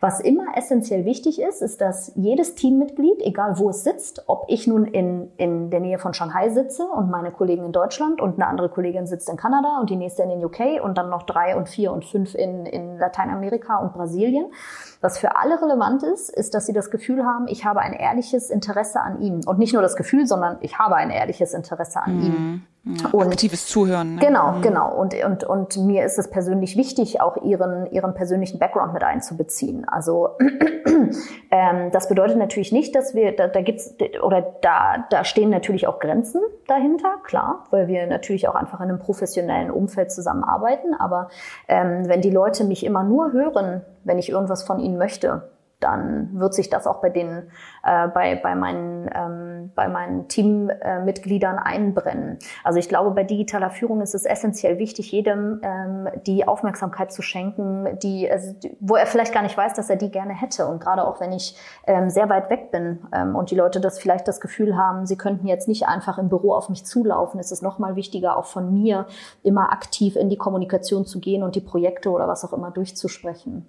was 0.00 0.20
immer 0.20 0.44
essentiell 0.54 1.06
wichtig 1.06 1.40
ist, 1.40 1.62
ist, 1.62 1.80
dass 1.80 2.12
jedes 2.16 2.54
Teammitglied, 2.54 3.22
egal 3.22 3.58
wo 3.58 3.70
es 3.70 3.82
sitzt, 3.82 4.24
ob 4.26 4.44
ich 4.48 4.66
nun 4.66 4.84
in, 4.84 5.32
in 5.38 5.70
der 5.70 5.80
Nähe 5.80 5.98
von 5.98 6.12
Shanghai 6.12 6.50
sitze 6.50 6.84
und 6.84 7.10
meine 7.10 7.30
Kollegen 7.30 7.64
in 7.64 7.72
Deutschland 7.72 8.20
und 8.20 8.34
eine 8.34 8.46
andere 8.46 8.68
Kollegin 8.68 9.06
sitzt 9.06 9.30
in 9.30 9.38
Kanada 9.38 9.78
und 9.80 9.88
die 9.88 9.96
nächste 9.96 10.22
in 10.22 10.28
den 10.28 10.44
UK 10.44 10.84
und 10.84 10.98
dann 10.98 11.08
noch 11.08 11.22
drei 11.22 11.56
und 11.56 11.70
vier 11.70 11.92
und 11.92 12.04
fünf 12.04 12.34
in, 12.34 12.66
in 12.66 12.98
Lateinamerika 12.98 13.78
und 13.78 13.94
Brasilien, 13.94 14.52
was 15.00 15.18
für 15.18 15.36
alle 15.36 15.60
relevant 15.60 16.02
ist, 16.02 16.30
ist, 16.30 16.54
dass 16.54 16.66
sie 16.66 16.72
das 16.72 16.90
Gefühl 16.90 17.24
haben, 17.24 17.46
ich 17.48 17.64
habe 17.64 17.80
ein 17.80 17.92
ehrliches 17.92 18.50
Interesse 18.50 19.00
an 19.00 19.20
ihnen. 19.20 19.44
Und 19.46 19.58
nicht 19.58 19.72
nur 19.72 19.82
das 19.82 19.96
Gefühl, 19.96 20.26
sondern 20.26 20.58
ich 20.60 20.78
habe 20.78 20.96
ein 20.96 21.10
ehrliches 21.10 21.54
Interesse 21.54 22.02
an 22.02 22.16
mhm. 22.16 22.22
ihnen. 22.22 22.66
Ja, 22.88 23.08
und, 23.10 23.26
aktives 23.26 23.66
Zuhören. 23.66 24.14
Ne? 24.14 24.20
Genau, 24.20 24.52
mhm. 24.52 24.62
genau. 24.62 24.94
Und, 24.94 25.12
und, 25.24 25.42
und 25.42 25.76
mir 25.76 26.04
ist 26.04 26.20
es 26.20 26.30
persönlich 26.30 26.76
wichtig, 26.76 27.20
auch 27.20 27.36
ihren, 27.42 27.86
ihren 27.86 28.14
persönlichen 28.14 28.60
Background 28.60 28.92
mit 28.92 29.02
einzubeziehen. 29.02 29.88
Also 29.88 30.30
ähm, 31.50 31.90
das 31.90 32.08
bedeutet 32.08 32.36
natürlich 32.36 32.70
nicht, 32.70 32.94
dass 32.94 33.12
wir, 33.12 33.34
da, 33.34 33.48
da 33.48 33.60
gibt's 33.60 33.92
oder 34.22 34.40
da, 34.62 35.04
da 35.10 35.24
stehen 35.24 35.50
natürlich 35.50 35.88
auch 35.88 35.98
Grenzen 35.98 36.40
dahinter, 36.68 37.16
klar, 37.24 37.64
weil 37.70 37.88
wir 37.88 38.06
natürlich 38.06 38.46
auch 38.46 38.54
einfach 38.54 38.78
in 38.80 38.88
einem 38.88 39.00
professionellen 39.00 39.72
Umfeld 39.72 40.12
zusammenarbeiten. 40.12 40.94
Aber 40.94 41.28
ähm, 41.66 42.06
wenn 42.06 42.20
die 42.20 42.30
Leute 42.30 42.62
mich 42.62 42.86
immer 42.86 43.02
nur 43.02 43.32
hören, 43.32 43.82
wenn 44.06 44.18
ich 44.18 44.30
irgendwas 44.30 44.62
von 44.62 44.78
ihnen 44.78 44.96
möchte, 44.96 45.50
dann 45.80 46.30
wird 46.38 46.54
sich 46.54 46.70
das 46.70 46.86
auch 46.86 47.02
bei 47.02 47.10
den 47.10 47.50
äh, 47.86 48.08
bei, 48.08 48.36
bei 48.36 48.54
meinen 48.54 49.08
ähm, 49.14 49.56
bei 49.74 49.88
meinen 49.88 50.26
Teammitgliedern 50.28 51.58
einbrennen. 51.58 52.38
Also 52.64 52.78
ich 52.78 52.88
glaube, 52.88 53.10
bei 53.10 53.24
digitaler 53.24 53.70
Führung 53.70 54.00
ist 54.00 54.14
es 54.14 54.24
essentiell 54.24 54.78
wichtig, 54.78 55.12
jedem 55.12 55.60
ähm, 55.62 56.08
die 56.26 56.48
Aufmerksamkeit 56.48 57.12
zu 57.12 57.22
schenken, 57.22 57.98
die, 58.02 58.28
also, 58.30 58.54
wo 58.80 58.96
er 58.96 59.06
vielleicht 59.06 59.32
gar 59.32 59.42
nicht 59.42 59.56
weiß, 59.56 59.74
dass 59.74 59.90
er 59.90 59.96
die 59.96 60.10
gerne 60.10 60.34
hätte. 60.34 60.66
Und 60.66 60.80
gerade 60.80 61.06
auch 61.06 61.20
wenn 61.20 61.32
ich 61.32 61.56
ähm, 61.86 62.10
sehr 62.10 62.28
weit 62.28 62.50
weg 62.50 62.70
bin 62.70 63.06
ähm, 63.12 63.36
und 63.36 63.50
die 63.50 63.54
Leute 63.54 63.80
das 63.80 63.98
vielleicht 63.98 64.26
das 64.26 64.40
Gefühl 64.40 64.76
haben, 64.76 65.06
sie 65.06 65.16
könnten 65.16 65.46
jetzt 65.46 65.68
nicht 65.68 65.86
einfach 65.86 66.18
im 66.18 66.28
Büro 66.28 66.52
auf 66.52 66.68
mich 66.68 66.84
zulaufen, 66.84 67.38
ist 67.38 67.52
es 67.52 67.62
nochmal 67.62 67.96
wichtiger, 67.96 68.36
auch 68.36 68.46
von 68.46 68.72
mir 68.72 69.06
immer 69.42 69.72
aktiv 69.72 70.16
in 70.16 70.28
die 70.30 70.36
Kommunikation 70.36 71.04
zu 71.04 71.20
gehen 71.20 71.42
und 71.42 71.54
die 71.54 71.60
Projekte 71.60 72.10
oder 72.10 72.26
was 72.28 72.44
auch 72.44 72.52
immer 72.52 72.70
durchzusprechen. 72.70 73.66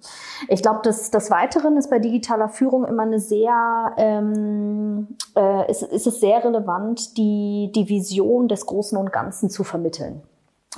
Ich 0.48 0.62
glaube, 0.62 0.80
das, 0.82 1.10
des 1.10 1.30
Weiteren 1.30 1.76
ist 1.76 1.90
bei 1.90 1.98
digitaler 1.98 2.48
Führung 2.48 2.84
immer 2.84 3.02
eine 3.02 3.20
sehr, 3.20 3.92
ähm, 4.08 5.08
äh, 5.36 5.70
ist, 5.70 5.82
ist 5.82 6.06
es 6.06 6.20
sehr 6.20 6.44
relevant, 6.44 7.16
die, 7.16 7.70
die 7.74 7.88
Vision 7.88 8.48
des 8.48 8.66
Großen 8.66 8.96
und 8.96 9.12
Ganzen 9.12 9.50
zu 9.50 9.64
vermitteln. 9.64 10.22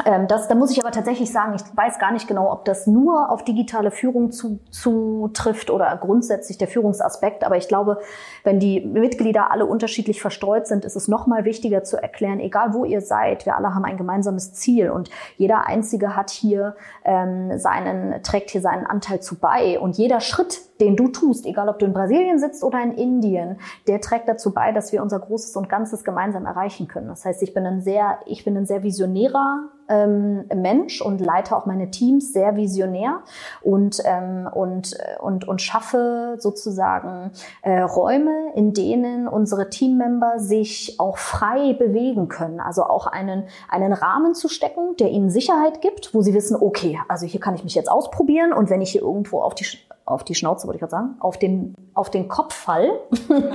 Ähm, 0.05 0.29
das, 0.29 0.49
da 0.49 0.55
muss 0.55 0.71
ich 0.71 0.81
aber 0.81 0.93
tatsächlich 0.93 1.33
sagen, 1.33 1.55
ich 1.55 1.63
weiß 1.77 1.99
gar 1.99 2.13
nicht 2.13 2.29
genau, 2.29 2.53
ob 2.53 2.65
das 2.65 2.87
nur 2.87 3.31
auf 3.31 3.45
digitale 3.45 3.91
Führung 3.91 4.31
zutrifft 4.31 5.67
zu 5.67 5.75
oder 5.75 5.97
grundsätzlich 5.97 6.59
der 6.59 6.69
Führungsaspekt. 6.69 7.45
Aber 7.45 7.57
ich 7.57 7.69
glaube, 7.69 7.99
wenn 8.45 8.61
die 8.61 8.81
Mitglieder 8.81 9.51
alle 9.51 9.67
unterschiedlich 9.67 10.21
verstreut 10.21 10.67
sind, 10.67 10.85
ist 10.85 10.97
es 10.97 11.09
noch 11.09 11.27
mal 11.27 11.45
wichtiger 11.45 11.83
zu 11.83 12.01
erklären, 12.01 12.41
egal 12.41 12.73
wo 12.73 12.85
ihr 12.85 13.01
seid, 13.01 13.47
wir 13.47 13.57
alle 13.57 13.75
haben 13.75 13.85
ein 13.85 13.97
gemeinsames 13.97 14.53
Ziel 14.55 14.91
und 14.91 15.11
jeder 15.37 15.67
Einzige 15.67 16.17
hat 16.17 16.31
hier 16.31 16.77
ähm, 17.05 17.59
seinen, 17.59 18.23
trägt 18.23 18.51
hier 18.51 18.61
seinen 18.61 18.87
Anteil 18.87 19.21
zu 19.21 19.39
bei. 19.39 19.79
Und 19.81 19.99
jeder 19.99 20.21
Schritt, 20.21 20.61
den 20.81 20.97
du 20.97 21.09
tust, 21.09 21.47
egal 21.47 21.69
ob 21.69 21.79
du 21.79 21.87
in 21.87 21.93
Brasilien 21.93 22.39
sitzt 22.39 22.65
oder 22.65 22.83
in 22.83 22.93
Indien, 22.93 23.59
der 23.87 24.01
trägt 24.01 24.29
dazu 24.29 24.53
bei, 24.53 24.73
dass 24.73 24.93
wir 24.93 25.03
unser 25.03 25.19
Großes 25.19 25.57
und 25.57 25.69
Ganzes 25.69 26.05
gemeinsam 26.05 26.47
erreichen 26.47 26.89
können. 26.89 27.09
Das 27.09 27.25
heißt, 27.25 27.43
ich 27.43 27.55
bin 27.55 27.67
ein 27.67 27.81
sehr, 27.81 28.19
ich 28.27 28.45
bin 28.45 28.57
ein 28.57 28.67
sehr 28.67 28.83
visionärer 28.83 29.69
ähm, 29.91 30.45
Mensch 30.55 31.03
und 31.03 31.21
leite 31.21 31.57
auch 31.57 31.67
meine 31.67 31.91
Teams 31.91 32.33
sehr 32.33 32.57
visionär 32.57 33.21
und 33.63 34.01
ähm, 34.05 34.49
und 34.53 34.97
und 35.21 35.47
und 35.49 35.61
schaffe 35.61 36.37
sozusagen 36.39 37.33
äh, 37.63 37.81
Räume, 37.81 38.53
in 38.55 38.73
denen 38.73 39.29
unsere 39.29 39.69
Teammember 39.69 40.39
sich 40.39 40.99
auch 40.99 41.19
frei 41.19 41.75
bewegen 41.75 42.29
können. 42.29 42.61
Also 42.61 42.85
auch 42.85 43.07
einen 43.07 43.45
einen 43.69 43.93
Rahmen 43.93 44.35
zu 44.35 44.49
stecken, 44.49 44.97
der 44.99 45.11
ihnen 45.11 45.31
Sicherheit 45.31 45.81
gibt, 45.83 46.15
wo 46.15 46.23
sie 46.23 46.35
wissen, 46.35 46.57
okay, 46.61 47.01
also 47.09 47.27
hier 47.27 47.41
kann 47.41 47.55
ich 47.55 47.65
mich 47.65 47.75
jetzt 47.75 47.91
ausprobieren 47.91 48.53
und 48.53 48.71
wenn 48.71 48.81
ich 48.81 48.93
hier 48.93 49.03
irgendwo 49.03 49.41
auf 49.41 49.55
die 49.55 49.65
auf 50.11 50.25
die 50.25 50.35
Schnauze, 50.35 50.67
wollte 50.67 50.77
ich 50.77 50.81
gerade 50.81 50.91
sagen, 50.91 51.17
auf 51.21 51.39
den, 51.39 51.75
auf 51.95 52.11
den 52.11 52.29
Kopffall. 52.29 52.91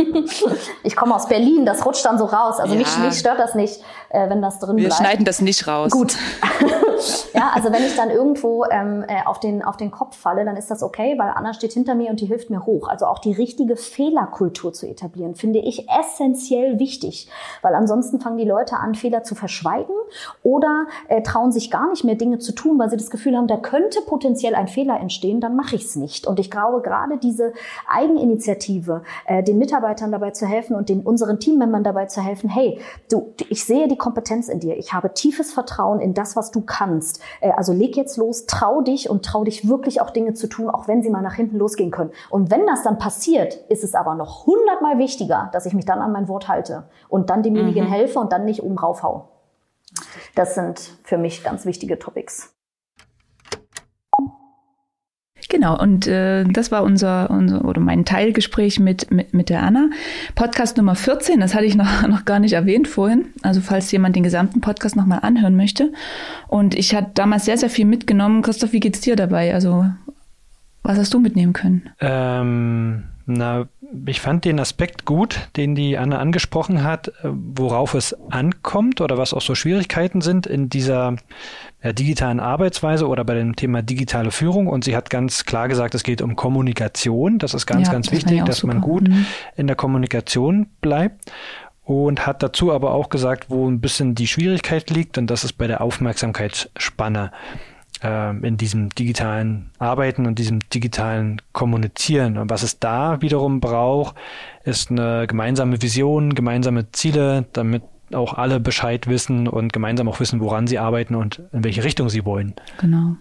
ich 0.83 0.95
komme 0.95 1.15
aus 1.15 1.27
Berlin, 1.27 1.65
das 1.65 1.85
rutscht 1.85 2.05
dann 2.05 2.17
so 2.17 2.25
raus. 2.25 2.59
Also 2.59 2.73
ja. 2.73 2.79
mich, 2.79 2.97
mich 2.97 3.19
stört 3.19 3.39
das 3.39 3.55
nicht, 3.55 3.83
äh, 4.09 4.29
wenn 4.29 4.41
das 4.41 4.59
drin 4.59 4.77
Wir 4.77 4.87
bleibt. 4.87 4.99
Wir 4.99 5.05
schneiden 5.05 5.25
das 5.25 5.41
nicht 5.41 5.67
raus. 5.67 5.91
Gut. 5.91 6.15
ja, 7.33 7.51
also 7.53 7.71
wenn 7.71 7.83
ich 7.83 7.95
dann 7.95 8.09
irgendwo 8.09 8.65
ähm, 8.65 9.03
äh, 9.07 9.25
auf, 9.25 9.39
den, 9.39 9.63
auf 9.63 9.77
den 9.77 9.91
Kopf 9.91 10.17
falle, 10.17 10.45
dann 10.45 10.57
ist 10.57 10.71
das 10.71 10.83
okay, 10.83 11.15
weil 11.17 11.29
Anna 11.29 11.53
steht 11.53 11.73
hinter 11.73 11.95
mir 11.95 12.09
und 12.09 12.19
die 12.21 12.25
hilft 12.25 12.49
mir 12.49 12.65
hoch. 12.65 12.87
Also 12.87 13.05
auch 13.05 13.19
die 13.19 13.33
richtige 13.33 13.75
Fehlerkultur 13.75 14.73
zu 14.73 14.87
etablieren, 14.87 15.35
finde 15.35 15.59
ich 15.59 15.87
essentiell 15.89 16.79
wichtig. 16.79 17.29
Weil 17.61 17.75
ansonsten 17.75 18.19
fangen 18.19 18.37
die 18.37 18.45
Leute 18.45 18.77
an, 18.77 18.95
Fehler 18.95 19.23
zu 19.23 19.35
verschweigen 19.35 19.95
oder 20.43 20.85
äh, 21.07 21.21
trauen 21.21 21.51
sich 21.51 21.71
gar 21.71 21.89
nicht 21.89 22.03
mehr 22.03 22.15
Dinge 22.15 22.39
zu 22.39 22.53
tun, 22.53 22.79
weil 22.79 22.89
sie 22.89 22.97
das 22.97 23.09
Gefühl 23.09 23.35
haben, 23.35 23.47
da 23.47 23.57
könnte 23.57 23.99
potenziell 24.01 24.55
ein 24.55 24.67
Fehler 24.67 24.99
entstehen, 24.99 25.41
dann 25.41 25.55
mache 25.55 25.75
ich 25.75 25.85
es 25.85 25.95
nicht. 25.95 26.27
Und 26.27 26.39
ich 26.39 26.49
glaube, 26.49 26.81
gerade 26.81 27.17
diese 27.17 27.53
Eigeninitiative, 27.87 29.03
äh, 29.25 29.43
den 29.43 29.57
Mitarbeitern 29.57 30.11
dabei 30.11 30.31
zu 30.31 30.45
helfen 30.45 30.75
und 30.75 30.89
den 30.89 31.01
unseren 31.01 31.39
Teammembern 31.39 31.83
dabei 31.83 32.05
zu 32.05 32.21
helfen, 32.21 32.49
hey, 32.49 32.79
du, 33.11 33.33
ich 33.49 33.65
sehe 33.65 33.87
die 33.87 33.94
Kompetenz 33.97 34.49
in 34.49 34.60
dir, 34.60 34.77
ich 34.77 34.93
habe 34.93 35.13
tiefes 35.13 35.53
Vertrauen 35.53 35.99
in 35.99 36.13
das, 36.13 36.36
was 36.36 36.51
du 36.51 36.62
kannst. 36.62 37.21
Äh, 37.41 37.51
also 37.51 37.73
leg 37.73 37.95
jetzt 37.95 38.17
los, 38.17 38.45
trau 38.45 38.81
dich 38.81 39.10
und 39.10 39.25
trau 39.25 39.43
dich 39.43 39.67
wirklich 39.67 40.01
auch 40.01 40.10
Dinge 40.10 40.34
zu 40.34 40.47
tun, 40.47 40.69
auch 40.69 40.88
wenn 40.88 41.03
sie 41.03 41.10
mal 41.10 41.21
nach 41.21 41.36
hinten 41.36 41.58
losgehen 41.58 41.91
können. 41.91 42.12
Und 42.29 42.51
wenn 42.51 42.65
das 42.65 42.84
dann 42.84 42.97
passiert, 42.97 43.55
ist 43.69 43.84
es 43.84 43.95
aber 43.95 44.15
noch 44.15 44.45
hundertmal 44.45 44.97
wichtiger, 44.97 45.49
dass 45.53 45.65
ich 45.65 45.73
mich 45.73 45.86
dann 45.86 45.99
an 45.99 46.12
mein 46.12 46.27
Wort 46.27 46.47
halte 46.47 46.84
und 47.10 47.29
dann 47.29 47.43
demjenigen 47.43 47.86
mhm. 47.86 47.89
helfe 47.89 48.19
und 48.19 48.31
dann 48.31 48.45
nicht 48.45 48.63
oben 48.63 48.77
raufhau. 48.77 49.29
Das 50.36 50.55
sind 50.55 50.79
für 51.03 51.17
mich 51.17 51.43
ganz 51.43 51.65
wichtige 51.65 51.99
Topics. 51.99 52.54
Genau, 55.47 55.79
und 55.79 56.08
äh, 56.08 56.43
das 56.45 56.71
war 56.71 56.84
unser, 56.84 57.29
unser 57.29 57.65
oder 57.65 57.79
mein 57.79 58.03
Teilgespräch 58.03 58.79
mit, 58.79 59.12
mit, 59.12 59.34
mit 59.34 59.49
der 59.49 59.62
Anna. 59.62 59.89
Podcast 60.34 60.77
Nummer 60.77 60.95
14, 60.95 61.39
das 61.39 61.53
hatte 61.53 61.65
ich 61.65 61.75
noch, 61.75 62.01
noch 62.08 62.25
gar 62.25 62.39
nicht 62.39 62.53
erwähnt 62.53 62.88
vorhin. 62.88 63.27
Also 63.41 63.62
falls 63.62 63.91
jemand 63.91 64.15
den 64.15 64.23
gesamten 64.23 64.62
Podcast 64.62 64.95
nochmal 64.95 65.19
anhören 65.21 65.55
möchte. 65.55 65.91
Und 66.47 66.75
ich 66.75 66.95
hatte 66.95 67.12
damals 67.13 67.45
sehr, 67.45 67.58
sehr 67.58 67.69
viel 67.69 67.86
mitgenommen. 67.86 68.41
Christoph, 68.41 68.73
wie 68.73 68.79
geht's 68.79 69.01
dir 69.01 69.15
dabei? 69.15 69.53
Also 69.53 69.86
was 70.84 70.97
hast 70.97 71.13
du 71.13 71.19
mitnehmen 71.19 71.53
können? 71.53 71.89
Ähm, 71.99 73.03
na, 73.27 73.67
ich 74.05 74.21
fand 74.21 74.45
den 74.45 74.59
Aspekt 74.59 75.05
gut, 75.05 75.49
den 75.55 75.73
die 75.73 75.97
Anna 75.97 76.19
angesprochen 76.19 76.83
hat, 76.83 77.07
äh, 77.07 77.11
worauf 77.23 77.93
es 77.93 78.15
ankommt 78.29 79.01
oder 79.01 79.17
was 79.17 79.33
auch 79.33 79.41
so 79.41 79.55
Schwierigkeiten 79.55 80.21
sind 80.21 80.45
in 80.45 80.69
dieser 80.69 81.15
ja, 81.83 81.93
digitalen 81.93 82.39
Arbeitsweise 82.39 83.07
oder 83.07 83.23
bei 83.23 83.33
dem 83.33 83.55
Thema 83.55 83.81
digitale 83.81 84.31
Führung. 84.31 84.67
Und 84.67 84.83
sie 84.83 84.95
hat 84.95 85.09
ganz 85.09 85.45
klar 85.45 85.67
gesagt, 85.67 85.95
es 85.95 86.03
geht 86.03 86.21
um 86.21 86.35
Kommunikation. 86.35 87.39
Das 87.39 87.53
ist 87.53 87.65
ganz, 87.65 87.88
ja, 87.88 87.93
ganz 87.93 88.07
das 88.07 88.15
wichtig, 88.15 88.45
dass 88.45 88.57
super. 88.57 88.73
man 88.73 88.81
gut 88.81 89.07
mhm. 89.07 89.25
in 89.55 89.67
der 89.67 89.75
Kommunikation 89.75 90.67
bleibt. 90.81 91.31
Und 91.83 92.25
hat 92.25 92.41
dazu 92.41 92.73
aber 92.73 92.95
auch 92.95 93.09
gesagt, 93.09 93.51
wo 93.51 93.69
ein 93.69 93.79
bisschen 93.79 94.15
die 94.15 94.25
Schwierigkeit 94.25 94.89
liegt, 94.89 95.19
und 95.19 95.27
das 95.27 95.43
ist 95.43 95.53
bei 95.53 95.67
der 95.67 95.81
Aufmerksamkeitsspanne 95.81 97.31
in 98.05 98.57
diesem 98.57 98.89
digitalen 98.89 99.71
Arbeiten 99.79 100.25
und 100.25 100.39
diesem 100.39 100.59
digitalen 100.69 101.41
Kommunizieren. 101.53 102.37
Und 102.37 102.49
was 102.49 102.63
es 102.63 102.79
da 102.79 103.21
wiederum 103.21 103.59
braucht, 103.59 104.15
ist 104.63 104.91
eine 104.91 105.25
gemeinsame 105.27 105.81
Vision, 105.81 106.35
gemeinsame 106.35 106.91
Ziele, 106.91 107.45
damit 107.53 107.83
auch 108.13 108.33
alle 108.33 108.59
Bescheid 108.59 109.07
wissen 109.07 109.47
und 109.47 109.73
gemeinsam 109.73 110.07
auch 110.07 110.19
wissen, 110.19 110.39
woran 110.39 110.67
sie 110.67 110.77
arbeiten 110.77 111.15
und 111.15 111.41
in 111.51 111.63
welche 111.63 111.83
Richtung 111.83 112.09
sie 112.09 112.25
wollen. 112.25 112.53
Genau. 112.77 113.15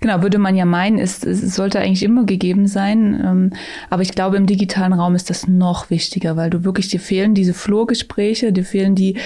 Genau, 0.00 0.22
würde 0.22 0.38
man 0.38 0.56
ja 0.56 0.64
meinen, 0.64 0.98
ist, 0.98 1.24
es 1.24 1.54
sollte 1.54 1.80
eigentlich 1.80 2.02
immer 2.02 2.24
gegeben 2.24 2.66
sein. 2.66 3.20
Ähm, 3.24 3.52
aber 3.90 4.02
ich 4.02 4.12
glaube, 4.12 4.36
im 4.36 4.46
digitalen 4.46 4.92
Raum 4.92 5.14
ist 5.14 5.30
das 5.30 5.48
noch 5.48 5.90
wichtiger, 5.90 6.36
weil 6.36 6.50
du 6.50 6.64
wirklich, 6.64 6.88
dir 6.88 7.00
fehlen 7.00 7.34
diese 7.34 7.54
Flurgespräche, 7.54 8.52
dir 8.52 8.64
fehlen 8.64 8.94
die, 8.94 9.16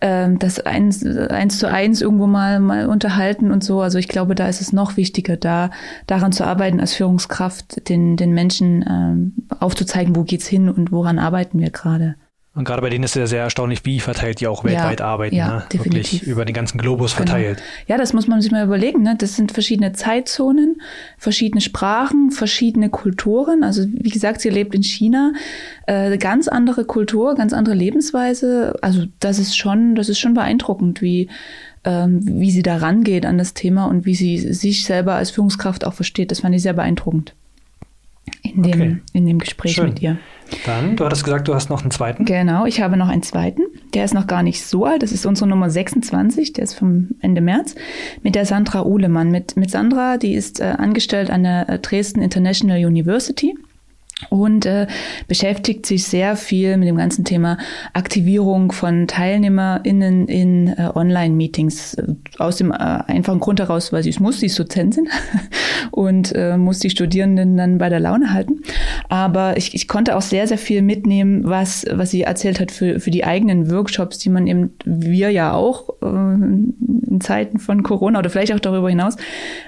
ähm, 0.00 0.38
das 0.38 0.60
eins, 0.60 1.04
eins 1.04 1.58
zu 1.58 1.68
eins 1.68 2.00
irgendwo 2.00 2.26
mal, 2.26 2.60
mal 2.60 2.86
unterhalten 2.86 3.50
und 3.50 3.64
so. 3.64 3.80
Also 3.80 3.98
ich 3.98 4.08
glaube, 4.08 4.34
da 4.34 4.48
ist 4.48 4.60
es 4.60 4.72
noch 4.72 4.96
wichtiger, 4.96 5.36
da, 5.36 5.70
daran 6.06 6.32
zu 6.32 6.44
arbeiten 6.44 6.80
als 6.80 6.94
Führungskraft, 6.94 7.88
den, 7.88 8.16
den 8.16 8.32
Menschen 8.32 8.84
ähm, 8.88 9.32
aufzuzeigen, 9.60 10.16
wo 10.16 10.22
geht's 10.22 10.46
hin 10.46 10.68
und 10.68 10.92
woran 10.92 11.18
arbeiten 11.18 11.58
wir 11.58 11.70
gerade. 11.70 12.16
Und 12.56 12.64
gerade 12.64 12.80
bei 12.80 12.88
denen 12.88 13.04
ist 13.04 13.10
es 13.10 13.20
ja 13.20 13.26
sehr 13.26 13.42
erstaunlich, 13.42 13.84
wie 13.84 14.00
verteilt 14.00 14.40
die 14.40 14.46
auch 14.46 14.64
weltweit 14.64 15.00
ja, 15.00 15.06
arbeiten. 15.06 15.36
Ja, 15.36 15.48
ne? 15.48 15.64
definitiv. 15.70 15.94
Wirklich 15.94 16.22
über 16.22 16.46
den 16.46 16.54
ganzen 16.54 16.78
Globus 16.78 17.14
genau. 17.14 17.30
verteilt. 17.30 17.62
Ja, 17.86 17.98
das 17.98 18.14
muss 18.14 18.28
man 18.28 18.40
sich 18.40 18.50
mal 18.50 18.64
überlegen. 18.64 19.02
Ne? 19.02 19.14
Das 19.18 19.36
sind 19.36 19.52
verschiedene 19.52 19.92
Zeitzonen, 19.92 20.80
verschiedene 21.18 21.60
Sprachen, 21.60 22.30
verschiedene 22.30 22.88
Kulturen. 22.88 23.62
Also 23.62 23.84
wie 23.92 24.08
gesagt, 24.08 24.40
sie 24.40 24.48
lebt 24.48 24.74
in 24.74 24.82
China. 24.82 25.34
Äh, 25.86 26.16
ganz 26.16 26.48
andere 26.48 26.86
Kultur, 26.86 27.34
ganz 27.34 27.52
andere 27.52 27.74
Lebensweise. 27.74 28.74
Also 28.80 29.04
das 29.20 29.38
ist 29.38 29.54
schon, 29.54 29.94
das 29.94 30.08
ist 30.08 30.18
schon 30.18 30.32
beeindruckend, 30.32 31.02
wie 31.02 31.28
ähm, 31.84 32.22
wie 32.24 32.50
sie 32.50 32.62
da 32.62 32.78
rangeht 32.78 33.26
an 33.26 33.36
das 33.36 33.52
Thema 33.52 33.84
und 33.84 34.06
wie 34.06 34.14
sie 34.14 34.38
sich 34.38 34.86
selber 34.86 35.14
als 35.14 35.30
Führungskraft 35.30 35.84
auch 35.84 35.92
versteht. 35.92 36.30
Das 36.30 36.40
fand 36.40 36.54
ich 36.54 36.62
sehr 36.62 36.72
beeindruckend 36.72 37.34
in 38.42 38.62
dem, 38.62 38.72
okay. 38.72 38.96
in 39.12 39.26
dem 39.26 39.38
Gespräch 39.38 39.74
Schön. 39.74 39.90
mit 39.90 40.00
ihr. 40.00 40.18
Dann, 40.64 40.96
du 40.96 41.04
hattest 41.04 41.24
gesagt, 41.24 41.48
du 41.48 41.54
hast 41.54 41.70
noch 41.70 41.82
einen 41.82 41.90
zweiten. 41.90 42.24
Genau, 42.24 42.66
ich 42.66 42.80
habe 42.80 42.96
noch 42.96 43.08
einen 43.08 43.22
zweiten. 43.22 43.62
Der 43.94 44.04
ist 44.04 44.14
noch 44.14 44.26
gar 44.26 44.42
nicht 44.42 44.64
so 44.64 44.84
alt. 44.84 45.02
Das 45.02 45.12
ist 45.12 45.26
unsere 45.26 45.48
Nummer 45.48 45.70
26, 45.70 46.52
der 46.52 46.64
ist 46.64 46.74
vom 46.74 47.10
Ende 47.20 47.40
März, 47.40 47.74
mit 48.22 48.34
der 48.34 48.46
Sandra 48.46 48.84
Uhlemann. 48.84 49.30
Mit, 49.30 49.56
mit 49.56 49.70
Sandra, 49.70 50.16
die 50.16 50.34
ist 50.34 50.60
äh, 50.60 50.74
angestellt 50.78 51.30
an 51.30 51.42
der 51.42 51.68
äh, 51.68 51.78
Dresden 51.78 52.22
International 52.22 52.84
University 52.84 53.54
und 54.30 54.64
äh, 54.64 54.86
beschäftigt 55.28 55.84
sich 55.84 56.04
sehr 56.04 56.36
viel 56.36 56.78
mit 56.78 56.88
dem 56.88 56.96
ganzen 56.96 57.24
Thema 57.26 57.58
Aktivierung 57.92 58.72
von 58.72 59.06
TeilnehmerInnen 59.06 60.26
in 60.26 60.68
äh, 60.68 60.90
Online-Meetings. 60.94 61.94
Äh, 61.94 62.14
aus 62.38 62.56
dem 62.56 62.70
äh, 62.70 62.76
einfachen 62.76 63.40
Grund 63.40 63.60
heraus, 63.60 63.92
weil 63.92 64.02
sie 64.02 64.10
es 64.10 64.18
muss, 64.18 64.40
sie 64.40 64.46
ist 64.46 64.58
Dozentin 64.58 65.08
und 65.90 66.32
äh, 66.34 66.56
muss 66.56 66.78
die 66.78 66.88
Studierenden 66.88 67.58
dann 67.58 67.76
bei 67.76 67.90
der 67.90 68.00
Laune 68.00 68.32
halten. 68.32 68.62
Aber 69.10 69.58
ich, 69.58 69.74
ich 69.74 69.86
konnte 69.86 70.16
auch 70.16 70.22
sehr, 70.22 70.46
sehr 70.46 70.58
viel 70.58 70.80
mitnehmen, 70.80 71.42
was, 71.44 71.84
was 71.92 72.10
sie 72.10 72.22
erzählt 72.22 72.58
hat 72.58 72.72
für, 72.72 73.00
für 73.00 73.10
die 73.10 73.24
eigenen 73.24 73.70
Workshops, 73.70 74.16
die 74.16 74.30
man 74.30 74.46
eben, 74.46 74.70
wir 74.86 75.30
ja 75.30 75.52
auch 75.52 75.90
äh, 76.02 76.06
in 76.06 77.20
Zeiten 77.20 77.58
von 77.58 77.82
Corona 77.82 78.18
oder 78.18 78.30
vielleicht 78.30 78.54
auch 78.54 78.60
darüber 78.60 78.88
hinaus 78.88 79.16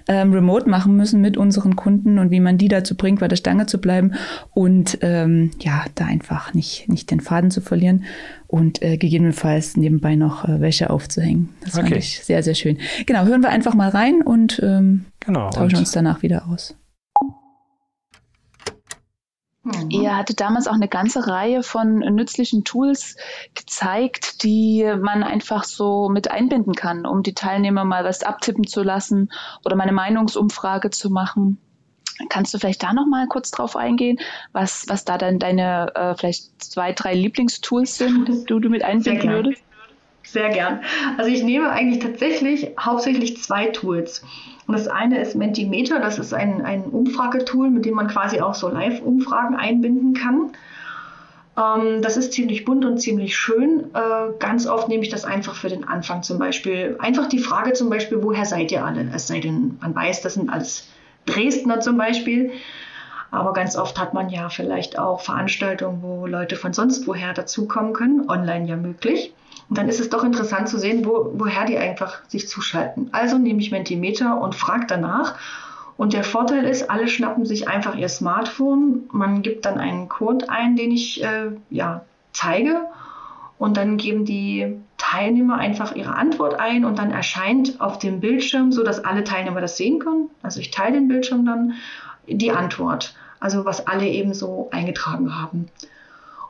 ähm, 0.08 0.32
remote 0.32 0.68
machen 0.68 0.96
müssen 0.96 1.20
mit 1.20 1.36
unseren 1.36 1.76
Kunden 1.76 2.18
und 2.18 2.30
wie 2.30 2.40
man 2.40 2.58
die 2.58 2.68
dazu 2.68 2.96
bringt, 2.96 3.20
bei 3.20 3.28
der 3.28 3.36
Stange 3.36 3.66
zu 3.66 3.78
bleiben 3.78 4.12
und 4.54 4.98
ähm, 5.02 5.50
ja, 5.60 5.84
da 5.94 6.06
einfach 6.06 6.54
nicht, 6.54 6.88
nicht 6.88 7.10
den 7.10 7.20
Faden 7.20 7.50
zu 7.50 7.60
verlieren 7.60 8.04
und 8.46 8.82
äh, 8.82 8.96
gegebenenfalls 8.96 9.76
nebenbei 9.76 10.16
noch 10.16 10.44
äh, 10.48 10.60
Wäsche 10.60 10.90
aufzuhängen. 10.90 11.50
Das 11.60 11.74
okay. 11.74 11.82
fand 11.82 11.96
ich 11.96 12.24
sehr, 12.24 12.42
sehr 12.42 12.54
schön. 12.54 12.78
Genau, 13.06 13.24
hören 13.24 13.42
wir 13.42 13.50
einfach 13.50 13.74
mal 13.74 13.90
rein 13.90 14.22
und 14.22 14.60
ähm, 14.62 15.06
genau, 15.20 15.50
tauschen 15.50 15.74
und 15.74 15.80
uns 15.80 15.92
danach 15.92 16.22
wieder 16.22 16.48
aus. 16.48 16.74
Mhm. 19.68 19.90
Ihr 19.90 20.16
hattet 20.16 20.40
damals 20.40 20.66
auch 20.66 20.74
eine 20.74 20.88
ganze 20.88 21.26
Reihe 21.26 21.62
von 21.62 21.98
nützlichen 21.98 22.64
Tools 22.64 23.16
gezeigt, 23.54 24.42
die 24.42 24.90
man 25.00 25.22
einfach 25.22 25.64
so 25.64 26.08
mit 26.08 26.30
einbinden 26.30 26.74
kann, 26.74 27.06
um 27.06 27.22
die 27.22 27.34
Teilnehmer 27.34 27.84
mal 27.84 28.04
was 28.04 28.22
abtippen 28.22 28.66
zu 28.66 28.82
lassen 28.82 29.30
oder 29.64 29.76
mal 29.76 29.84
eine 29.84 29.92
Meinungsumfrage 29.92 30.90
zu 30.90 31.10
machen. 31.10 31.58
Kannst 32.28 32.52
du 32.52 32.58
vielleicht 32.58 32.82
da 32.82 32.92
noch 32.92 33.06
mal 33.06 33.26
kurz 33.28 33.50
drauf 33.50 33.76
eingehen, 33.76 34.18
was, 34.52 34.86
was 34.88 35.04
da 35.04 35.18
dann 35.18 35.38
deine 35.38 35.94
äh, 35.94 36.14
vielleicht 36.16 36.62
zwei, 36.62 36.92
drei 36.92 37.14
Lieblingstools 37.14 37.98
sind, 37.98 38.28
die 38.28 38.44
du, 38.44 38.58
du 38.58 38.68
mit 38.68 38.82
einbinden 38.82 39.30
würdest? 39.30 39.62
Sehr 40.24 40.50
gern. 40.50 40.80
Also 41.16 41.30
ich 41.30 41.42
nehme 41.42 41.70
eigentlich 41.70 42.02
tatsächlich 42.02 42.72
hauptsächlich 42.78 43.42
zwei 43.42 43.66
Tools. 43.68 44.22
Und 44.66 44.74
das 44.74 44.86
eine 44.86 45.20
ist 45.20 45.34
Mentimeter, 45.34 46.00
das 46.00 46.18
ist 46.18 46.34
ein, 46.34 46.62
ein 46.62 46.84
Umfragetool, 46.84 47.70
mit 47.70 47.86
dem 47.86 47.94
man 47.94 48.08
quasi 48.08 48.40
auch 48.40 48.54
so 48.54 48.68
Live-Umfragen 48.68 49.56
einbinden 49.56 50.12
kann. 50.12 50.50
Ähm, 51.56 52.02
das 52.02 52.18
ist 52.18 52.34
ziemlich 52.34 52.66
bunt 52.66 52.84
und 52.84 52.98
ziemlich 52.98 53.36
schön. 53.36 53.84
Äh, 53.94 54.38
ganz 54.38 54.66
oft 54.66 54.88
nehme 54.88 55.02
ich 55.02 55.08
das 55.08 55.24
einfach 55.24 55.54
für 55.54 55.70
den 55.70 55.88
Anfang 55.88 56.22
zum 56.22 56.38
Beispiel. 56.38 56.96
Einfach 56.98 57.28
die 57.28 57.38
Frage 57.38 57.72
zum 57.72 57.88
Beispiel, 57.88 58.22
woher 58.22 58.44
seid 58.44 58.70
ihr 58.70 58.84
alle? 58.84 59.08
Es 59.14 59.28
sei 59.28 59.40
denn, 59.40 59.78
man 59.80 59.94
weiß, 59.94 60.20
das 60.20 60.34
sind 60.34 60.50
alles 60.50 60.86
Dresdner 61.28 61.80
zum 61.80 61.96
Beispiel. 61.96 62.52
Aber 63.30 63.52
ganz 63.52 63.76
oft 63.76 63.98
hat 63.98 64.14
man 64.14 64.30
ja 64.30 64.48
vielleicht 64.48 64.98
auch 64.98 65.20
Veranstaltungen, 65.20 66.02
wo 66.02 66.26
Leute 66.26 66.56
von 66.56 66.72
sonst 66.72 67.06
woher 67.06 67.34
dazukommen 67.34 67.92
können, 67.92 68.28
online 68.28 68.66
ja 68.66 68.76
möglich. 68.76 69.34
Und 69.68 69.76
dann 69.76 69.88
ist 69.88 70.00
es 70.00 70.08
doch 70.08 70.24
interessant 70.24 70.68
zu 70.68 70.78
sehen, 70.78 71.04
wo, 71.04 71.32
woher 71.34 71.66
die 71.66 71.76
einfach 71.76 72.22
sich 72.28 72.48
zuschalten. 72.48 73.10
Also 73.12 73.36
nehme 73.36 73.60
ich 73.60 73.70
Mentimeter 73.70 74.40
und 74.40 74.54
frage 74.54 74.86
danach. 74.88 75.34
Und 75.98 76.12
der 76.12 76.24
Vorteil 76.24 76.64
ist, 76.64 76.90
alle 76.90 77.08
schnappen 77.08 77.44
sich 77.44 77.68
einfach 77.68 77.96
ihr 77.96 78.08
Smartphone. 78.08 79.08
Man 79.12 79.42
gibt 79.42 79.66
dann 79.66 79.78
einen 79.78 80.08
Code 80.08 80.48
ein, 80.48 80.76
den 80.76 80.92
ich 80.92 81.22
äh, 81.22 81.50
ja, 81.70 82.04
zeige. 82.32 82.82
Und 83.58 83.76
dann 83.76 83.96
geben 83.96 84.24
die 84.24 84.76
Teilnehmer 84.98 85.56
einfach 85.56 85.94
ihre 85.94 86.14
Antwort 86.14 86.60
ein 86.60 86.84
und 86.84 86.98
dann 86.98 87.10
erscheint 87.10 87.80
auf 87.80 87.98
dem 87.98 88.20
Bildschirm, 88.20 88.72
so 88.72 88.82
dass 88.82 89.04
alle 89.04 89.24
Teilnehmer 89.24 89.60
das 89.60 89.76
sehen 89.76 90.00
können. 90.00 90.28
Also 90.42 90.60
ich 90.60 90.70
teile 90.70 90.94
den 90.94 91.08
Bildschirm 91.08 91.46
dann 91.46 91.74
die 92.26 92.52
Antwort. 92.52 93.14
Also 93.40 93.64
was 93.64 93.86
alle 93.86 94.06
eben 94.06 94.34
so 94.34 94.68
eingetragen 94.72 95.40
haben. 95.40 95.68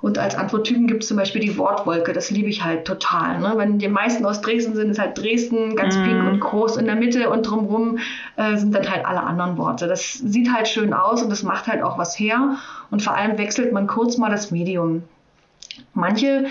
Und 0.00 0.16
als 0.16 0.36
Antworttypen 0.36 0.86
gibt 0.86 1.02
es 1.02 1.08
zum 1.08 1.16
Beispiel 1.16 1.40
die 1.40 1.58
Wortwolke. 1.58 2.12
Das 2.12 2.30
liebe 2.30 2.48
ich 2.48 2.62
halt 2.62 2.84
total. 2.84 3.40
Ne? 3.40 3.54
Wenn 3.56 3.78
die 3.78 3.88
meisten 3.88 4.24
aus 4.24 4.40
Dresden 4.40 4.76
sind, 4.76 4.90
ist 4.90 4.98
halt 5.00 5.18
Dresden 5.18 5.74
ganz 5.74 5.96
mm. 5.96 6.04
pink 6.04 6.28
und 6.28 6.40
groß 6.40 6.76
in 6.76 6.86
der 6.86 6.94
Mitte 6.94 7.30
und 7.30 7.42
drumherum 7.42 7.98
äh, 8.36 8.56
sind 8.56 8.72
dann 8.74 8.88
halt 8.88 9.04
alle 9.04 9.24
anderen 9.24 9.58
Worte. 9.58 9.88
Das 9.88 10.14
sieht 10.14 10.54
halt 10.54 10.68
schön 10.68 10.94
aus 10.94 11.22
und 11.22 11.30
das 11.30 11.42
macht 11.42 11.66
halt 11.66 11.82
auch 11.82 11.98
was 11.98 12.16
her. 12.16 12.56
Und 12.90 13.02
vor 13.02 13.14
allem 13.16 13.38
wechselt 13.38 13.72
man 13.72 13.88
kurz 13.88 14.18
mal 14.18 14.30
das 14.30 14.52
Medium. 14.52 15.02
Manche 15.94 16.46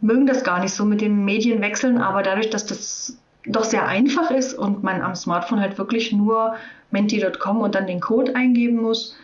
mögen 0.00 0.26
das 0.26 0.44
gar 0.44 0.60
nicht 0.60 0.74
so 0.74 0.84
mit 0.84 1.00
den 1.00 1.24
Medien 1.24 1.60
wechseln, 1.60 1.98
aber 1.98 2.22
dadurch, 2.22 2.50
dass 2.50 2.66
das 2.66 3.16
doch 3.46 3.64
sehr 3.64 3.86
einfach 3.86 4.30
ist 4.30 4.54
und 4.54 4.82
man 4.82 5.02
am 5.02 5.14
Smartphone 5.14 5.60
halt 5.60 5.78
wirklich 5.78 6.12
nur 6.12 6.56
menti.com 6.90 7.60
und 7.60 7.74
dann 7.74 7.86
den 7.86 8.00
Code 8.00 8.34
eingeben 8.34 8.76
muss, 8.76 9.16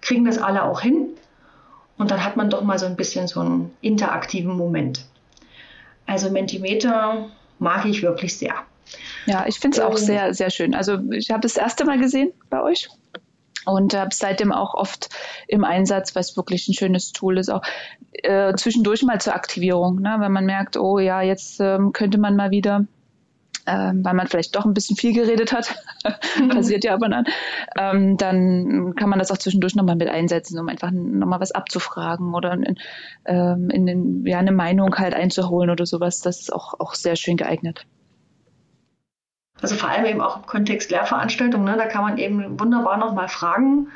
kriegen 0.00 0.24
das 0.24 0.38
alle 0.38 0.64
auch 0.64 0.80
hin. 0.80 1.08
Und 1.96 2.10
dann 2.10 2.24
hat 2.24 2.36
man 2.36 2.50
doch 2.50 2.62
mal 2.62 2.78
so 2.78 2.86
ein 2.86 2.96
bisschen 2.96 3.28
so 3.28 3.40
einen 3.40 3.70
interaktiven 3.80 4.56
Moment. 4.56 5.06
Also 6.06 6.30
Mentimeter 6.30 7.30
mag 7.58 7.84
ich 7.84 8.02
wirklich 8.02 8.36
sehr. 8.36 8.54
Ja, 9.26 9.44
ich 9.46 9.58
finde 9.58 9.78
es 9.78 9.84
auch 9.84 9.96
ähm, 9.96 10.04
sehr, 10.04 10.34
sehr 10.34 10.50
schön. 10.50 10.74
Also 10.74 10.98
ich 11.10 11.30
habe 11.30 11.40
das 11.40 11.56
erste 11.56 11.84
Mal 11.84 11.98
gesehen 11.98 12.32
bei 12.50 12.60
euch 12.60 12.88
und 13.64 13.94
habe 13.94 14.14
seitdem 14.14 14.52
auch 14.52 14.74
oft 14.74 15.08
im 15.48 15.64
Einsatz, 15.64 16.14
weil 16.14 16.20
es 16.20 16.36
wirklich 16.36 16.68
ein 16.68 16.74
schönes 16.74 17.12
Tool 17.12 17.38
ist, 17.38 17.50
auch 17.50 17.62
äh, 18.12 18.54
zwischendurch 18.54 19.02
mal 19.02 19.20
zur 19.20 19.34
Aktivierung, 19.34 20.00
ne? 20.00 20.16
wenn 20.18 20.32
man 20.32 20.46
merkt, 20.46 20.76
oh 20.76 20.98
ja, 20.98 21.22
jetzt 21.22 21.60
ähm, 21.60 21.92
könnte 21.92 22.18
man 22.18 22.36
mal 22.36 22.50
wieder 22.50 22.86
ähm, 23.66 24.04
weil 24.04 24.14
man 24.14 24.26
vielleicht 24.26 24.56
doch 24.56 24.64
ein 24.64 24.74
bisschen 24.74 24.96
viel 24.96 25.12
geredet 25.12 25.52
hat, 25.52 25.74
passiert 26.48 26.84
ja 26.84 26.94
aber 26.94 27.08
dann, 27.08 27.24
ähm, 27.78 28.16
dann 28.16 28.94
kann 28.96 29.08
man 29.08 29.18
das 29.18 29.30
auch 29.30 29.38
zwischendurch 29.38 29.74
nochmal 29.74 29.96
mit 29.96 30.08
einsetzen, 30.08 30.58
um 30.58 30.68
einfach 30.68 30.90
nochmal 30.90 31.40
was 31.40 31.52
abzufragen 31.52 32.34
oder 32.34 32.52
in, 32.54 32.76
ähm, 33.24 33.70
in 33.70 34.26
ja, 34.26 34.38
eine 34.38 34.52
Meinung 34.52 34.96
halt 34.96 35.14
einzuholen 35.14 35.70
oder 35.70 35.86
sowas. 35.86 36.20
Das 36.20 36.40
ist 36.40 36.52
auch, 36.52 36.74
auch 36.80 36.94
sehr 36.94 37.16
schön 37.16 37.36
geeignet. 37.36 37.86
Also 39.62 39.76
vor 39.76 39.88
allem 39.88 40.04
eben 40.04 40.20
auch 40.20 40.36
im 40.36 40.46
Kontext 40.46 40.90
Lehrveranstaltungen, 40.90 41.64
ne, 41.64 41.76
da 41.76 41.86
kann 41.86 42.02
man 42.02 42.18
eben 42.18 42.58
wunderbar 42.58 42.96
nochmal 42.96 43.28
fragen, 43.28 43.88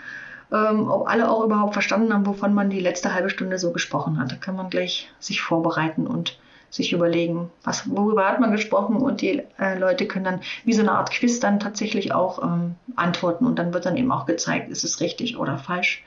ähm, 0.53 0.89
ob 0.89 1.09
alle 1.09 1.29
auch 1.29 1.45
überhaupt 1.45 1.73
verstanden 1.73 2.15
haben, 2.15 2.25
wovon 2.25 2.55
man 2.55 2.71
die 2.71 2.81
letzte 2.81 3.13
halbe 3.13 3.31
Stunde 3.31 3.59
so 3.59 3.73
gesprochen 3.73 4.19
hat. 4.19 4.31
Da 4.31 4.37
kann 4.37 4.55
man 4.55 4.71
gleich 4.71 5.11
sich 5.19 5.43
vorbereiten 5.43 6.07
und 6.07 6.39
sich 6.71 6.93
überlegen, 6.93 7.51
was, 7.65 7.91
worüber 7.91 8.29
hat 8.29 8.41
man 8.41 8.53
gesprochen 8.53 8.97
und 8.97 9.21
die 9.21 9.43
äh, 9.59 9.79
Leute 9.79 10.07
können 10.07 10.25
dann 10.25 10.41
wie 10.65 10.73
so 10.73 10.83
eine 10.83 10.93
Art 10.93 11.11
Quiz 11.11 11.41
dann 11.41 11.59
tatsächlich 11.59 12.13
auch 12.13 12.43
ähm, 12.43 12.77
antworten 12.97 13.47
und 13.47 13.59
dann 13.59 13.75
wird 13.75 13.87
dann 13.87 13.97
eben 13.97 14.13
auch 14.13 14.27
gezeigt, 14.27 14.71
ist 14.71 14.85
es 14.85 15.01
richtig 15.01 15.37
oder 15.37 15.59
falsch. 15.59 16.05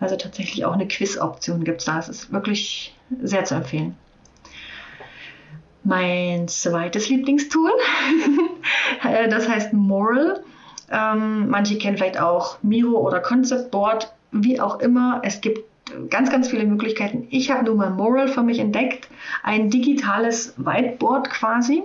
Also 0.00 0.16
tatsächlich 0.16 0.64
auch 0.64 0.72
eine 0.72 0.88
Quiz-Option 0.88 1.64
gibt 1.64 1.80
es 1.80 1.86
da. 1.86 1.98
Es 1.98 2.08
ist 2.08 2.32
wirklich 2.32 2.94
sehr 3.22 3.44
zu 3.44 3.54
empfehlen. 3.54 3.96
Mein 5.84 6.48
zweites 6.48 7.08
Lieblingstool, 7.08 7.70
äh, 9.04 9.28
das 9.28 9.48
heißt 9.48 9.72
Moral. 9.72 10.42
Ähm, 10.90 11.48
manche 11.48 11.78
kennen 11.78 11.96
vielleicht 11.96 12.20
auch 12.20 12.58
Miro 12.62 12.98
oder 12.98 13.20
Concept 13.20 13.70
Board, 13.70 14.12
wie 14.32 14.60
auch 14.60 14.80
immer. 14.80 15.20
Es 15.22 15.40
gibt 15.40 15.60
ganz, 16.08 16.30
ganz 16.30 16.48
viele 16.48 16.64
Möglichkeiten. 16.64 17.26
Ich 17.30 17.50
habe 17.50 17.64
nur 17.64 17.74
mal 17.74 17.90
Moral 17.90 18.28
für 18.28 18.42
mich 18.42 18.58
entdeckt, 18.58 19.08
ein 19.42 19.70
digitales 19.70 20.54
Whiteboard 20.56 21.30
quasi, 21.30 21.82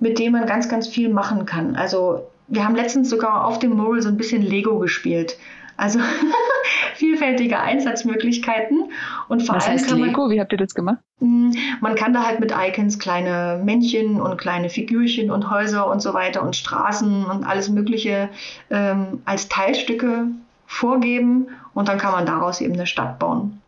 mit 0.00 0.18
dem 0.18 0.32
man 0.32 0.46
ganz, 0.46 0.68
ganz 0.68 0.88
viel 0.88 1.08
machen 1.08 1.46
kann. 1.46 1.76
Also 1.76 2.26
wir 2.48 2.64
haben 2.64 2.76
letztens 2.76 3.10
sogar 3.10 3.44
auf 3.44 3.58
dem 3.58 3.72
Moral 3.72 4.02
so 4.02 4.08
ein 4.08 4.16
bisschen 4.16 4.42
Lego 4.42 4.78
gespielt. 4.78 5.36
Also 5.76 6.00
vielfältige 6.94 7.58
Einsatzmöglichkeiten 7.60 8.90
und 9.28 9.42
vor 9.42 9.56
Was 9.56 9.66
allem 9.66 9.74
heißt 9.74 9.90
Lego? 9.90 10.22
Man, 10.22 10.30
Wie 10.30 10.40
habt 10.40 10.52
ihr 10.52 10.58
das 10.58 10.74
gemacht? 10.74 10.98
Hm, 11.18 11.52
man 11.80 11.94
kann 11.94 12.12
da 12.12 12.26
halt 12.26 12.40
mit 12.40 12.52
Icons 12.52 12.98
kleine 12.98 13.60
Männchen 13.64 14.20
und 14.20 14.36
kleine 14.38 14.70
Figürchen 14.70 15.30
und 15.30 15.50
Häuser 15.50 15.90
und 15.90 16.00
so 16.00 16.14
weiter 16.14 16.42
und 16.42 16.56
Straßen 16.56 17.24
und 17.26 17.44
alles 17.44 17.68
Mögliche 17.68 18.28
ähm, 18.70 19.22
als 19.24 19.48
Teilstücke 19.48 20.28
vorgeben 20.66 21.48
und 21.74 21.88
dann 21.88 21.98
kann 21.98 22.12
man 22.12 22.26
daraus 22.26 22.60
eben 22.60 22.74
eine 22.74 22.86
Stadt 22.86 23.18
bauen. 23.18 23.60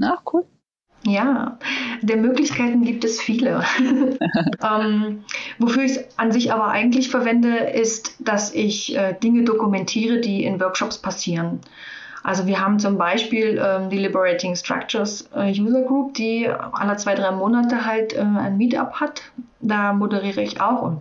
Ach, 0.00 0.22
cool. 0.32 0.44
Ja, 1.04 1.58
der 2.00 2.16
Möglichkeiten 2.16 2.84
gibt 2.84 3.04
es 3.04 3.20
viele. 3.20 3.64
ähm, 4.62 5.24
wofür 5.58 5.82
ich 5.82 5.92
es 5.92 6.18
an 6.18 6.30
sich 6.30 6.52
aber 6.52 6.68
eigentlich 6.68 7.10
verwende, 7.10 7.56
ist, 7.56 8.14
dass 8.20 8.54
ich 8.54 8.96
äh, 8.96 9.14
Dinge 9.14 9.42
dokumentiere, 9.42 10.20
die 10.20 10.44
in 10.44 10.60
Workshops 10.60 10.98
passieren. 10.98 11.60
Also 12.22 12.46
wir 12.46 12.60
haben 12.60 12.78
zum 12.78 12.98
Beispiel 12.98 13.60
ähm, 13.60 13.90
die 13.90 13.98
Liberating 13.98 14.54
Structures 14.54 15.28
äh, 15.34 15.50
User 15.50 15.82
Group, 15.82 16.14
die 16.14 16.48
alle 16.48 16.96
zwei, 16.96 17.16
drei 17.16 17.32
Monate 17.32 17.84
halt 17.84 18.12
äh, 18.12 18.20
ein 18.20 18.56
Meetup 18.56 19.00
hat. 19.00 19.22
Da 19.60 19.92
moderiere 19.92 20.40
ich 20.40 20.60
auch 20.60 20.82
und 20.82 21.00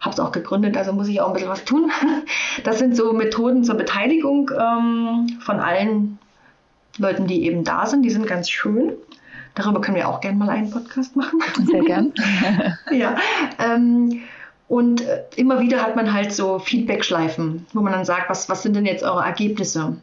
habe 0.00 0.14
es 0.14 0.20
auch 0.20 0.32
gegründet, 0.32 0.76
also 0.76 0.92
muss 0.92 1.08
ich 1.08 1.20
auch 1.20 1.28
ein 1.28 1.32
bisschen 1.34 1.48
was 1.48 1.64
tun. 1.64 1.90
Das 2.64 2.78
sind 2.78 2.96
so 2.96 3.12
Methoden 3.12 3.64
zur 3.64 3.76
Beteiligung 3.76 4.50
ähm, 4.50 5.38
von 5.40 5.60
allen 5.60 6.18
Leuten, 7.00 7.26
die 7.26 7.44
eben 7.44 7.64
da 7.64 7.86
sind. 7.86 8.02
Die 8.02 8.10
sind 8.10 8.26
ganz 8.26 8.48
schön. 8.50 8.92
Darüber 9.54 9.80
können 9.80 9.96
wir 9.96 10.08
auch 10.08 10.20
gerne 10.20 10.38
mal 10.38 10.48
einen 10.48 10.70
Podcast 10.70 11.16
machen. 11.16 11.40
Sehr 11.66 11.82
gern. 11.82 12.12
ja. 12.92 13.16
Ähm, 13.58 14.22
und 14.68 15.00
äh, 15.00 15.24
immer 15.36 15.60
wieder 15.60 15.82
hat 15.82 15.96
man 15.96 16.12
halt 16.12 16.32
so 16.32 16.60
Feedback-Schleifen, 16.60 17.66
wo 17.72 17.80
man 17.80 17.92
dann 17.92 18.04
sagt, 18.04 18.30
was, 18.30 18.48
was 18.48 18.62
sind 18.62 18.76
denn 18.76 18.86
jetzt 18.86 19.02
eure 19.02 19.24
Ergebnisse? 19.24 19.96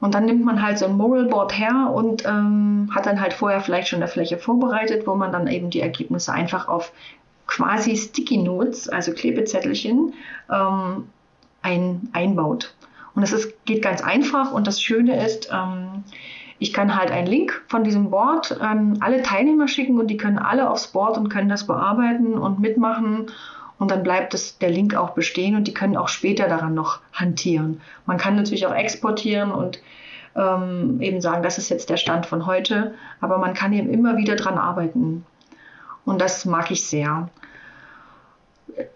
Und 0.00 0.14
dann 0.14 0.24
nimmt 0.24 0.44
man 0.44 0.60
halt 0.60 0.78
so 0.78 0.86
ein 0.86 0.96
Moral 0.96 1.26
Board 1.26 1.56
her 1.56 1.92
und 1.94 2.24
ähm, 2.26 2.90
hat 2.92 3.06
dann 3.06 3.20
halt 3.20 3.32
vorher 3.32 3.60
vielleicht 3.60 3.88
schon 3.88 4.00
eine 4.00 4.08
Fläche 4.08 4.38
vorbereitet, 4.38 5.06
wo 5.06 5.14
man 5.14 5.30
dann 5.30 5.46
eben 5.46 5.70
die 5.70 5.80
Ergebnisse 5.80 6.32
einfach 6.32 6.66
auf 6.68 6.92
quasi 7.46 7.96
Sticky 7.96 8.38
Notes, 8.38 8.88
also 8.88 9.12
Klebezettelchen, 9.12 10.14
ähm, 10.52 11.08
ein, 11.62 12.08
einbaut. 12.12 12.74
Und 13.14 13.22
das 13.22 13.32
ist, 13.32 13.64
geht 13.64 13.82
ganz 13.82 14.02
einfach 14.02 14.52
und 14.52 14.66
das 14.66 14.80
Schöne 14.80 15.24
ist, 15.24 15.50
ähm, 15.52 16.04
ich 16.58 16.72
kann 16.72 16.96
halt 16.96 17.10
einen 17.10 17.26
Link 17.26 17.62
von 17.68 17.84
diesem 17.84 18.10
Board 18.10 18.60
an 18.60 18.98
alle 19.00 19.22
Teilnehmer 19.22 19.68
schicken 19.68 19.98
und 19.98 20.08
die 20.08 20.16
können 20.16 20.38
alle 20.38 20.70
aufs 20.70 20.88
Board 20.88 21.16
und 21.16 21.28
können 21.28 21.48
das 21.48 21.66
bearbeiten 21.66 22.34
und 22.34 22.58
mitmachen. 22.58 23.26
Und 23.78 23.92
dann 23.92 24.02
bleibt 24.02 24.34
es, 24.34 24.58
der 24.58 24.70
Link 24.70 24.96
auch 24.96 25.10
bestehen 25.10 25.54
und 25.54 25.68
die 25.68 25.74
können 25.74 25.96
auch 25.96 26.08
später 26.08 26.48
daran 26.48 26.74
noch 26.74 27.00
hantieren. 27.12 27.80
Man 28.06 28.18
kann 28.18 28.34
natürlich 28.34 28.66
auch 28.66 28.74
exportieren 28.74 29.52
und 29.52 29.80
ähm, 30.34 31.00
eben 31.00 31.20
sagen, 31.20 31.44
das 31.44 31.58
ist 31.58 31.68
jetzt 31.68 31.90
der 31.90 31.96
Stand 31.96 32.26
von 32.26 32.46
heute, 32.46 32.94
aber 33.20 33.38
man 33.38 33.54
kann 33.54 33.72
eben 33.72 33.90
immer 33.90 34.16
wieder 34.16 34.34
dran 34.34 34.58
arbeiten. 34.58 35.24
Und 36.04 36.20
das 36.20 36.44
mag 36.44 36.72
ich 36.72 36.84
sehr. 36.84 37.28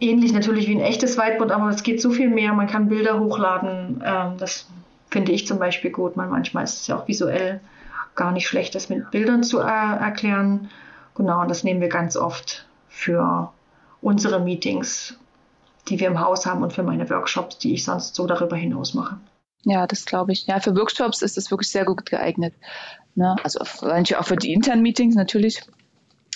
Ähnlich 0.01 0.33
natürlich 0.33 0.69
wie 0.69 0.75
ein 0.75 0.81
echtes 0.81 1.17
Whiteboard, 1.17 1.53
aber 1.53 1.69
es 1.69 1.85
geht 1.85 2.01
so 2.01 2.11
viel 2.11 2.29
mehr. 2.29 2.53
Man 2.53 2.67
kann 2.67 2.89
Bilder 2.89 3.21
hochladen. 3.21 4.03
Ähm, 4.05 4.37
das 4.39 4.67
finde 5.13 5.33
ich 5.33 5.47
zum 5.47 5.59
Beispiel 5.59 5.91
gut. 5.91 6.17
Man, 6.17 6.31
manchmal 6.31 6.65
ist 6.65 6.81
es 6.81 6.87
ja 6.87 6.99
auch 6.99 7.07
visuell 7.07 7.61
gar 8.15 8.33
nicht 8.33 8.49
schlecht, 8.49 8.75
das 8.75 8.89
mit 8.89 9.11
Bildern 9.11 9.43
zu 9.45 9.61
äh, 9.61 9.63
erklären. 9.63 10.71
Genau, 11.15 11.41
und 11.43 11.51
das 11.51 11.65
nehmen 11.65 11.81
wir 11.81 11.89
ganz 11.89 12.17
oft 12.17 12.67
für 12.89 13.53
unsere 14.01 14.41
Meetings, 14.41 15.19
die 15.89 16.01
wir 16.01 16.09
im 16.09 16.21
Haus 16.21 16.47
haben 16.47 16.63
und 16.63 16.73
für 16.73 16.83
meine 16.83 17.09
Workshops, 17.11 17.59
die 17.59 17.75
ich 17.75 17.85
sonst 17.85 18.15
so 18.15 18.27
darüber 18.27 18.57
hinaus 18.57 18.95
mache. 18.95 19.19
Ja, 19.65 19.87
das 19.87 20.07
glaube 20.07 20.33
ich. 20.33 20.47
Ja, 20.47 20.61
für 20.61 20.75
Workshops 20.75 21.23
ist 21.23 21.37
das 21.37 21.51
wirklich 21.51 21.71
sehr 21.71 21.85
gut 21.85 22.07
geeignet. 22.07 22.55
Ne? 23.15 23.37
Also 23.45 23.61
manche 23.83 24.19
auch 24.19 24.25
für 24.25 24.37
die 24.37 24.53
internen 24.53 24.83
Meetings 24.83 25.15
natürlich. 25.15 25.63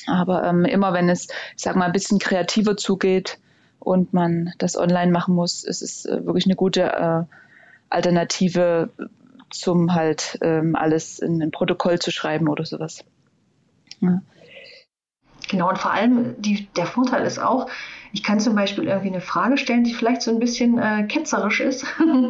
Aber 0.07 0.45
ähm, 0.45 0.65
immer 0.65 0.93
wenn 0.93 1.09
es, 1.09 1.27
ich 1.57 1.63
sag 1.63 1.75
mal, 1.75 1.87
ein 1.87 1.93
bisschen 1.93 2.19
kreativer 2.19 2.77
zugeht 2.77 3.39
und 3.81 4.13
man 4.13 4.53
das 4.59 4.77
online 4.77 5.11
machen 5.11 5.35
muss, 5.35 5.65
ist 5.65 5.83
es 5.83 6.05
äh, 6.05 6.25
wirklich 6.25 6.45
eine 6.45 6.55
gute 6.55 6.83
äh, 6.83 7.25
Alternative 7.91 8.91
zum 9.51 9.95
halt 9.95 10.39
ähm, 10.43 10.75
alles 10.75 11.19
in 11.19 11.43
ein 11.43 11.51
Protokoll 11.51 11.99
zu 11.99 12.11
schreiben 12.11 12.49
oder 12.49 12.65
sowas. 12.65 13.05
Ja. 14.01 14.21
Genau, 15.49 15.69
und 15.69 15.79
vor 15.79 15.93
allem 15.93 16.35
die, 16.41 16.67
der 16.77 16.87
Vorteil 16.87 17.25
ist 17.25 17.39
auch, 17.39 17.69
ich 18.13 18.25
kann 18.25 18.41
zum 18.41 18.57
Beispiel 18.57 18.85
irgendwie 18.85 19.09
eine 19.09 19.21
Frage 19.21 19.59
stellen, 19.59 19.85
die 19.85 19.95
vielleicht 19.95 20.23
so 20.23 20.33
ein 20.33 20.41
bisschen 20.41 20.79
äh, 20.79 21.05
ketzerisch 21.05 21.61
ist. 21.61 21.87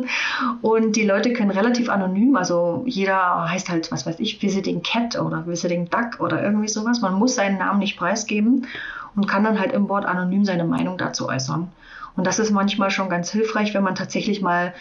und 0.62 0.96
die 0.96 1.04
Leute 1.04 1.32
können 1.32 1.50
relativ 1.50 1.88
anonym, 1.88 2.36
also 2.36 2.82
jeder 2.86 3.48
heißt 3.48 3.70
halt, 3.70 3.90
was 3.90 4.04
weiß 4.04 4.20
ich, 4.20 4.42
Visiting 4.42 4.82
Cat 4.82 5.18
oder 5.18 5.46
Visiting 5.46 5.88
Duck 5.88 6.20
oder 6.20 6.42
irgendwie 6.42 6.68
sowas. 6.68 7.00
Man 7.00 7.14
muss 7.14 7.36
seinen 7.36 7.56
Namen 7.56 7.78
nicht 7.78 7.96
preisgeben 7.96 8.66
und 9.14 9.26
kann 9.28 9.44
dann 9.44 9.58
halt 9.58 9.72
im 9.72 9.88
Wort 9.88 10.04
anonym 10.04 10.44
seine 10.44 10.64
Meinung 10.64 10.98
dazu 10.98 11.28
äußern. 11.28 11.72
Und 12.16 12.26
das 12.26 12.38
ist 12.38 12.50
manchmal 12.50 12.90
schon 12.90 13.08
ganz 13.08 13.30
hilfreich, 13.30 13.72
wenn 13.74 13.82
man 13.82 13.94
tatsächlich 13.94 14.42
mal 14.42 14.74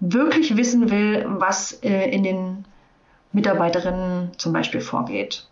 wirklich 0.00 0.56
wissen 0.56 0.90
will, 0.90 1.24
was 1.26 1.72
äh, 1.82 2.10
in 2.10 2.22
den 2.22 2.64
Mitarbeiterinnen 3.32 4.32
zum 4.38 4.52
Beispiel 4.52 4.80
vorgeht. 4.80 5.46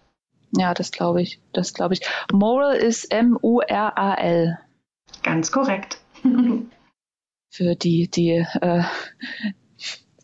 Ja, 0.52 0.74
das 0.74 0.90
glaube 0.90 1.22
ich. 1.22 1.40
Das 1.52 1.74
glaube 1.74 1.94
ich. 1.94 2.00
Moral 2.32 2.74
ist 2.74 3.12
M-U-R-A-L. 3.12 4.58
Ganz 5.22 5.52
korrekt. 5.52 6.00
Für 7.50 7.74
die, 7.74 8.08
die 8.08 8.44
äh, 8.60 8.82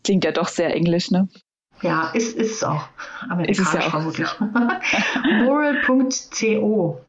klingt 0.03 0.25
ja 0.25 0.31
doch 0.31 0.47
sehr 0.47 0.73
englisch, 0.73 1.11
ne? 1.11 1.27
Ja, 1.81 2.09
ist, 2.13 2.35
ist 2.37 2.51
es 2.51 2.63
auch. 2.63 2.87
Amerikanisch 3.29 3.59
ist 3.59 3.67
es 3.67 3.73
ja 3.73 3.81
auch. 3.81 3.91
vermutlich. 3.91 4.29
Moral.co. 5.43 7.01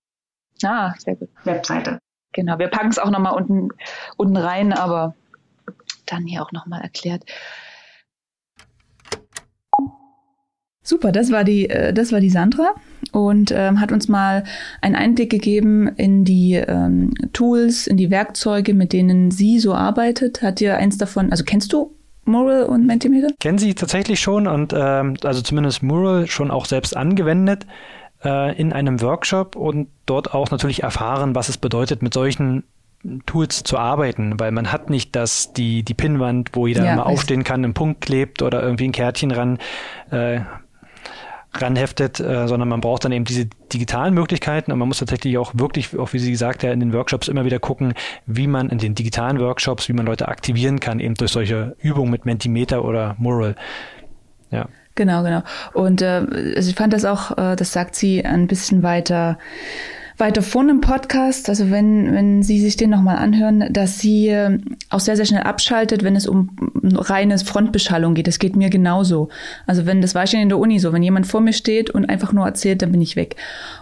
Ah, 0.64 0.94
sehr 0.98 1.16
gut. 1.16 1.28
Webseite. 1.44 1.98
Genau, 2.32 2.58
wir 2.58 2.68
packen 2.68 2.88
es 2.88 2.98
auch 2.98 3.10
nochmal 3.10 3.34
unten, 3.34 3.68
unten 4.16 4.36
rein, 4.36 4.72
aber 4.72 5.14
dann 6.06 6.24
hier 6.26 6.42
auch 6.42 6.52
nochmal 6.52 6.82
erklärt. 6.82 7.24
Super, 10.82 11.10
das 11.10 11.32
war 11.32 11.42
die, 11.42 11.68
äh, 11.68 11.92
das 11.92 12.12
war 12.12 12.20
die 12.20 12.30
Sandra 12.30 12.74
und 13.10 13.50
ähm, 13.50 13.80
hat 13.80 13.90
uns 13.90 14.06
mal 14.06 14.44
einen 14.80 14.94
Einblick 14.94 15.30
gegeben 15.30 15.88
in 15.88 16.24
die 16.24 16.54
ähm, 16.54 17.12
Tools, 17.32 17.88
in 17.88 17.96
die 17.96 18.10
Werkzeuge, 18.10 18.72
mit 18.72 18.92
denen 18.92 19.32
sie 19.32 19.58
so 19.58 19.74
arbeitet. 19.74 20.42
Hat 20.42 20.60
dir 20.60 20.76
eins 20.76 20.96
davon, 20.96 21.32
also 21.32 21.42
kennst 21.42 21.72
du 21.72 21.96
Mural 22.24 22.64
und 22.64 22.86
Mentimeter? 22.86 23.28
Kennen 23.40 23.58
sie 23.58 23.74
tatsächlich 23.74 24.20
schon 24.20 24.46
und 24.46 24.72
ähm, 24.76 25.16
also 25.24 25.42
zumindest 25.42 25.82
Mural 25.82 26.28
schon 26.28 26.52
auch 26.52 26.66
selbst 26.66 26.96
angewendet 26.96 27.66
äh, 28.24 28.56
in 28.56 28.72
einem 28.72 29.00
Workshop 29.00 29.56
und 29.56 29.88
dort 30.06 30.34
auch 30.34 30.52
natürlich 30.52 30.84
erfahren, 30.84 31.34
was 31.34 31.48
es 31.48 31.58
bedeutet, 31.58 32.02
mit 32.02 32.14
solchen 32.14 32.62
Tools 33.26 33.62
zu 33.64 33.78
arbeiten, 33.78 34.38
weil 34.38 34.52
man 34.52 34.72
hat 34.72 34.90
nicht 34.90 35.16
das, 35.16 35.52
die, 35.52 35.82
die 35.82 35.94
Pinnwand, 35.94 36.50
wo 36.52 36.66
jeder 36.66 36.84
ja, 36.84 36.96
mal 36.96 37.02
aufstehen 37.02 37.44
kann, 37.44 37.64
einen 37.64 37.74
Punkt 37.74 38.00
klebt 38.00 38.42
oder 38.42 38.62
irgendwie 38.62 38.88
ein 38.88 38.92
Kärtchen 38.92 39.30
ran 39.30 39.58
äh, 40.10 40.40
ranheftet, 41.62 42.20
äh, 42.20 42.46
sondern 42.48 42.68
man 42.68 42.80
braucht 42.80 43.04
dann 43.04 43.12
eben 43.12 43.24
diese 43.24 43.46
digitalen 43.72 44.14
Möglichkeiten 44.14 44.72
und 44.72 44.78
man 44.78 44.88
muss 44.88 44.98
tatsächlich 44.98 45.38
auch 45.38 45.52
wirklich, 45.54 45.98
auch 45.98 46.12
wie 46.12 46.18
sie 46.18 46.30
gesagt 46.30 46.62
hat, 46.62 46.72
in 46.72 46.80
den 46.80 46.92
Workshops 46.92 47.28
immer 47.28 47.44
wieder 47.44 47.58
gucken, 47.58 47.94
wie 48.26 48.46
man 48.46 48.68
in 48.68 48.78
den 48.78 48.94
digitalen 48.94 49.40
Workshops, 49.40 49.88
wie 49.88 49.92
man 49.92 50.06
Leute 50.06 50.28
aktivieren 50.28 50.80
kann, 50.80 51.00
eben 51.00 51.14
durch 51.14 51.32
solche 51.32 51.76
Übungen 51.80 52.10
mit 52.10 52.26
Mentimeter 52.26 52.84
oder 52.84 53.14
Mural. 53.18 53.56
Ja. 54.50 54.68
Genau, 54.94 55.22
genau. 55.22 55.42
Und 55.74 56.00
äh, 56.00 56.26
also 56.56 56.70
ich 56.70 56.74
fand 56.74 56.92
das 56.92 57.04
auch, 57.04 57.36
äh, 57.36 57.54
das 57.54 57.72
sagt 57.72 57.94
sie 57.94 58.24
ein 58.24 58.46
bisschen 58.46 58.82
weiter 58.82 59.38
weiter 60.18 60.42
vorne 60.42 60.70
im 60.70 60.80
Podcast, 60.80 61.48
also 61.48 61.70
wenn, 61.70 62.12
wenn 62.14 62.42
Sie 62.42 62.60
sich 62.60 62.76
den 62.76 62.90
nochmal 62.90 63.16
anhören, 63.16 63.64
dass 63.70 63.98
sie 63.98 64.28
äh, 64.28 64.58
auch 64.88 65.00
sehr, 65.00 65.16
sehr 65.16 65.26
schnell 65.26 65.42
abschaltet, 65.42 66.02
wenn 66.02 66.16
es 66.16 66.26
um 66.26 66.56
reine 66.82 67.38
Frontbeschallung 67.38 68.14
geht. 68.14 68.26
Das 68.26 68.38
geht 68.38 68.56
mir 68.56 68.70
genauso. 68.70 69.28
Also 69.66 69.84
wenn, 69.84 70.00
das 70.00 70.14
war 70.14 70.24
ich 70.24 70.32
in 70.32 70.48
der 70.48 70.58
Uni 70.58 70.78
so, 70.78 70.92
wenn 70.92 71.02
jemand 71.02 71.26
vor 71.26 71.40
mir 71.40 71.52
steht 71.52 71.90
und 71.90 72.08
einfach 72.08 72.32
nur 72.32 72.46
erzählt, 72.46 72.82
dann 72.82 72.92
bin 72.92 73.02
ich 73.02 73.16
weg. 73.16 73.36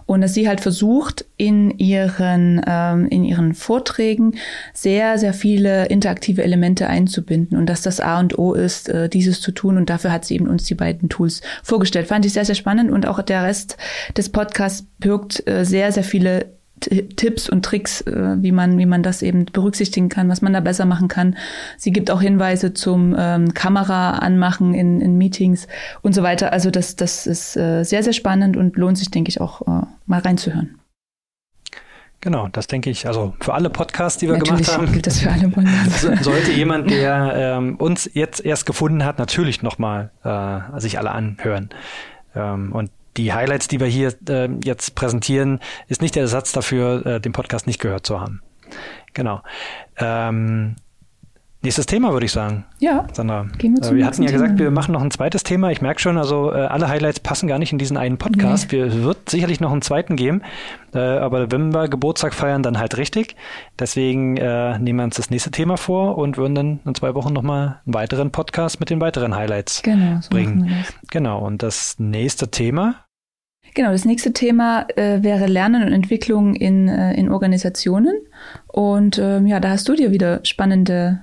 Und 0.06 0.22
dass 0.22 0.34
sie 0.34 0.48
halt 0.48 0.60
versucht, 0.60 1.24
in 1.36 1.70
ihren, 1.78 2.60
ähm, 2.66 3.06
in 3.06 3.24
ihren 3.24 3.54
Vorträgen 3.54 4.34
sehr, 4.72 5.18
sehr 5.18 5.34
viele 5.34 5.86
interaktive 5.86 6.42
Elemente 6.42 6.88
einzubinden 6.88 7.56
und 7.56 7.66
dass 7.66 7.82
das 7.82 8.00
A 8.00 8.18
und 8.18 8.38
O 8.38 8.54
ist, 8.54 8.88
äh, 8.88 9.08
dieses 9.08 9.40
zu 9.40 9.52
tun. 9.52 9.76
Und 9.76 9.88
dafür 9.88 10.12
hat 10.12 10.24
sie 10.24 10.34
eben 10.34 10.48
uns 10.48 10.64
die 10.64 10.74
beiden 10.74 11.08
Tools 11.08 11.42
vorgestellt. 11.62 12.08
Fand 12.08 12.26
ich 12.26 12.32
sehr, 12.32 12.44
sehr 12.44 12.54
spannend 12.54 12.90
und 12.90 13.06
auch 13.06 13.22
der 13.22 13.44
Rest 13.44 13.76
des 14.16 14.28
Podcasts 14.30 14.86
birgt 14.98 15.46
äh, 15.46 15.64
sehr, 15.64 15.92
sehr 15.92 16.04
viele 16.04 16.23
Tipps 16.80 17.48
und 17.48 17.64
Tricks, 17.64 18.02
äh, 18.02 18.36
wie 18.38 18.52
man, 18.52 18.78
wie 18.78 18.86
man 18.86 19.02
das 19.02 19.22
eben 19.22 19.46
berücksichtigen 19.46 20.08
kann, 20.08 20.28
was 20.28 20.42
man 20.42 20.52
da 20.52 20.60
besser 20.60 20.84
machen 20.84 21.08
kann. 21.08 21.36
Sie 21.78 21.92
gibt 21.92 22.10
auch 22.10 22.20
Hinweise 22.20 22.74
zum 22.74 23.14
ähm, 23.18 23.54
Kamera 23.54 24.18
anmachen 24.18 24.74
in, 24.74 25.00
in 25.00 25.16
Meetings 25.16 25.66
und 26.02 26.14
so 26.14 26.22
weiter. 26.22 26.52
Also 26.52 26.70
das, 26.70 26.96
das 26.96 27.26
ist 27.26 27.56
äh, 27.56 27.84
sehr, 27.84 28.02
sehr 28.02 28.12
spannend 28.12 28.56
und 28.56 28.76
lohnt 28.76 28.98
sich, 28.98 29.10
denke 29.10 29.28
ich, 29.28 29.40
auch 29.40 29.62
äh, 29.62 29.86
mal 30.06 30.20
reinzuhören. 30.20 30.78
Genau, 32.20 32.48
das 32.48 32.66
denke 32.66 32.88
ich, 32.88 33.06
also 33.06 33.34
für 33.40 33.52
alle 33.52 33.68
Podcasts, 33.68 34.18
die 34.18 34.26
wir 34.28 34.38
natürlich 34.38 34.66
gemacht 34.66 34.78
haben. 34.78 34.92
Gilt 34.92 35.06
das 35.06 35.20
für 35.20 35.30
alle 35.30 35.48
Podcasts. 35.48 36.24
sollte 36.24 36.52
jemand, 36.56 36.90
der 36.90 37.34
ähm, 37.36 37.76
uns 37.76 38.10
jetzt 38.14 38.42
erst 38.42 38.64
gefunden 38.64 39.04
hat, 39.04 39.18
natürlich 39.18 39.62
nochmal 39.62 40.10
äh, 40.24 40.80
sich 40.80 40.98
alle 40.98 41.10
anhören. 41.10 41.68
Ähm, 42.34 42.72
und 42.72 42.90
die 43.16 43.32
Highlights, 43.32 43.68
die 43.68 43.80
wir 43.80 43.86
hier 43.86 44.14
äh, 44.28 44.48
jetzt 44.64 44.94
präsentieren, 44.94 45.60
ist 45.88 46.02
nicht 46.02 46.14
der 46.14 46.22
Ersatz 46.22 46.52
dafür, 46.52 47.06
äh, 47.06 47.20
den 47.20 47.32
Podcast 47.32 47.66
nicht 47.66 47.80
gehört 47.80 48.06
zu 48.06 48.20
haben. 48.20 48.42
Genau. 49.12 49.42
Ähm, 49.98 50.76
Nächstes 51.64 51.86
Thema, 51.86 52.12
würde 52.12 52.26
ich 52.26 52.32
sagen. 52.32 52.66
Ja. 52.78 53.06
Sandra. 53.14 53.46
Gehen 53.56 53.74
wir, 53.74 53.82
zum 53.82 53.96
äh, 53.96 54.00
wir 54.00 54.06
hatten 54.06 54.22
ja 54.22 54.30
gesagt, 54.30 54.50
Thema. 54.50 54.64
wir 54.64 54.70
machen 54.70 54.92
noch 54.92 55.00
ein 55.00 55.10
zweites 55.10 55.44
Thema. 55.44 55.70
Ich 55.70 55.80
merke 55.80 55.98
schon, 55.98 56.18
also 56.18 56.52
äh, 56.52 56.56
alle 56.56 56.88
Highlights 56.88 57.20
passen 57.20 57.48
gar 57.48 57.58
nicht 57.58 57.72
in 57.72 57.78
diesen 57.78 57.96
einen 57.96 58.18
Podcast. 58.18 58.70
Nee. 58.70 58.78
Wir 58.78 59.02
wird 59.02 59.30
sicherlich 59.30 59.60
noch 59.60 59.72
einen 59.72 59.80
zweiten 59.80 60.14
geben. 60.16 60.42
Äh, 60.92 60.98
aber 60.98 61.50
wenn 61.50 61.72
wir 61.72 61.88
Geburtstag 61.88 62.34
feiern, 62.34 62.62
dann 62.62 62.78
halt 62.78 62.98
richtig. 62.98 63.34
Deswegen 63.78 64.36
äh, 64.36 64.78
nehmen 64.78 64.98
wir 64.98 65.04
uns 65.04 65.16
das 65.16 65.30
nächste 65.30 65.50
Thema 65.50 65.78
vor 65.78 66.18
und 66.18 66.36
würden 66.36 66.54
dann 66.54 66.80
in 66.84 66.94
zwei 66.94 67.14
Wochen 67.14 67.32
nochmal 67.32 67.80
einen 67.86 67.94
weiteren 67.94 68.30
Podcast 68.30 68.78
mit 68.78 68.90
den 68.90 69.00
weiteren 69.00 69.34
Highlights 69.34 69.80
genau, 69.82 70.20
so 70.20 70.28
bringen. 70.28 70.84
Genau. 71.10 71.38
Und 71.38 71.62
das 71.62 71.98
nächste 71.98 72.50
Thema 72.50 73.03
Genau, 73.74 73.90
das 73.90 74.04
nächste 74.04 74.32
Thema 74.32 74.86
äh, 74.96 75.22
wäre 75.22 75.46
Lernen 75.46 75.82
und 75.82 75.92
Entwicklung 75.92 76.54
in, 76.54 76.88
äh, 76.88 77.14
in 77.14 77.28
Organisationen. 77.28 78.14
Und 78.68 79.18
ähm, 79.18 79.46
ja, 79.46 79.58
da 79.58 79.70
hast 79.70 79.88
du 79.88 79.94
dir 79.94 80.12
wieder 80.12 80.40
spannende 80.44 81.20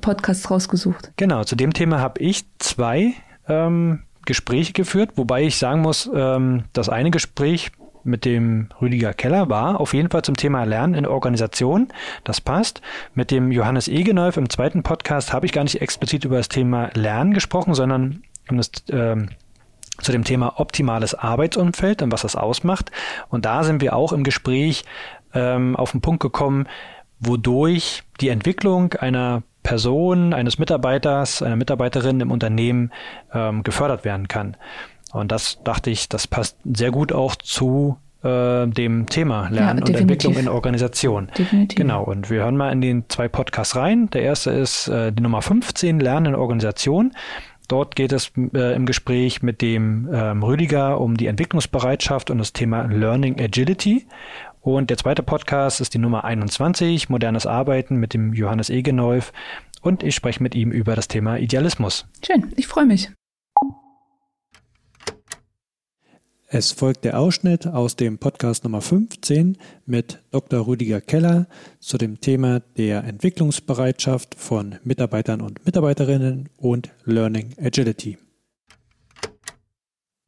Podcasts 0.00 0.50
rausgesucht. 0.50 1.12
Genau, 1.16 1.44
zu 1.44 1.56
dem 1.56 1.74
Thema 1.74 2.00
habe 2.00 2.20
ich 2.20 2.44
zwei 2.58 3.12
ähm, 3.48 4.04
Gespräche 4.24 4.72
geführt, 4.72 5.12
wobei 5.16 5.42
ich 5.42 5.58
sagen 5.58 5.82
muss, 5.82 6.10
ähm, 6.14 6.64
das 6.72 6.88
eine 6.88 7.10
Gespräch 7.10 7.70
mit 8.02 8.24
dem 8.24 8.68
Rüdiger 8.80 9.12
Keller 9.12 9.50
war 9.50 9.78
auf 9.78 9.92
jeden 9.92 10.08
Fall 10.08 10.22
zum 10.22 10.36
Thema 10.36 10.64
Lernen 10.64 10.94
in 10.94 11.06
Organisation. 11.06 11.88
Das 12.24 12.40
passt. 12.40 12.80
Mit 13.14 13.30
dem 13.30 13.52
Johannes 13.52 13.88
Egenolf 13.88 14.38
im 14.38 14.48
zweiten 14.48 14.82
Podcast 14.82 15.34
habe 15.34 15.44
ich 15.44 15.52
gar 15.52 15.64
nicht 15.64 15.82
explizit 15.82 16.24
über 16.24 16.38
das 16.38 16.48
Thema 16.48 16.90
Lernen 16.94 17.34
gesprochen, 17.34 17.74
sondern 17.74 18.22
um 18.48 18.56
das, 18.56 18.70
ähm, 18.90 19.28
zu 20.00 20.12
dem 20.12 20.24
Thema 20.24 20.60
optimales 20.60 21.14
Arbeitsumfeld 21.14 22.02
und 22.02 22.12
was 22.12 22.22
das 22.22 22.36
ausmacht. 22.36 22.90
Und 23.28 23.44
da 23.44 23.64
sind 23.64 23.80
wir 23.80 23.94
auch 23.94 24.12
im 24.12 24.24
Gespräch 24.24 24.84
ähm, 25.34 25.76
auf 25.76 25.92
den 25.92 26.00
Punkt 26.00 26.22
gekommen, 26.22 26.66
wodurch 27.18 28.02
die 28.20 28.28
Entwicklung 28.28 28.94
einer 28.94 29.42
Person, 29.62 30.32
eines 30.32 30.58
Mitarbeiters, 30.58 31.42
einer 31.42 31.56
Mitarbeiterin 31.56 32.20
im 32.20 32.30
Unternehmen 32.30 32.92
ähm, 33.32 33.62
gefördert 33.62 34.04
werden 34.04 34.26
kann. 34.26 34.56
Und 35.12 35.32
das 35.32 35.58
dachte 35.64 35.90
ich, 35.90 36.08
das 36.08 36.26
passt 36.26 36.56
sehr 36.64 36.90
gut 36.90 37.12
auch 37.12 37.36
zu 37.36 37.98
äh, 38.22 38.66
dem 38.66 39.06
Thema 39.06 39.48
Lernen 39.48 39.80
ja, 39.80 39.86
und 39.86 39.96
Entwicklung 39.96 40.36
in 40.36 40.48
Organisation. 40.48 41.28
Definitiv. 41.36 41.76
Genau, 41.76 42.04
und 42.04 42.30
wir 42.30 42.42
hören 42.42 42.56
mal 42.56 42.72
in 42.72 42.80
den 42.80 43.04
zwei 43.08 43.28
Podcasts 43.28 43.76
rein. 43.76 44.08
Der 44.10 44.22
erste 44.22 44.50
ist 44.50 44.88
äh, 44.88 45.12
die 45.12 45.22
Nummer 45.22 45.42
15, 45.42 46.00
Lernen 46.00 46.26
in 46.26 46.34
Organisation. 46.34 47.12
Dort 47.70 47.94
geht 47.94 48.10
es 48.10 48.32
äh, 48.52 48.74
im 48.74 48.84
Gespräch 48.84 49.44
mit 49.44 49.62
dem 49.62 50.08
ähm, 50.12 50.42
Rüdiger 50.42 51.00
um 51.00 51.16
die 51.16 51.28
Entwicklungsbereitschaft 51.28 52.28
und 52.28 52.38
das 52.38 52.52
Thema 52.52 52.82
Learning 52.82 53.40
Agility. 53.40 54.08
Und 54.60 54.90
der 54.90 54.96
zweite 54.96 55.22
Podcast 55.22 55.80
ist 55.80 55.94
die 55.94 55.98
Nummer 55.98 56.24
21, 56.24 57.08
Modernes 57.10 57.46
Arbeiten 57.46 57.94
mit 57.94 58.12
dem 58.12 58.34
Johannes 58.34 58.70
Egenolf. 58.70 59.32
Und 59.82 60.02
ich 60.02 60.16
spreche 60.16 60.42
mit 60.42 60.56
ihm 60.56 60.72
über 60.72 60.96
das 60.96 61.06
Thema 61.06 61.38
Idealismus. 61.38 62.08
Schön, 62.26 62.52
ich 62.56 62.66
freue 62.66 62.86
mich. 62.86 63.12
Es 66.52 66.72
folgt 66.72 67.04
der 67.04 67.16
Ausschnitt 67.16 67.68
aus 67.68 67.94
dem 67.94 68.18
Podcast 68.18 68.64
Nummer 68.64 68.80
15 68.80 69.56
mit 69.86 70.20
Dr. 70.32 70.66
Rüdiger 70.66 71.00
Keller 71.00 71.46
zu 71.78 71.96
dem 71.96 72.20
Thema 72.20 72.58
der 72.58 73.04
Entwicklungsbereitschaft 73.04 74.34
von 74.34 74.74
Mitarbeitern 74.82 75.42
und 75.42 75.64
Mitarbeiterinnen 75.64 76.48
und 76.56 76.90
Learning 77.04 77.54
Agility. 77.56 78.18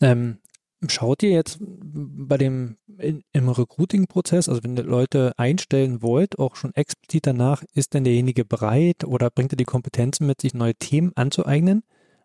Ähm, 0.01 0.39
schaut 0.87 1.25
ihr 1.25 1.31
jetzt 1.31 1.59
bei 1.61 2.39
dem 2.39 2.77
in, 2.99 3.25
im 3.33 3.49
Recruiting-Prozess, 3.49 4.49
also 4.49 4.63
wenn 4.63 4.77
ihr 4.77 4.85
Leute 4.85 5.33
einstellen 5.39 6.03
wollt, 6.03 6.39
auch 6.39 6.55
schon 6.55 6.73
explizit 6.77 7.27
danach, 7.27 7.65
ist 7.75 7.95
denn 7.95 8.05
derjenige 8.05 8.45
bereit 8.45 9.03
oder 9.03 9.29
bringt 9.29 9.55
er 9.55 9.57
die 9.57 9.65
Kompetenzen 9.65 10.29
mit, 10.29 10.41
sich 10.41 10.55
neue 10.55 10.77
Themen 10.77 11.11
anzueignen? 11.17 11.83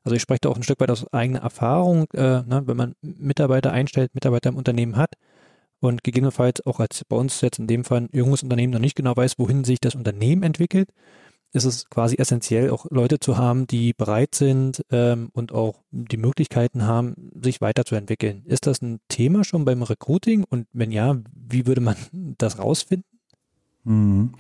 Also 0.08 0.16
ich 0.16 0.22
spreche 0.22 0.40
da 0.44 0.50
auch 0.50 0.56
ein 0.56 0.64
Stück 0.64 0.80
weit 0.80 0.90
aus 0.90 1.12
eigener 1.12 1.40
Erfahrung, 1.40 2.06
äh, 2.14 2.42
ne, 2.42 2.64
wenn 2.66 2.78
man 2.78 2.96
Mitarbeiter 3.02 3.74
einstellt, 3.74 4.16
Mitarbeiter 4.16 4.48
im 4.48 4.56
Unternehmen 4.56 4.96
hat 4.96 5.16
und 5.82 6.02
gegebenenfalls 6.02 6.66
auch 6.66 6.80
als 6.80 7.04
bei 7.04 7.18
uns 7.18 7.42
jetzt 7.42 7.60
in 7.60 7.68
dem 7.68 7.84
Fall 7.84 8.04
ein 8.04 8.10
junges 8.14 8.42
Unternehmen 8.42 8.72
noch 8.72 8.80
nicht 8.80 8.96
genau 8.96 9.18
weiß, 9.18 9.34
wohin 9.38 9.66
sich 9.66 9.82
das 9.82 9.96
Unternehmen 9.96 10.44
entwickelt, 10.44 10.92
ist 11.52 11.66
es 11.66 11.90
quasi 11.90 12.16
essentiell, 12.18 12.70
auch 12.70 12.86
Leute 12.90 13.20
zu 13.20 13.38
haben, 13.38 13.68
die 13.68 13.92
bereit 13.92 14.34
sind 14.34 14.82
ähm, 14.92 15.30
und 15.34 15.52
auch 15.52 15.84
die 15.92 16.16
Möglichkeiten 16.16 16.84
haben, 16.84 17.32
sich 17.42 17.60
weiterzuentwickeln. 17.60 18.44
Ist 18.46 18.66
das 18.66 18.82
ein 18.82 19.02
Thema 19.10 19.44
schon 19.44 19.66
beim 19.66 19.84
Recruiting? 19.84 20.46
Und 20.50 20.68
wenn 20.72 20.94
ja, 20.94 21.18
wie 21.34 21.68
würde 21.68 21.82
man 21.82 21.98
das 22.38 22.60
rausfinden? 22.60 23.04
Mhm. 23.84 24.32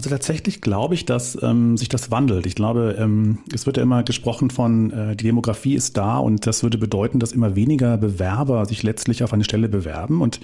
Also 0.00 0.08
tatsächlich 0.08 0.62
glaube 0.62 0.94
ich, 0.94 1.04
dass 1.04 1.36
ähm, 1.42 1.76
sich 1.76 1.90
das 1.90 2.10
wandelt. 2.10 2.46
Ich 2.46 2.54
glaube, 2.54 2.96
ähm, 2.98 3.40
es 3.52 3.66
wird 3.66 3.76
ja 3.76 3.82
immer 3.82 4.02
gesprochen 4.02 4.48
von, 4.48 4.90
äh, 4.90 5.14
die 5.14 5.24
Demografie 5.24 5.74
ist 5.74 5.98
da 5.98 6.16
und 6.16 6.46
das 6.46 6.62
würde 6.62 6.78
bedeuten, 6.78 7.18
dass 7.18 7.32
immer 7.32 7.54
weniger 7.54 7.98
Bewerber 7.98 8.64
sich 8.64 8.82
letztlich 8.82 9.22
auf 9.22 9.34
eine 9.34 9.44
Stelle 9.44 9.68
bewerben 9.68 10.22
und 10.22 10.40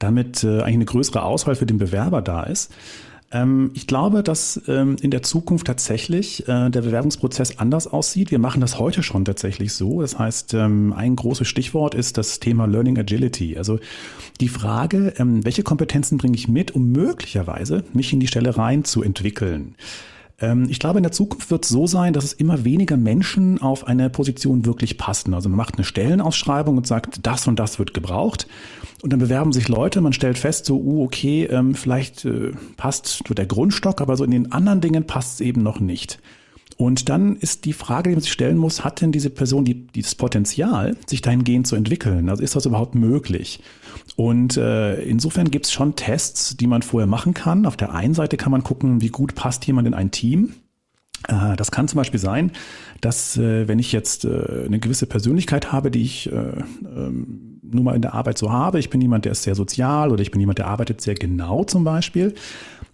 damit 0.00 0.44
äh, 0.44 0.60
eigentlich 0.60 0.74
eine 0.74 0.84
größere 0.84 1.22
Auswahl 1.22 1.54
für 1.54 1.64
den 1.64 1.78
Bewerber 1.78 2.20
da 2.20 2.42
ist. 2.42 2.74
Ähm, 3.32 3.70
ich 3.74 3.86
glaube, 3.86 4.22
dass 4.22 4.60
ähm, 4.66 4.96
in 5.00 5.10
der 5.10 5.22
Zukunft 5.22 5.66
tatsächlich 5.66 6.48
äh, 6.48 6.70
der 6.70 6.82
Bewerbungsprozess 6.82 7.58
anders 7.58 7.86
aussieht. 7.86 8.30
Wir 8.30 8.38
machen 8.38 8.60
das 8.60 8.78
heute 8.78 9.02
schon 9.02 9.24
tatsächlich 9.24 9.72
so. 9.72 10.00
Das 10.00 10.18
heißt, 10.18 10.54
ähm, 10.54 10.92
ein 10.92 11.16
großes 11.16 11.46
Stichwort 11.46 11.94
ist 11.94 12.18
das 12.18 12.40
Thema 12.40 12.66
Learning 12.66 12.98
Agility. 12.98 13.56
Also 13.56 13.78
die 14.40 14.48
Frage, 14.48 15.12
welche 15.18 15.62
Kompetenzen 15.62 16.16
bringe 16.16 16.34
ich 16.34 16.48
mit, 16.48 16.74
um 16.74 16.92
möglicherweise 16.92 17.84
mich 17.92 18.12
in 18.12 18.20
die 18.20 18.26
Stelle 18.26 18.56
rein 18.56 18.84
zu 18.84 19.02
entwickeln. 19.02 19.74
Ähm, 20.40 20.66
ich 20.68 20.78
glaube, 20.78 20.98
in 20.98 21.02
der 21.02 21.12
Zukunft 21.12 21.50
wird 21.50 21.64
es 21.64 21.70
so 21.70 21.86
sein, 21.86 22.12
dass 22.12 22.24
es 22.24 22.32
immer 22.32 22.64
weniger 22.64 22.96
Menschen 22.96 23.60
auf 23.60 23.86
eine 23.86 24.10
Position 24.10 24.64
wirklich 24.64 24.98
passen. 24.98 25.34
Also 25.34 25.48
man 25.48 25.56
macht 25.56 25.76
eine 25.76 25.84
Stellenausschreibung 25.84 26.76
und 26.76 26.86
sagt, 26.86 27.26
das 27.26 27.46
und 27.46 27.58
das 27.58 27.78
wird 27.78 27.94
gebraucht. 27.94 28.46
Und 29.02 29.12
dann 29.12 29.20
bewerben 29.20 29.52
sich 29.52 29.68
Leute, 29.68 30.00
man 30.00 30.12
stellt 30.12 30.38
fest, 30.38 30.66
so, 30.66 30.78
uh, 30.78 31.04
okay, 31.04 31.44
ähm, 31.44 31.74
vielleicht 31.74 32.24
äh, 32.24 32.52
passt 32.76 33.22
nur 33.28 33.34
der 33.34 33.46
Grundstock, 33.46 34.00
aber 34.00 34.16
so 34.16 34.24
in 34.24 34.30
den 34.30 34.52
anderen 34.52 34.80
Dingen 34.80 35.06
passt 35.06 35.34
es 35.34 35.46
eben 35.46 35.62
noch 35.62 35.80
nicht. 35.80 36.18
Und 36.76 37.10
dann 37.10 37.36
ist 37.36 37.66
die 37.66 37.74
Frage, 37.74 38.08
die 38.08 38.16
man 38.16 38.22
sich 38.22 38.32
stellen 38.32 38.56
muss, 38.56 38.84
hat 38.84 39.02
denn 39.02 39.12
diese 39.12 39.28
Person 39.28 39.66
die, 39.66 39.86
dieses 39.88 40.14
Potenzial, 40.14 40.96
sich 41.06 41.20
dahingehend 41.20 41.66
zu 41.66 41.76
entwickeln? 41.76 42.30
Also 42.30 42.42
ist 42.42 42.56
das 42.56 42.64
überhaupt 42.64 42.94
möglich? 42.94 43.60
Und 44.20 44.58
äh, 44.58 45.00
insofern 45.00 45.50
gibt 45.50 45.64
es 45.64 45.72
schon 45.72 45.96
Tests, 45.96 46.54
die 46.54 46.66
man 46.66 46.82
vorher 46.82 47.06
machen 47.06 47.32
kann. 47.32 47.64
Auf 47.64 47.78
der 47.78 47.94
einen 47.94 48.12
Seite 48.12 48.36
kann 48.36 48.52
man 48.52 48.62
gucken, 48.62 49.00
wie 49.00 49.08
gut 49.08 49.34
passt 49.34 49.66
jemand 49.66 49.88
in 49.88 49.94
ein 49.94 50.10
Team. 50.10 50.52
Äh, 51.26 51.56
das 51.56 51.70
kann 51.70 51.88
zum 51.88 51.96
Beispiel 51.96 52.20
sein, 52.20 52.52
dass 53.00 53.38
äh, 53.38 53.66
wenn 53.66 53.78
ich 53.78 53.92
jetzt 53.92 54.26
äh, 54.26 54.66
eine 54.66 54.78
gewisse 54.78 55.06
Persönlichkeit 55.06 55.72
habe, 55.72 55.90
die 55.90 56.02
ich 56.02 56.30
äh, 56.30 56.34
ähm, 56.34 57.60
nur 57.62 57.82
mal 57.82 57.96
in 57.96 58.02
der 58.02 58.12
Arbeit 58.12 58.36
so 58.36 58.52
habe, 58.52 58.78
ich 58.78 58.90
bin 58.90 59.00
jemand, 59.00 59.24
der 59.24 59.32
ist 59.32 59.42
sehr 59.42 59.54
sozial 59.54 60.12
oder 60.12 60.20
ich 60.20 60.30
bin 60.30 60.40
jemand, 60.40 60.58
der 60.58 60.66
arbeitet 60.66 61.00
sehr 61.00 61.14
genau 61.14 61.64
zum 61.64 61.84
Beispiel, 61.84 62.34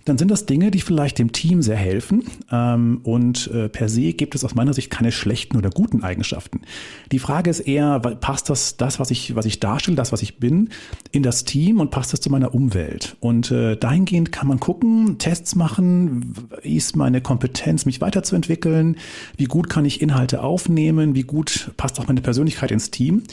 dann 0.07 0.19
sind 0.19 0.31
das 0.31 0.47
Dinge, 0.47 0.71
die 0.71 0.81
vielleicht 0.81 1.19
dem 1.19 1.33
Team 1.33 1.63
sehr 1.63 1.77
helfen. 1.77 2.25
Ähm, 2.51 3.01
und 3.03 3.49
äh, 3.49 3.69
per 3.69 3.89
se 3.89 4.13
gibt 4.13 4.35
es 4.37 4.45
aus 4.45 4.55
meiner 4.55 4.73
Sicht 4.73 4.89
keine 4.89 5.11
schlechten 5.11 5.57
oder 5.57 5.69
guten 5.69 6.05
Eigenschaften. 6.05 6.63
Die 7.11 7.19
Frage 7.19 7.51
ist 7.51 7.61
eher, 7.61 7.99
passt 7.99 8.49
das, 8.49 8.77
das 8.77 9.01
was, 9.01 9.11
ich, 9.11 9.35
was 9.35 9.47
ich 9.47 9.59
darstelle, 9.59 9.97
das, 9.97 10.13
was 10.13 10.23
ich 10.23 10.39
bin, 10.39 10.71
in 11.11 11.25
das 11.25 11.45
Team 11.45 11.81
und 11.81 11.91
passt 11.91 12.13
das 12.13 12.21
zu 12.21 12.31
meiner 12.31 12.55
Umwelt? 12.55 13.17
Und 13.19 13.51
äh, 13.51 13.77
dahingehend 13.77 14.31
kann 14.31 14.47
man 14.47 14.61
gucken, 14.61 15.19
Tests 15.19 15.57
machen, 15.57 16.35
ist 16.63 16.95
meine 16.95 17.21
Kompetenz, 17.21 17.85
mich 17.85 18.01
weiterzuentwickeln, 18.01 18.97
wie 19.37 19.45
gut 19.47 19.69
kann 19.69 19.85
ich 19.85 20.01
Inhalte 20.01 20.41
aufnehmen, 20.43 21.17
wie 21.17 21.25
gut 21.25 21.73
passt 21.77 21.99
auch 21.99 22.07
meine 22.07 22.21
Persönlichkeit 22.21 22.71
ins 22.71 22.93
Team. 22.93 23.25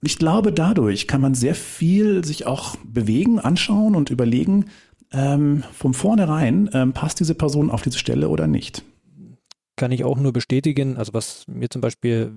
Und 0.00 0.08
ich 0.08 0.18
glaube, 0.18 0.50
dadurch 0.50 1.06
kann 1.06 1.20
man 1.20 1.34
sehr 1.34 1.54
viel 1.54 2.24
sich 2.24 2.46
auch 2.46 2.76
bewegen, 2.84 3.38
anschauen 3.38 3.94
und 3.94 4.08
überlegen, 4.08 4.66
ähm, 5.12 5.64
von 5.72 5.94
vornherein, 5.94 6.70
ähm, 6.72 6.92
passt 6.92 7.20
diese 7.20 7.34
Person 7.34 7.70
auf 7.70 7.82
diese 7.82 7.98
Stelle 7.98 8.28
oder 8.28 8.46
nicht? 8.46 8.82
Kann 9.76 9.92
ich 9.92 10.04
auch 10.04 10.18
nur 10.18 10.32
bestätigen. 10.32 10.96
Also 10.96 11.12
was 11.12 11.44
mir 11.46 11.68
zum 11.68 11.82
Beispiel 11.82 12.32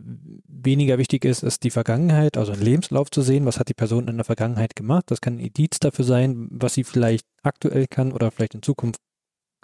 weniger 0.45 0.97
wichtig 0.97 1.23
ist, 1.23 1.41
ist 1.41 1.63
die 1.63 1.69
Vergangenheit, 1.69 2.37
also 2.37 2.51
einen 2.51 2.61
Lebenslauf 2.61 3.09
zu 3.09 3.21
sehen. 3.21 3.45
Was 3.45 3.59
hat 3.59 3.69
die 3.69 3.73
Person 3.73 4.07
in 4.09 4.17
der 4.17 4.25
Vergangenheit 4.25 4.75
gemacht? 4.75 5.05
Das 5.07 5.21
kann 5.21 5.35
ein 5.35 5.39
Indiz 5.39 5.79
dafür 5.79 6.03
sein, 6.03 6.49
was 6.51 6.73
sie 6.73 6.83
vielleicht 6.83 7.25
aktuell 7.41 7.87
kann 7.87 8.11
oder 8.11 8.29
vielleicht 8.31 8.55
in 8.55 8.61
Zukunft 8.61 8.99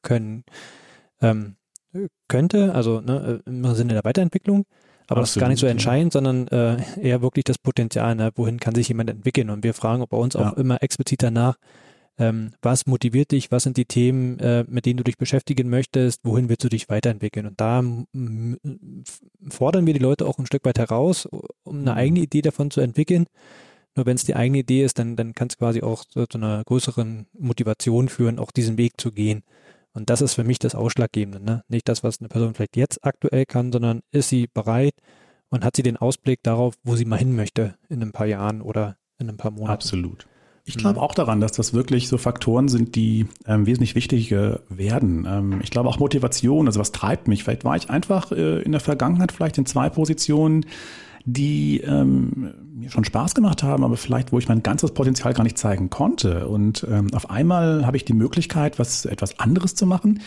können 0.03 0.45
ähm, 1.21 1.57
könnte. 2.29 2.73
Also 2.73 3.01
ne, 3.01 3.41
im 3.45 3.75
Sinne 3.75 3.93
der 3.93 4.05
Weiterentwicklung. 4.05 4.65
Aber 5.07 5.19
Absolut, 5.19 5.21
das 5.21 5.29
ist 5.35 5.39
gar 5.39 5.49
nicht 5.49 5.59
so 5.59 5.67
entscheidend, 5.67 6.13
sondern 6.13 6.47
äh, 6.47 6.77
eher 6.99 7.21
wirklich 7.21 7.43
das 7.43 7.59
Potenzial, 7.59 8.15
ne? 8.15 8.31
wohin 8.35 8.59
kann 8.59 8.73
sich 8.73 8.87
jemand 8.87 9.09
entwickeln. 9.09 9.49
Und 9.49 9.63
wir 9.63 9.73
fragen 9.73 10.03
bei 10.09 10.17
uns 10.17 10.35
auch 10.35 10.53
ja. 10.55 10.57
immer 10.57 10.81
explizit 10.81 11.21
danach, 11.21 11.57
ähm, 12.17 12.51
was 12.61 12.85
motiviert 12.85 13.31
dich, 13.31 13.51
was 13.51 13.63
sind 13.63 13.77
die 13.77 13.85
Themen, 13.85 14.39
äh, 14.39 14.63
mit 14.67 14.85
denen 14.85 14.97
du 14.97 15.03
dich 15.03 15.17
beschäftigen 15.17 15.69
möchtest, 15.69 16.21
wohin 16.23 16.47
willst 16.47 16.63
du 16.63 16.69
dich 16.69 16.89
weiterentwickeln. 16.89 17.45
Und 17.45 17.59
da 17.59 17.81
fordern 19.49 19.85
wir 19.85 19.93
die 19.93 19.99
Leute 19.99 20.25
auch 20.25 20.39
ein 20.39 20.45
Stück 20.45 20.65
weit 20.65 20.79
heraus, 20.79 21.25
um 21.25 21.79
eine 21.79 21.91
mhm. 21.91 21.97
eigene 21.97 22.19
Idee 22.21 22.41
davon 22.41 22.71
zu 22.71 22.81
entwickeln. 22.81 23.25
Nur 23.95 24.05
wenn 24.05 24.15
es 24.15 24.25
die 24.25 24.35
eigene 24.35 24.59
Idee 24.59 24.83
ist, 24.83 24.99
dann, 24.99 25.15
dann 25.15 25.33
kann 25.33 25.47
es 25.49 25.57
quasi 25.57 25.81
auch 25.81 26.03
zu, 26.05 26.25
zu 26.27 26.37
einer 26.37 26.63
größeren 26.65 27.27
Motivation 27.37 28.09
führen, 28.09 28.39
auch 28.39 28.51
diesen 28.51 28.77
Weg 28.77 28.93
zu 28.99 29.11
gehen. 29.11 29.43
Und 29.93 30.09
das 30.09 30.21
ist 30.21 30.33
für 30.33 30.43
mich 30.43 30.59
das 30.59 30.75
Ausschlaggebende. 30.75 31.41
Ne? 31.41 31.63
Nicht 31.69 31.87
das, 31.87 32.03
was 32.03 32.19
eine 32.19 32.27
Person 32.27 32.53
vielleicht 32.53 32.75
jetzt 32.75 33.05
aktuell 33.05 33.45
kann, 33.45 33.71
sondern 33.71 34.01
ist 34.11 34.27
sie 34.27 34.47
bereit 34.47 34.93
und 35.49 35.63
hat 35.63 35.77
sie 35.77 35.83
den 35.83 35.95
Ausblick 35.95 36.43
darauf, 36.43 36.75
wo 36.83 36.97
sie 36.97 37.05
mal 37.05 37.19
hin 37.19 37.35
möchte 37.35 37.75
in 37.87 38.01
ein 38.01 38.11
paar 38.11 38.27
Jahren 38.27 38.61
oder 38.61 38.97
in 39.17 39.29
ein 39.29 39.37
paar 39.37 39.51
Monaten. 39.51 39.71
Absolut. 39.71 40.27
Ich 40.67 40.77
glaube 40.77 40.99
auch 40.99 41.13
daran, 41.13 41.41
dass 41.41 41.51
das 41.51 41.75
wirklich 41.75 42.07
so 42.07 42.17
Faktoren 42.17 42.67
sind, 42.69 42.95
die 42.95 43.27
ähm, 43.45 43.67
wesentlich 43.67 43.93
wichtiger 43.93 44.61
werden. 44.67 45.27
Ähm, 45.29 45.59
ich 45.63 45.69
glaube 45.69 45.89
auch 45.89 45.99
Motivation, 45.99 46.65
also 46.65 46.79
was 46.79 46.91
treibt 46.91 47.27
mich? 47.27 47.43
Vielleicht 47.43 47.63
war 47.63 47.75
ich 47.75 47.91
einfach 47.91 48.31
äh, 48.31 48.63
in 48.63 48.71
der 48.71 48.81
Vergangenheit 48.81 49.31
vielleicht 49.31 49.59
in 49.59 49.67
zwei 49.67 49.89
Positionen, 49.89 50.65
die 51.23 51.81
ähm, 51.81 52.53
mir 52.73 52.89
schon 52.89 53.03
Spaß 53.03 53.35
gemacht 53.35 53.61
haben, 53.61 53.83
aber 53.83 53.95
vielleicht, 53.95 54.31
wo 54.31 54.39
ich 54.39 54.47
mein 54.47 54.63
ganzes 54.63 54.91
Potenzial 54.91 55.35
gar 55.35 55.43
nicht 55.43 55.57
zeigen 55.59 55.91
konnte. 55.91 56.47
Und 56.47 56.85
ähm, 56.89 57.13
auf 57.13 57.29
einmal 57.29 57.85
habe 57.85 57.97
ich 57.97 58.05
die 58.05 58.13
Möglichkeit, 58.13 58.79
was 58.79 59.05
etwas 59.05 59.39
anderes 59.39 59.75
zu 59.75 59.85
machen 59.85 60.21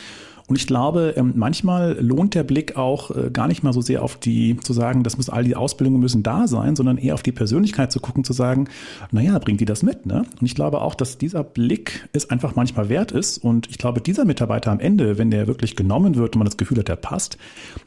und 0.48 0.56
ich 0.56 0.66
glaube, 0.66 1.12
ähm, 1.16 1.34
manchmal 1.36 1.98
lohnt 2.00 2.34
der 2.34 2.42
Blick 2.42 2.76
auch 2.76 3.14
äh, 3.14 3.30
gar 3.30 3.48
nicht 3.48 3.62
mal 3.62 3.74
so 3.74 3.82
sehr 3.82 4.02
auf 4.02 4.16
die, 4.16 4.56
zu 4.56 4.72
sagen, 4.72 5.02
das 5.02 5.18
muss 5.18 5.28
all 5.28 5.44
die 5.44 5.54
Ausbildungen 5.54 6.00
müssen 6.00 6.22
da 6.22 6.48
sein, 6.48 6.74
sondern 6.74 6.96
eher 6.96 7.12
auf 7.12 7.22
die 7.22 7.32
Persönlichkeit 7.32 7.92
zu 7.92 8.00
gucken, 8.00 8.24
zu 8.24 8.32
sagen, 8.32 8.68
naja, 9.12 9.38
bringt 9.38 9.60
die 9.60 9.66
das 9.66 9.82
mit, 9.82 10.06
ne? 10.06 10.24
Und 10.40 10.46
ich 10.46 10.54
glaube 10.54 10.80
auch, 10.80 10.94
dass 10.94 11.18
dieser 11.18 11.44
Blick 11.44 12.08
es 12.14 12.30
einfach 12.30 12.56
manchmal 12.56 12.88
wert 12.88 13.12
ist. 13.12 13.36
Und 13.36 13.68
ich 13.68 13.76
glaube, 13.76 14.00
dieser 14.00 14.24
Mitarbeiter 14.24 14.72
am 14.72 14.80
Ende, 14.80 15.18
wenn 15.18 15.30
der 15.30 15.46
wirklich 15.48 15.76
genommen 15.76 16.16
wird 16.16 16.34
und 16.34 16.38
man 16.38 16.46
das 16.46 16.56
Gefühl 16.56 16.78
hat, 16.78 16.88
der 16.88 16.96
passt, 16.96 17.36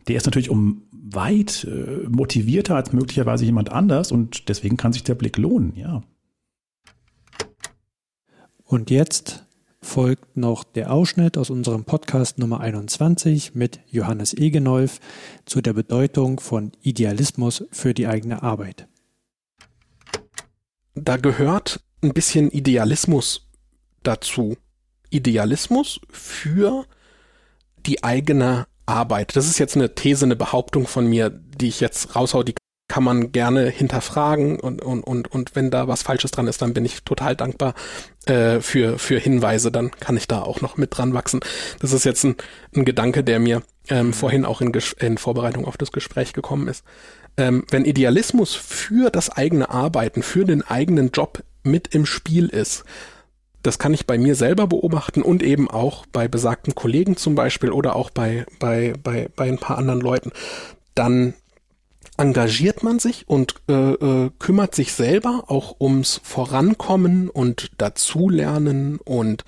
der 0.07 0.17
ist 0.17 0.27
natürlich 0.27 0.51
um 0.51 0.83
weit 0.91 1.63
äh, 1.63 2.07
motivierter 2.09 2.75
als 2.75 2.93
möglicherweise 2.93 3.43
jemand 3.43 3.71
anders 3.71 4.11
und 4.11 4.49
deswegen 4.49 4.77
kann 4.77 4.93
sich 4.93 5.03
der 5.03 5.15
Blick 5.15 5.37
lohnen, 5.37 5.73
ja. 5.75 6.03
Und 8.65 8.91
jetzt 8.91 9.45
folgt 9.83 10.37
noch 10.37 10.63
der 10.63 10.91
Ausschnitt 10.91 11.37
aus 11.37 11.49
unserem 11.49 11.83
Podcast 11.85 12.37
Nummer 12.37 12.59
21 12.59 13.55
mit 13.55 13.79
Johannes 13.89 14.33
Egenolf 14.33 14.99
zu 15.45 15.61
der 15.61 15.73
Bedeutung 15.73 16.39
von 16.39 16.71
Idealismus 16.81 17.65
für 17.71 17.93
die 17.93 18.07
eigene 18.07 18.43
Arbeit. 18.43 18.87
Da 20.95 21.17
gehört 21.17 21.81
ein 22.01 22.13
bisschen 22.13 22.51
Idealismus 22.51 23.47
dazu. 24.03 24.57
Idealismus 25.09 25.99
für 26.09 26.85
die 27.85 28.03
eigene 28.03 28.67
Arbeit. 28.85 29.35
Das 29.35 29.47
ist 29.47 29.57
jetzt 29.57 29.75
eine 29.75 29.95
These, 29.95 30.25
eine 30.25 30.35
Behauptung 30.35 30.87
von 30.87 31.07
mir, 31.07 31.29
die 31.29 31.67
ich 31.67 31.79
jetzt 31.79 32.15
raushau, 32.15 32.43
die 32.43 32.55
kann 32.91 33.05
man 33.05 33.31
gerne 33.31 33.69
hinterfragen 33.69 34.59
und, 34.59 34.81
und, 34.81 35.01
und, 35.01 35.31
und 35.31 35.55
wenn 35.55 35.71
da 35.71 35.87
was 35.87 36.03
Falsches 36.03 36.31
dran 36.31 36.47
ist, 36.47 36.61
dann 36.61 36.73
bin 36.73 36.83
ich 36.83 37.03
total 37.03 37.37
dankbar 37.37 37.73
äh, 38.25 38.59
für, 38.59 38.99
für 38.99 39.17
Hinweise, 39.17 39.71
dann 39.71 39.91
kann 39.91 40.17
ich 40.17 40.27
da 40.27 40.41
auch 40.41 40.59
noch 40.59 40.75
mit 40.75 40.97
dran 40.97 41.13
wachsen. 41.13 41.39
Das 41.79 41.93
ist 41.93 42.03
jetzt 42.03 42.25
ein, 42.25 42.35
ein 42.75 42.83
Gedanke, 42.83 43.23
der 43.23 43.39
mir 43.39 43.63
ähm, 43.87 44.11
vorhin 44.11 44.43
auch 44.43 44.59
in, 44.59 44.73
in 44.99 45.17
Vorbereitung 45.17 45.63
auf 45.63 45.77
das 45.77 45.93
Gespräch 45.93 46.33
gekommen 46.33 46.67
ist. 46.67 46.83
Ähm, 47.37 47.63
wenn 47.69 47.85
Idealismus 47.85 48.55
für 48.55 49.09
das 49.09 49.29
eigene 49.29 49.69
Arbeiten, 49.69 50.21
für 50.21 50.43
den 50.43 50.61
eigenen 50.61 51.11
Job 51.11 51.43
mit 51.63 51.95
im 51.95 52.05
Spiel 52.05 52.47
ist, 52.47 52.83
das 53.63 53.79
kann 53.79 53.93
ich 53.93 54.05
bei 54.05 54.17
mir 54.17 54.35
selber 54.35 54.67
beobachten 54.67 55.21
und 55.21 55.43
eben 55.43 55.71
auch 55.71 56.05
bei 56.07 56.27
besagten 56.27 56.75
Kollegen 56.75 57.15
zum 57.15 57.35
Beispiel 57.35 57.71
oder 57.71 57.95
auch 57.95 58.09
bei, 58.09 58.45
bei, 58.59 58.95
bei, 59.01 59.29
bei 59.33 59.47
ein 59.47 59.59
paar 59.59 59.77
anderen 59.77 60.01
Leuten, 60.01 60.33
dann 60.93 61.35
engagiert 62.17 62.83
man 62.83 62.99
sich 62.99 63.27
und 63.27 63.55
äh, 63.69 63.73
äh, 63.73 64.31
kümmert 64.39 64.75
sich 64.75 64.93
selber 64.93 65.45
auch 65.47 65.79
ums 65.79 66.21
Vorankommen 66.23 67.29
und 67.29 67.71
Dazulernen 67.77 68.99
und 68.99 69.43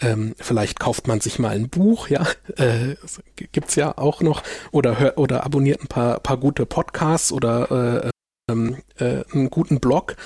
ähm, 0.00 0.34
vielleicht 0.38 0.80
kauft 0.80 1.06
man 1.06 1.20
sich 1.20 1.38
mal 1.38 1.50
ein 1.50 1.68
Buch, 1.68 2.08
ja, 2.08 2.26
äh, 2.56 2.96
gibt's 3.36 3.76
ja 3.76 3.96
auch 3.96 4.20
noch 4.20 4.42
oder 4.72 4.98
hört 4.98 5.18
oder 5.18 5.44
abonniert 5.44 5.80
ein 5.80 5.88
paar 5.88 6.20
paar 6.20 6.36
gute 6.36 6.66
Podcasts 6.66 7.32
oder 7.32 8.04
äh, 8.04 8.10
ähm, 8.50 8.76
äh, 8.98 9.24
einen 9.32 9.50
guten 9.50 9.80
Blog, 9.80 10.16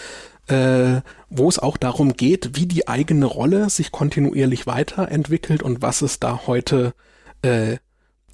äh, 0.48 1.00
wo 1.28 1.48
es 1.48 1.58
auch 1.58 1.76
darum 1.76 2.14
geht, 2.14 2.56
wie 2.56 2.66
die 2.66 2.88
eigene 2.88 3.26
Rolle 3.26 3.70
sich 3.70 3.92
kontinuierlich 3.92 4.66
weiterentwickelt 4.66 5.62
und 5.62 5.82
was 5.82 6.02
es 6.02 6.20
da 6.20 6.46
heute 6.46 6.94
äh, 7.42 7.78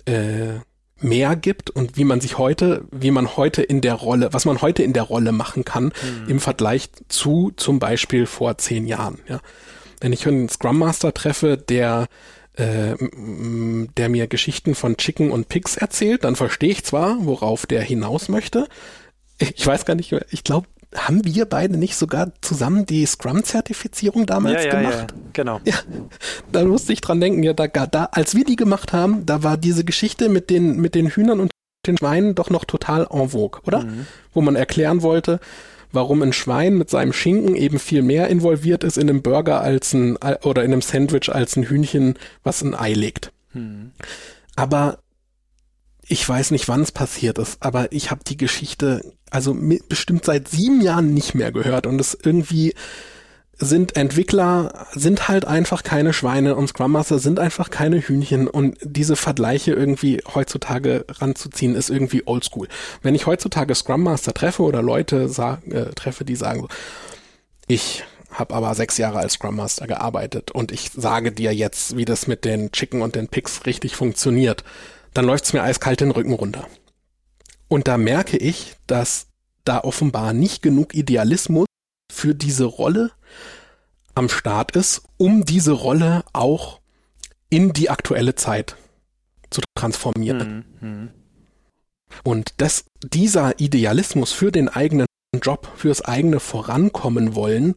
äh, 0.06 0.60
mehr 1.02 1.36
gibt 1.36 1.70
und 1.70 1.96
wie 1.96 2.04
man 2.04 2.20
sich 2.20 2.38
heute, 2.38 2.84
wie 2.90 3.10
man 3.10 3.36
heute 3.36 3.62
in 3.62 3.80
der 3.80 3.94
Rolle, 3.94 4.32
was 4.32 4.44
man 4.44 4.62
heute 4.62 4.82
in 4.82 4.92
der 4.92 5.04
Rolle 5.04 5.32
machen 5.32 5.64
kann 5.64 5.84
mhm. 5.84 6.28
im 6.28 6.40
Vergleich 6.40 6.90
zu 7.08 7.52
zum 7.56 7.78
Beispiel 7.78 8.26
vor 8.26 8.58
zehn 8.58 8.86
Jahren. 8.86 9.18
Ja. 9.28 9.40
Wenn 10.00 10.12
ich 10.12 10.26
einen 10.26 10.48
Scrum 10.48 10.78
Master 10.78 11.14
treffe, 11.14 11.56
der 11.56 12.08
äh, 12.54 12.96
der 13.96 14.08
mir 14.08 14.26
Geschichten 14.26 14.74
von 14.74 14.96
Chicken 14.98 15.30
und 15.30 15.48
Pigs 15.48 15.76
erzählt, 15.76 16.24
dann 16.24 16.36
verstehe 16.36 16.70
ich 16.70 16.84
zwar, 16.84 17.16
worauf 17.24 17.66
der 17.66 17.80
hinaus 17.80 18.28
möchte. 18.28 18.68
Ich 19.38 19.66
weiß 19.66 19.86
gar 19.86 19.94
nicht, 19.94 20.14
ich 20.30 20.44
glaube, 20.44 20.66
haben 20.94 21.24
wir 21.24 21.46
beide 21.46 21.76
nicht 21.76 21.96
sogar 21.96 22.32
zusammen 22.40 22.86
die 22.86 23.06
Scrum-Zertifizierung 23.06 24.26
damals 24.26 24.64
ja, 24.64 24.72
ja, 24.72 24.80
gemacht? 24.80 25.14
Ja, 25.16 25.30
genau. 25.32 25.60
Ja, 25.64 25.74
da 26.50 26.64
musste 26.64 26.92
ich 26.92 27.00
dran 27.00 27.20
denken, 27.20 27.42
ja, 27.42 27.52
da, 27.52 27.66
da, 27.66 28.08
als 28.12 28.34
wir 28.34 28.44
die 28.44 28.56
gemacht 28.56 28.92
haben, 28.92 29.24
da 29.26 29.42
war 29.42 29.56
diese 29.56 29.84
Geschichte 29.84 30.28
mit 30.28 30.50
den, 30.50 30.80
mit 30.80 30.94
den 30.94 31.08
Hühnern 31.08 31.40
und 31.40 31.50
den 31.86 31.98
Schweinen 31.98 32.34
doch 32.34 32.50
noch 32.50 32.64
total 32.64 33.06
en 33.10 33.30
vogue, 33.30 33.60
oder? 33.66 33.80
Mhm. 33.80 34.06
Wo 34.32 34.40
man 34.40 34.54
erklären 34.54 35.02
wollte, 35.02 35.40
warum 35.92 36.22
ein 36.22 36.32
Schwein 36.32 36.76
mit 36.76 36.90
seinem 36.90 37.12
Schinken 37.12 37.54
eben 37.54 37.78
viel 37.78 38.02
mehr 38.02 38.28
involviert 38.28 38.84
ist 38.84 38.98
in 38.98 39.08
einem 39.08 39.22
Burger 39.22 39.60
als 39.60 39.92
ein, 39.92 40.16
oder 40.42 40.64
in 40.64 40.72
einem 40.72 40.82
Sandwich 40.82 41.32
als 41.32 41.56
ein 41.56 41.64
Hühnchen, 41.64 42.14
was 42.44 42.62
ein 42.62 42.74
Ei 42.74 42.92
legt. 42.92 43.32
Mhm. 43.52 43.92
Aber 44.56 44.98
ich 46.12 46.28
weiß 46.28 46.50
nicht, 46.50 46.68
wann 46.68 46.82
es 46.82 46.92
passiert 46.92 47.38
ist, 47.38 47.56
aber 47.60 47.90
ich 47.90 48.10
habe 48.10 48.20
die 48.22 48.36
Geschichte 48.36 49.14
also 49.30 49.56
bestimmt 49.88 50.26
seit 50.26 50.46
sieben 50.46 50.82
Jahren 50.82 51.14
nicht 51.14 51.34
mehr 51.34 51.52
gehört 51.52 51.86
und 51.86 51.98
es 51.98 52.18
irgendwie 52.22 52.74
sind 53.56 53.96
Entwickler, 53.96 54.88
sind 54.92 55.28
halt 55.28 55.46
einfach 55.46 55.82
keine 55.82 56.12
Schweine 56.12 56.54
und 56.54 56.68
Scrum 56.68 56.92
Master 56.92 57.18
sind 57.18 57.38
einfach 57.38 57.70
keine 57.70 57.98
Hühnchen 57.98 58.46
und 58.46 58.76
diese 58.82 59.16
Vergleiche 59.16 59.72
irgendwie 59.72 60.20
heutzutage 60.34 61.06
ranzuziehen 61.08 61.74
ist 61.74 61.88
irgendwie 61.88 62.24
oldschool. 62.26 62.68
Wenn 63.00 63.14
ich 63.14 63.24
heutzutage 63.24 63.74
Scrum 63.74 64.02
Master 64.02 64.34
treffe 64.34 64.64
oder 64.64 64.82
Leute 64.82 65.30
äh, 65.70 65.94
treffe, 65.94 66.26
die 66.26 66.36
sagen 66.36 66.60
so, 66.60 66.68
ich 67.68 68.04
habe 68.30 68.54
aber 68.54 68.74
sechs 68.74 68.98
Jahre 68.98 69.20
als 69.20 69.34
Scrum 69.34 69.56
Master 69.56 69.86
gearbeitet 69.86 70.50
und 70.50 70.72
ich 70.72 70.90
sage 70.94 71.32
dir 71.32 71.54
jetzt, 71.54 71.96
wie 71.96 72.04
das 72.04 72.26
mit 72.26 72.44
den 72.44 72.70
Chicken 72.70 73.00
und 73.00 73.14
den 73.14 73.28
Picks 73.28 73.64
richtig 73.64 73.96
funktioniert, 73.96 74.62
dann 75.14 75.24
läuft's 75.24 75.52
mir 75.52 75.62
eiskalt 75.62 76.00
den 76.00 76.10
Rücken 76.10 76.32
runter. 76.32 76.66
Und 77.68 77.88
da 77.88 77.96
merke 77.96 78.36
ich, 78.36 78.76
dass 78.86 79.28
da 79.64 79.82
offenbar 79.82 80.32
nicht 80.32 80.62
genug 80.62 80.94
Idealismus 80.94 81.66
für 82.10 82.34
diese 82.34 82.64
Rolle 82.64 83.12
am 84.14 84.28
Start 84.28 84.76
ist, 84.76 85.02
um 85.16 85.44
diese 85.44 85.72
Rolle 85.72 86.24
auch 86.32 86.80
in 87.48 87.72
die 87.72 87.90
aktuelle 87.90 88.34
Zeit 88.34 88.76
zu 89.50 89.62
transformieren. 89.74 90.64
Mhm. 90.80 91.10
Und 92.24 92.54
dass 92.58 92.84
dieser 93.02 93.58
Idealismus 93.58 94.32
für 94.32 94.52
den 94.52 94.68
eigenen 94.68 95.06
Job, 95.40 95.70
fürs 95.76 96.02
eigene 96.02 96.40
Vorankommen 96.40 97.34
wollen 97.34 97.74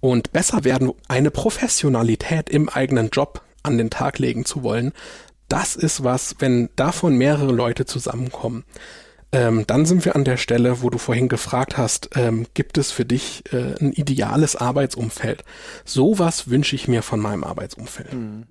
und 0.00 0.32
besser 0.32 0.64
werden, 0.64 0.92
eine 1.08 1.30
Professionalität 1.30 2.48
im 2.48 2.68
eigenen 2.68 3.10
Job 3.10 3.42
an 3.62 3.78
den 3.78 3.90
Tag 3.90 4.18
legen 4.18 4.44
zu 4.44 4.62
wollen, 4.62 4.92
das 5.54 5.76
ist 5.76 6.02
was, 6.02 6.34
wenn 6.40 6.68
davon 6.74 7.16
mehrere 7.16 7.52
Leute 7.52 7.84
zusammenkommen, 7.84 8.64
ähm, 9.30 9.64
dann 9.68 9.86
sind 9.86 10.04
wir 10.04 10.16
an 10.16 10.24
der 10.24 10.36
Stelle, 10.36 10.82
wo 10.82 10.90
du 10.90 10.98
vorhin 10.98 11.28
gefragt 11.28 11.78
hast, 11.78 12.10
ähm, 12.16 12.46
gibt 12.54 12.76
es 12.76 12.90
für 12.90 13.04
dich 13.04 13.44
äh, 13.52 13.80
ein 13.80 13.92
ideales 13.92 14.56
Arbeitsumfeld? 14.56 15.44
Sowas 15.84 16.50
wünsche 16.50 16.74
ich 16.74 16.88
mir 16.88 17.02
von 17.02 17.20
meinem 17.20 17.44
Arbeitsumfeld. 17.44 18.12
Mhm. 18.12 18.46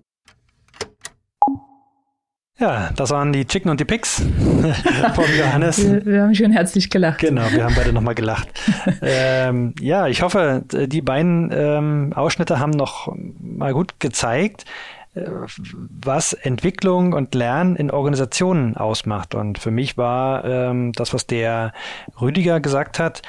Ja, 2.57 2.91
das 2.95 3.09
waren 3.09 3.33
die 3.33 3.45
Chicken 3.45 3.69
und 3.69 3.81
die 3.81 3.85
Pigs 3.85 4.21
von 5.15 5.25
Johannes. 5.37 5.83
Wir, 5.83 6.05
wir, 6.05 6.21
haben 6.21 6.35
schon 6.35 6.51
herzlich 6.51 6.89
gelacht. 6.89 7.19
Genau, 7.19 7.51
wir 7.51 7.65
haben 7.65 7.75
beide 7.75 7.91
nochmal 7.91 8.15
gelacht. 8.15 8.47
ähm, 9.01 9.75
ja, 9.81 10.07
ich 10.07 10.21
hoffe, 10.21 10.63
die 10.71 11.01
beiden 11.01 11.49
ähm, 11.51 12.13
Ausschnitte 12.15 12.59
haben 12.59 12.71
noch 12.71 13.13
mal 13.41 13.73
gut 13.73 13.99
gezeigt, 13.99 14.63
was 15.15 16.33
Entwicklung 16.33 17.13
und 17.13 17.35
Lernen 17.35 17.75
in 17.75 17.91
Organisationen 17.91 18.75
ausmacht. 18.75 19.35
Und 19.35 19.59
für 19.59 19.71
mich 19.71 19.97
war 19.97 20.43
ähm, 20.45 20.91
das, 20.93 21.13
was 21.13 21.27
der 21.27 21.73
Rüdiger 22.19 22.59
gesagt 22.59 22.99
hat, 22.99 23.21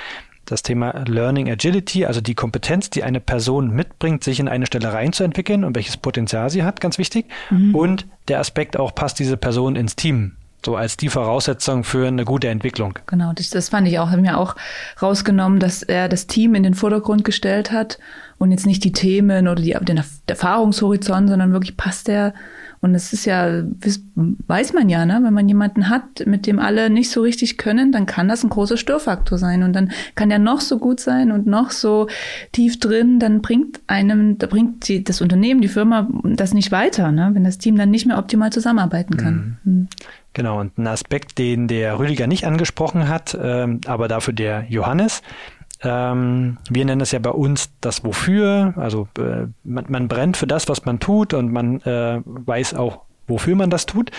das 0.46 0.62
Thema 0.62 1.04
Learning 1.06 1.50
Agility, 1.50 2.04
also 2.04 2.20
die 2.20 2.34
Kompetenz, 2.34 2.90
die 2.90 3.02
eine 3.02 3.20
Person 3.20 3.70
mitbringt, 3.70 4.24
sich 4.24 4.40
in 4.40 4.48
eine 4.48 4.66
Stelle 4.66 4.92
reinzuentwickeln 4.92 5.64
und 5.64 5.74
welches 5.74 5.96
Potenzial 5.96 6.50
sie 6.50 6.64
hat, 6.64 6.80
ganz 6.80 6.98
wichtig. 6.98 7.26
Mhm. 7.50 7.74
Und 7.74 8.06
der 8.28 8.40
Aspekt 8.40 8.78
auch, 8.78 8.94
passt 8.94 9.18
diese 9.18 9.36
Person 9.36 9.76
ins 9.76 9.96
Team 9.96 10.36
so 10.64 10.76
als 10.76 10.96
die 10.96 11.10
Voraussetzung 11.10 11.84
für 11.84 12.06
eine 12.06 12.24
gute 12.24 12.48
Entwicklung. 12.48 12.98
Genau, 13.06 13.32
das, 13.34 13.50
das 13.50 13.68
fand 13.68 13.86
ich 13.86 13.98
auch, 13.98 14.10
haben 14.10 14.22
wir 14.22 14.38
auch 14.38 14.56
rausgenommen, 15.00 15.58
dass 15.58 15.82
er 15.82 16.08
das 16.08 16.26
Team 16.26 16.54
in 16.54 16.62
den 16.62 16.72
Vordergrund 16.72 17.22
gestellt 17.22 17.70
hat 17.70 17.98
und 18.38 18.50
jetzt 18.50 18.66
nicht 18.66 18.84
die 18.84 18.92
Themen 18.92 19.48
oder 19.48 19.62
die, 19.62 19.76
den 19.82 20.00
Erfahrungshorizont, 20.26 21.28
sondern 21.28 21.52
wirklich 21.52 21.76
passt 21.76 22.08
er. 22.08 22.34
Und 22.80 22.94
es 22.94 23.14
ist 23.14 23.24
ja, 23.24 23.62
weiß 24.14 24.74
man 24.74 24.90
ja, 24.90 25.06
ne? 25.06 25.20
wenn 25.22 25.32
man 25.32 25.48
jemanden 25.48 25.88
hat, 25.88 26.26
mit 26.26 26.46
dem 26.46 26.58
alle 26.58 26.90
nicht 26.90 27.10
so 27.10 27.22
richtig 27.22 27.56
können, 27.56 27.92
dann 27.92 28.04
kann 28.04 28.28
das 28.28 28.44
ein 28.44 28.50
großer 28.50 28.76
Störfaktor 28.76 29.38
sein. 29.38 29.62
Und 29.62 29.72
dann 29.72 29.90
kann 30.16 30.28
der 30.28 30.38
noch 30.38 30.60
so 30.60 30.78
gut 30.78 31.00
sein 31.00 31.32
und 31.32 31.46
noch 31.46 31.70
so 31.70 32.08
tief 32.52 32.78
drin, 32.78 33.18
dann 33.18 33.40
bringt 33.40 33.80
einem, 33.86 34.36
da 34.36 34.46
bringt 34.46 34.86
die, 34.88 35.02
das 35.02 35.22
Unternehmen, 35.22 35.62
die 35.62 35.68
Firma 35.68 36.08
das 36.24 36.52
nicht 36.52 36.72
weiter, 36.72 37.10
ne? 37.10 37.30
wenn 37.32 37.44
das 37.44 37.56
Team 37.56 37.76
dann 37.76 37.90
nicht 37.90 38.04
mehr 38.04 38.18
optimal 38.18 38.52
zusammenarbeiten 38.52 39.16
kann. 39.16 39.56
Mhm. 39.64 39.72
Mhm. 39.72 39.88
Genau, 40.34 40.60
und 40.60 40.76
ein 40.76 40.88
Aspekt, 40.88 41.38
den 41.38 41.68
der 41.68 41.98
Rüdiger 42.00 42.26
nicht 42.26 42.44
angesprochen 42.44 43.08
hat, 43.08 43.38
ähm, 43.40 43.80
aber 43.86 44.08
dafür 44.08 44.34
der 44.34 44.66
Johannes. 44.68 45.22
Ähm, 45.84 46.58
wir 46.70 46.84
nennen 46.84 47.02
es 47.02 47.12
ja 47.12 47.18
bei 47.18 47.30
uns 47.30 47.70
das 47.80 48.04
Wofür. 48.04 48.74
Also 48.76 49.06
äh, 49.18 49.46
man, 49.62 49.84
man, 49.88 50.08
brennt 50.08 50.36
für 50.36 50.46
das, 50.46 50.68
was 50.68 50.84
man 50.84 50.98
tut 50.98 51.34
und 51.34 51.52
man 51.52 51.80
äh, 51.82 52.20
weiß 52.24 52.74
auch, 52.74 53.02
wofür 53.26 53.54
man 53.54 53.70
das 53.70 53.86
tut. 53.86 54.10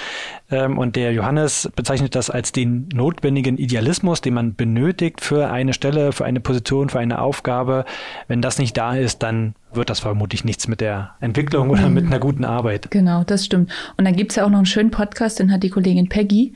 Ähm, 0.50 0.78
und 0.78 0.96
der 0.96 1.12
Johannes 1.12 1.70
bezeichnet 1.76 2.16
das 2.16 2.30
als 2.30 2.52
den 2.52 2.90
notwendigen 2.94 3.58
Idealismus, 3.58 4.22
den 4.22 4.34
man 4.36 4.56
benötigt 4.56 5.22
für 5.22 5.50
eine 5.50 5.74
Stelle, 5.74 6.12
für 6.12 6.26
eine 6.26 6.40
Position, 6.40 6.90
für 6.90 7.00
eine 7.00 7.20
Aufgabe. 7.20 7.86
Wenn 8.28 8.42
das 8.42 8.60
nicht 8.60 8.78
da 8.78 8.96
ist, 8.96 9.24
dann 9.24 9.56
wird 9.76 9.90
das 9.90 10.00
vermutlich 10.00 10.46
nichts 10.46 10.68
mit 10.68 10.82
der 10.82 11.12
Entwicklung 11.20 11.70
oder 11.70 11.90
mit 11.90 12.06
einer 12.06 12.20
guten 12.20 12.46
Arbeit. 12.46 12.92
Genau, 12.92 13.24
das 13.24 13.46
stimmt. 13.46 13.72
Und 13.98 14.06
dann 14.06 14.16
gibt's 14.16 14.36
ja 14.36 14.46
auch 14.46 14.50
noch 14.50 14.58
einen 14.58 14.66
schönen 14.66 14.92
Podcast, 14.92 15.40
den 15.40 15.52
hat 15.52 15.64
die 15.64 15.70
Kollegin 15.70 16.10
Peggy 16.10 16.56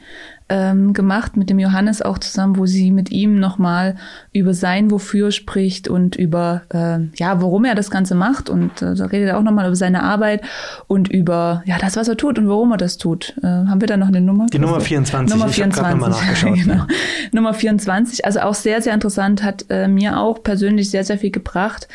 ähm, 0.50 0.94
gemacht 0.94 1.38
mit 1.38 1.50
dem 1.50 1.60
Johannes 1.60 2.02
auch 2.02 2.18
zusammen, 2.18 2.58
wo 2.58 2.66
sie 2.66 2.92
mit 2.92 3.12
ihm 3.12 3.40
nochmal 3.40 3.96
über 4.34 4.54
sein 4.54 4.90
Wofür 4.92 5.32
spricht 5.32 5.88
und 5.88 6.16
über, 6.16 6.64
äh, 6.74 7.00
ja, 7.16 7.42
warum 7.42 7.66
er 7.66 7.76
das 7.76 7.92
Ganze 7.92 8.16
macht. 8.16 8.50
Und 8.50 8.82
äh, 8.82 8.96
da 8.96 9.06
redet 9.06 9.30
er 9.30 9.38
auch 9.38 9.44
nochmal 9.44 9.68
über 9.68 9.76
seine 9.76 10.04
Arbeit 10.04 10.42
und 10.88 11.08
über, 11.08 11.62
ja, 11.66 11.78
das, 11.78 11.96
was 11.96 12.08
er 12.08 12.18
tut 12.18 12.40
und 12.40 12.50
warum 12.50 12.72
er 12.72 12.78
das 12.78 12.98
tut. 12.98 13.36
Äh, 13.44 13.46
haben 13.46 13.80
wir 13.80 13.88
da 13.88 13.96
noch 13.96 14.08
eine 14.08 14.22
Nummer? 14.22 14.48
Die 14.48 14.60
Nummer 14.60 14.82
24. 14.82 15.38
Nummer 15.38 15.50
24. 15.50 16.54
genau. 16.64 16.86
Nummer 17.32 17.54
24. 17.54 18.26
Also 18.26 18.40
auch 18.40 18.56
sehr, 18.56 18.82
sehr 18.82 18.96
interessant, 18.96 19.44
hat 19.44 19.66
äh, 19.70 19.88
mir 19.88 20.18
auch 20.20 20.42
persönlich 20.42 20.90
sehr, 20.90 21.04
sehr 21.04 21.20
viel 21.20 21.32
gebracht 21.32 21.88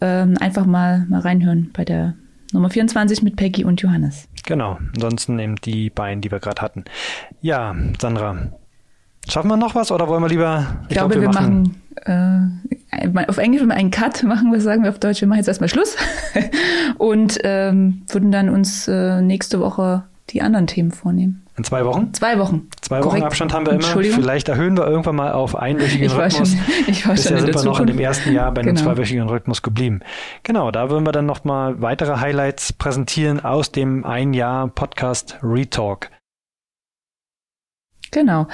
ähm, 0.00 0.36
einfach 0.40 0.66
mal, 0.66 1.06
mal 1.08 1.20
reinhören 1.20 1.70
bei 1.72 1.84
der 1.84 2.14
Nummer 2.52 2.70
24 2.70 3.22
mit 3.22 3.36
Peggy 3.36 3.64
und 3.64 3.82
Johannes. 3.82 4.28
Genau, 4.44 4.78
ansonsten 4.94 5.38
eben 5.38 5.56
die 5.56 5.90
beiden, 5.90 6.20
die 6.20 6.30
wir 6.30 6.38
gerade 6.38 6.62
hatten. 6.62 6.84
Ja, 7.40 7.74
Sandra, 8.00 8.36
schaffen 9.28 9.48
wir 9.48 9.56
noch 9.56 9.74
was 9.74 9.90
oder 9.90 10.08
wollen 10.08 10.22
wir 10.22 10.28
lieber? 10.28 10.66
Ich, 10.84 10.92
ich 10.92 10.96
glaube, 10.96 11.14
glaub, 11.14 11.22
wir, 11.22 11.28
wir, 11.28 11.34
machen, 11.34 11.62
machen 12.06 12.60
äh, 12.92 13.24
auf 13.26 13.38
Englisch 13.38 13.62
einen 13.68 13.90
Cut 13.90 14.22
machen, 14.22 14.52
wir 14.52 14.60
sagen 14.60 14.82
wir 14.82 14.90
auf 14.90 14.98
Deutsch, 14.98 15.20
wir 15.20 15.28
machen 15.28 15.38
jetzt 15.38 15.48
erstmal 15.48 15.68
Schluss 15.68 15.96
und 16.98 17.38
ähm, 17.42 18.02
würden 18.08 18.30
dann 18.30 18.48
uns 18.48 18.86
äh, 18.88 19.20
nächste 19.20 19.60
Woche 19.60 20.04
die 20.30 20.42
anderen 20.42 20.66
Themen 20.66 20.92
vornehmen. 20.92 21.45
In 21.56 21.64
zwei 21.64 21.86
Wochen? 21.86 22.12
Zwei 22.12 22.38
Wochen. 22.38 22.68
Zwei 22.82 22.98
Wochen 22.98 23.08
Korrekt. 23.08 23.24
Abstand 23.24 23.54
haben 23.54 23.64
wir 23.64 23.72
immer. 23.72 23.82
Vielleicht 23.82 24.48
erhöhen 24.48 24.76
wir 24.76 24.86
irgendwann 24.86 25.16
mal 25.16 25.32
auf 25.32 25.56
einwöchigen 25.56 26.06
ich 26.06 26.14
Rhythmus. 26.14 26.52
Schon, 26.52 26.58
ich 26.86 27.06
war 27.06 27.14
Bisher 27.14 27.38
schon 27.38 27.46
sind 27.46 27.54
wir 27.54 27.64
noch 27.64 27.80
in 27.80 27.86
dem 27.86 27.98
ersten 27.98 28.32
Jahr 28.32 28.52
bei 28.52 28.60
genau. 28.60 28.76
einem 28.76 28.84
zweiwöchigen 28.84 29.26
Rhythmus 29.26 29.62
geblieben. 29.62 30.00
Genau, 30.42 30.70
da 30.70 30.90
würden 30.90 31.06
wir 31.06 31.12
dann 31.12 31.24
nochmal 31.24 31.80
weitere 31.80 32.18
Highlights 32.18 32.74
präsentieren 32.74 33.42
aus 33.42 33.72
dem 33.72 34.04
ein 34.04 34.34
Jahr 34.34 34.68
Podcast 34.68 35.38
Retalk. 35.42 36.10
Genau. 38.10 38.46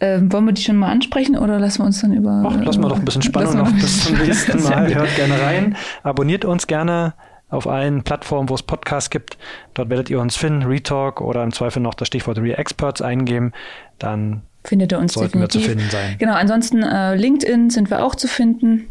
Ähm, 0.00 0.32
wollen 0.32 0.46
wir 0.46 0.52
die 0.52 0.62
schon 0.62 0.76
mal 0.76 0.90
ansprechen 0.90 1.36
oder 1.36 1.58
lassen 1.58 1.80
wir 1.80 1.86
uns 1.86 2.00
dann 2.00 2.12
über. 2.12 2.42
Ach, 2.46 2.60
lassen 2.62 2.82
wir 2.82 2.88
doch 2.88 2.98
ein 2.98 3.04
bisschen 3.04 3.22
Spannung 3.22 3.58
noch 3.58 3.72
bis 3.72 4.04
zum 4.04 4.16
nächsten 4.16 4.62
Mal. 4.62 4.94
Hört 4.94 5.14
gerne 5.14 5.40
rein. 5.40 5.76
Abonniert 6.02 6.44
uns 6.44 6.66
gerne 6.66 7.14
auf 7.48 7.66
allen 7.66 8.02
Plattformen, 8.02 8.48
wo 8.48 8.54
es 8.54 8.62
Podcasts 8.62 9.10
gibt. 9.10 9.36
Dort 9.74 9.90
werdet 9.90 10.08
ihr 10.10 10.20
uns 10.20 10.36
finden, 10.36 10.62
Retalk 10.64 11.20
oder 11.20 11.42
im 11.42 11.52
Zweifel 11.52 11.80
noch 11.80 11.94
das 11.94 12.06
Stichwort 12.08 12.38
Re-Experts 12.38 13.02
eingeben. 13.02 13.52
Dann 13.98 14.42
findet 14.64 14.92
ihr 14.92 14.98
uns 14.98 15.14
sollten 15.14 15.40
definitiv. 15.40 15.62
wir 15.62 15.62
zu 15.62 15.70
finden 15.70 15.90
sein. 15.90 16.16
Genau, 16.18 16.34
ansonsten 16.34 16.82
äh, 16.82 17.14
LinkedIn 17.14 17.70
sind 17.70 17.88
wir 17.90 18.04
auch 18.04 18.16
zu 18.16 18.28
finden. 18.28 18.88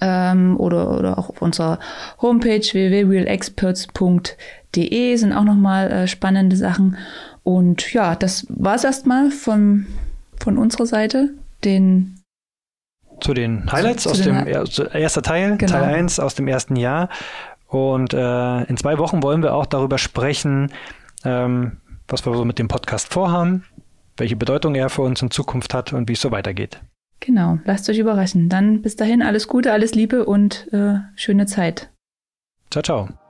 Ähm, 0.00 0.58
oder, 0.58 0.98
oder 0.98 1.18
auch 1.18 1.28
auf 1.30 1.40
unserer 1.40 1.78
Homepage 2.20 2.60
www.realexperts.de 2.60 5.16
sind 5.16 5.32
auch 5.32 5.44
nochmal 5.44 5.92
äh, 5.92 6.08
spannende 6.08 6.56
Sachen. 6.56 6.96
Und 7.44 7.92
ja, 7.92 8.16
das 8.16 8.46
war 8.48 8.74
es 8.74 8.82
erstmal 8.84 9.30
von, 9.30 9.86
von 10.42 10.58
unserer 10.58 10.86
Seite. 10.86 11.30
Den 11.64 12.16
zu 13.20 13.32
den 13.32 13.70
Highlights 13.70 14.02
zu, 14.02 14.10
aus 14.10 14.18
zu 14.18 14.24
dem 14.24 14.46
er, 14.46 14.94
erster 14.94 15.22
Teil, 15.22 15.56
genau. 15.56 15.72
Teil 15.72 15.94
1 15.94 16.20
aus 16.20 16.34
dem 16.34 16.48
ersten 16.48 16.76
Jahr. 16.76 17.08
Und 17.68 18.14
äh, 18.14 18.62
in 18.64 18.76
zwei 18.76 18.98
Wochen 18.98 19.22
wollen 19.22 19.42
wir 19.42 19.54
auch 19.54 19.66
darüber 19.66 19.98
sprechen, 19.98 20.72
ähm, 21.24 21.78
was 22.08 22.24
wir 22.24 22.34
so 22.34 22.44
mit 22.44 22.58
dem 22.58 22.68
Podcast 22.68 23.12
vorhaben, 23.12 23.64
welche 24.16 24.36
Bedeutung 24.36 24.74
er 24.74 24.88
für 24.88 25.02
uns 25.02 25.20
in 25.22 25.30
Zukunft 25.30 25.74
hat 25.74 25.92
und 25.92 26.08
wie 26.08 26.12
es 26.12 26.20
so 26.20 26.30
weitergeht. 26.30 26.80
Genau, 27.20 27.58
lasst 27.64 27.88
euch 27.88 27.98
überraschen. 27.98 28.48
Dann 28.48 28.82
bis 28.82 28.96
dahin 28.96 29.22
alles 29.22 29.48
Gute, 29.48 29.72
alles 29.72 29.94
Liebe 29.94 30.24
und 30.24 30.72
äh, 30.72 30.98
schöne 31.16 31.46
Zeit. 31.46 31.90
Ciao, 32.70 32.82
ciao. 32.82 33.25